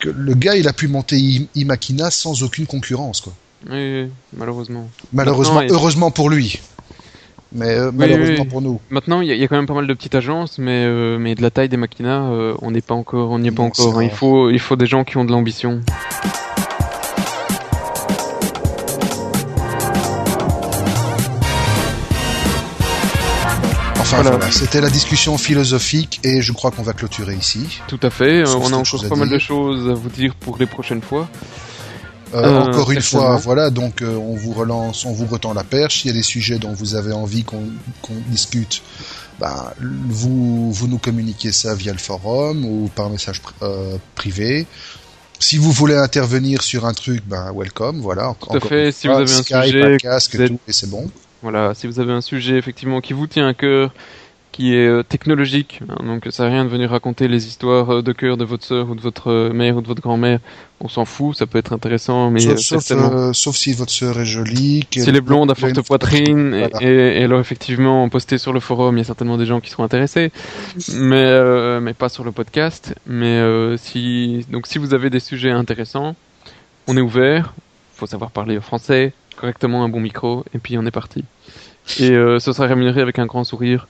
que 0.00 0.08
le 0.10 0.34
gars, 0.34 0.56
il 0.56 0.68
a 0.68 0.72
pu 0.72 0.88
monter 0.88 1.16
Imakina 1.54 2.10
sans 2.10 2.42
aucune 2.42 2.66
concurrence, 2.66 3.20
quoi. 3.20 3.32
Oui, 3.70 3.76
oui, 4.04 4.10
malheureusement. 4.36 4.88
Malheureusement, 5.12 5.60
il- 5.62 5.72
heureusement 5.72 6.10
pour 6.10 6.28
lui. 6.30 6.60
Mais 7.52 7.70
euh, 7.70 7.90
malheureusement 7.94 8.42
oui. 8.44 8.48
pour 8.48 8.60
nous. 8.60 8.80
Maintenant, 8.90 9.20
il 9.22 9.28
y, 9.28 9.32
a- 9.32 9.34
il 9.34 9.40
y 9.40 9.44
a 9.44 9.48
quand 9.48 9.56
même 9.56 9.66
pas 9.66 9.74
mal 9.74 9.86
de 9.86 9.94
petites 9.94 10.14
agences, 10.14 10.58
mais, 10.58 10.84
euh, 10.84 11.18
mais 11.18 11.34
de 11.34 11.42
la 11.42 11.50
taille 11.50 11.68
des 11.70 11.76
maquinas, 11.78 12.30
euh, 12.30 12.54
on 12.62 12.70
n'est 12.72 12.82
pas 12.82 12.94
encore, 12.94 13.30
on 13.30 13.38
n'y 13.38 13.48
est 13.48 13.52
pas 13.52 13.62
Non, 13.62 13.68
encore. 13.68 13.98
hein. 13.98 14.04
Il 14.04 14.10
faut, 14.10 14.50
il 14.50 14.58
faut 14.60 14.76
des 14.76 14.86
gens 14.86 15.02
qui 15.04 15.16
ont 15.16 15.24
de 15.24 15.32
l'ambition. 15.32 15.80
Enfin 24.10 24.22
Voilà. 24.22 24.36
voilà, 24.38 24.52
c'était 24.52 24.80
la 24.80 24.88
discussion 24.90 25.36
philosophique 25.36 26.20
et 26.24 26.40
je 26.40 26.52
crois 26.52 26.70
qu'on 26.70 26.82
va 26.82 26.92
clôturer 26.94 27.34
ici. 27.34 27.80
Tout 27.88 28.00
à 28.02 28.08
fait. 28.10 28.40
euh, 28.40 28.46
Sauf 28.46 28.62
on 28.64 28.72
a 28.72 28.76
encore 28.76 29.08
pas 29.08 29.16
mal 29.16 29.28
de 29.28 29.38
choses 29.38 29.90
à 29.90 29.94
vous 29.94 30.08
dire 30.08 30.34
pour 30.34 30.56
les 30.58 30.66
prochaines 30.66 31.02
fois. 31.02 31.28
Euh, 32.34 32.42
Euh, 32.42 32.60
encore 32.62 32.90
une 32.90 33.00
fois, 33.00 33.36
voilà, 33.36 33.70
donc 33.70 34.02
euh, 34.02 34.14
on 34.16 34.34
vous 34.34 34.52
relance, 34.52 35.04
on 35.06 35.12
vous 35.12 35.26
retend 35.26 35.52
la 35.54 35.64
perche. 35.64 36.00
S'il 36.02 36.10
y 36.10 36.14
a 36.14 36.16
des 36.16 36.22
sujets 36.22 36.58
dont 36.58 36.72
vous 36.72 36.94
avez 36.94 37.12
envie 37.12 37.42
qu'on 37.44 37.62
discute, 38.28 38.82
ben, 39.40 39.72
vous, 40.08 40.72
vous 40.72 40.88
nous 40.88 40.98
communiquez 40.98 41.52
ça 41.52 41.74
via 41.74 41.92
le 41.92 41.98
forum 41.98 42.64
ou 42.64 42.90
par 42.94 43.08
message 43.10 43.40
pr- 43.40 43.98
privé. 44.14 44.66
Si 45.40 45.56
vous 45.56 45.70
voulez 45.72 45.96
intervenir 45.96 46.62
sur 46.62 46.84
un 46.86 46.92
truc, 46.94 47.22
ben 47.26 47.52
welcome, 47.54 48.00
voilà. 48.00 48.34
Tout 48.40 48.56
à 48.56 48.60
fait. 48.60 48.90
Si 48.92 49.06
vous 49.06 49.14
avez 49.14 49.32
un 49.32 49.42
Skype, 49.42 49.64
sujet, 49.64 49.94
un 49.94 49.96
casque, 49.98 50.34
êtes- 50.34 50.48
tout, 50.48 50.58
et 50.66 50.72
c'est 50.72 50.90
bon. 50.90 51.08
Voilà, 51.42 51.74
si 51.74 51.86
vous 51.86 52.00
avez 52.00 52.12
un 52.12 52.20
sujet 52.20 52.56
effectivement 52.56 53.00
qui 53.00 53.12
vous 53.12 53.26
tient 53.26 53.46
à 53.46 53.54
cœur, 53.54 53.92
qui 54.50 54.74
est 54.74 54.88
euh, 54.88 55.02
technologique, 55.04 55.80
hein, 55.88 56.02
donc 56.04 56.24
ça 56.24 56.30
sert 56.32 56.46
à 56.46 56.48
rien 56.48 56.64
de 56.64 56.68
venir 56.70 56.90
raconter 56.90 57.28
les 57.28 57.46
histoires 57.46 57.90
euh, 57.98 58.02
de 58.02 58.12
cœur 58.12 58.36
de 58.36 58.44
votre 58.44 58.64
sœur 58.64 58.88
ou 58.90 58.96
de 58.96 59.00
votre 59.00 59.30
euh, 59.30 59.52
mère 59.52 59.76
ou 59.76 59.82
de 59.82 59.86
votre 59.86 60.02
grand-mère, 60.02 60.40
on 60.80 60.88
s'en 60.88 61.04
fout, 61.04 61.36
ça 61.36 61.46
peut 61.46 61.58
être 61.58 61.72
intéressant, 61.72 62.30
mais 62.30 62.40
sauf, 62.40 62.56
sauf, 62.58 62.82
certainement. 62.84 63.12
euh, 63.12 63.32
sauf 63.32 63.54
si 63.54 63.72
votre 63.74 63.92
sœur 63.92 64.18
est 64.18 64.24
jolie. 64.24 64.84
Si 64.90 65.12
les 65.12 65.20
blondes 65.20 65.50
à 65.52 65.54
qu'elle 65.54 65.64
a 65.66 65.68
une 65.68 65.74
forte 65.76 65.86
poitrine, 65.86 66.54
et, 66.54 66.68
Voilà. 66.70 66.82
et, 66.82 67.20
et 67.20 67.24
alors 67.24 67.38
effectivement 67.40 68.08
posté 68.08 68.36
sur 68.38 68.52
le 68.52 68.58
forum, 68.58 68.96
il 68.96 68.98
y 68.98 69.02
a 69.02 69.04
certainement 69.04 69.36
des 69.36 69.46
gens 69.46 69.60
qui 69.60 69.70
seront 69.70 69.84
intéressés, 69.84 70.32
mais 70.94 71.80
mais 71.80 71.94
pas 71.94 72.08
sur 72.08 72.24
le 72.24 72.32
podcast. 72.32 72.94
Mais 73.06 73.40
si 73.76 74.44
donc 74.50 74.66
si 74.66 74.78
vous 74.78 74.92
avez 74.94 75.10
des 75.10 75.20
sujets 75.20 75.50
intéressants, 75.52 76.16
on 76.88 76.96
est 76.96 77.00
ouvert. 77.02 77.54
Faut 77.94 78.06
savoir 78.06 78.30
parler 78.30 78.58
français 78.60 79.12
correctement, 79.38 79.84
un 79.84 79.88
bon 79.88 80.00
micro, 80.00 80.44
et 80.54 80.58
puis 80.58 80.76
on 80.78 80.84
est 80.86 80.90
parti. 80.90 81.24
Et 81.98 82.10
euh, 82.10 82.38
ce 82.38 82.52
sera 82.52 82.66
rémunéré 82.66 83.00
avec 83.00 83.18
un 83.18 83.26
grand 83.26 83.44
sourire 83.44 83.88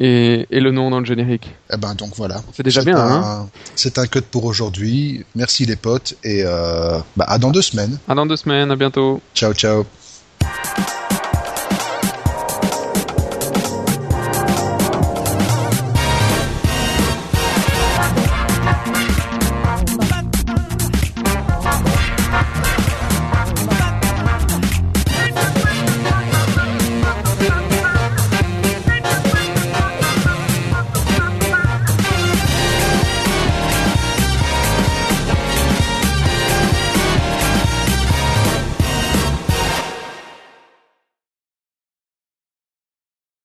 et, 0.00 0.46
et 0.50 0.60
le 0.60 0.70
nom 0.70 0.90
dans 0.90 1.00
le 1.00 1.06
générique. 1.06 1.54
Eh 1.72 1.76
ben 1.76 1.94
donc 1.94 2.14
voilà. 2.16 2.42
C'est 2.52 2.62
déjà 2.62 2.82
bien, 2.82 2.96
un, 2.96 3.22
hein 3.22 3.48
C'est 3.74 3.98
un 3.98 4.06
cut 4.06 4.22
pour 4.22 4.44
aujourd'hui. 4.44 5.24
Merci 5.34 5.66
les 5.66 5.76
potes 5.76 6.14
et 6.22 6.42
euh, 6.44 6.98
bah, 7.16 7.24
à 7.28 7.38
dans 7.38 7.50
deux 7.50 7.62
semaines. 7.62 7.98
À 8.08 8.14
dans 8.14 8.26
deux 8.26 8.36
semaines, 8.36 8.70
à 8.70 8.76
bientôt. 8.76 9.20
Ciao 9.34 9.54
ciao. 9.54 9.84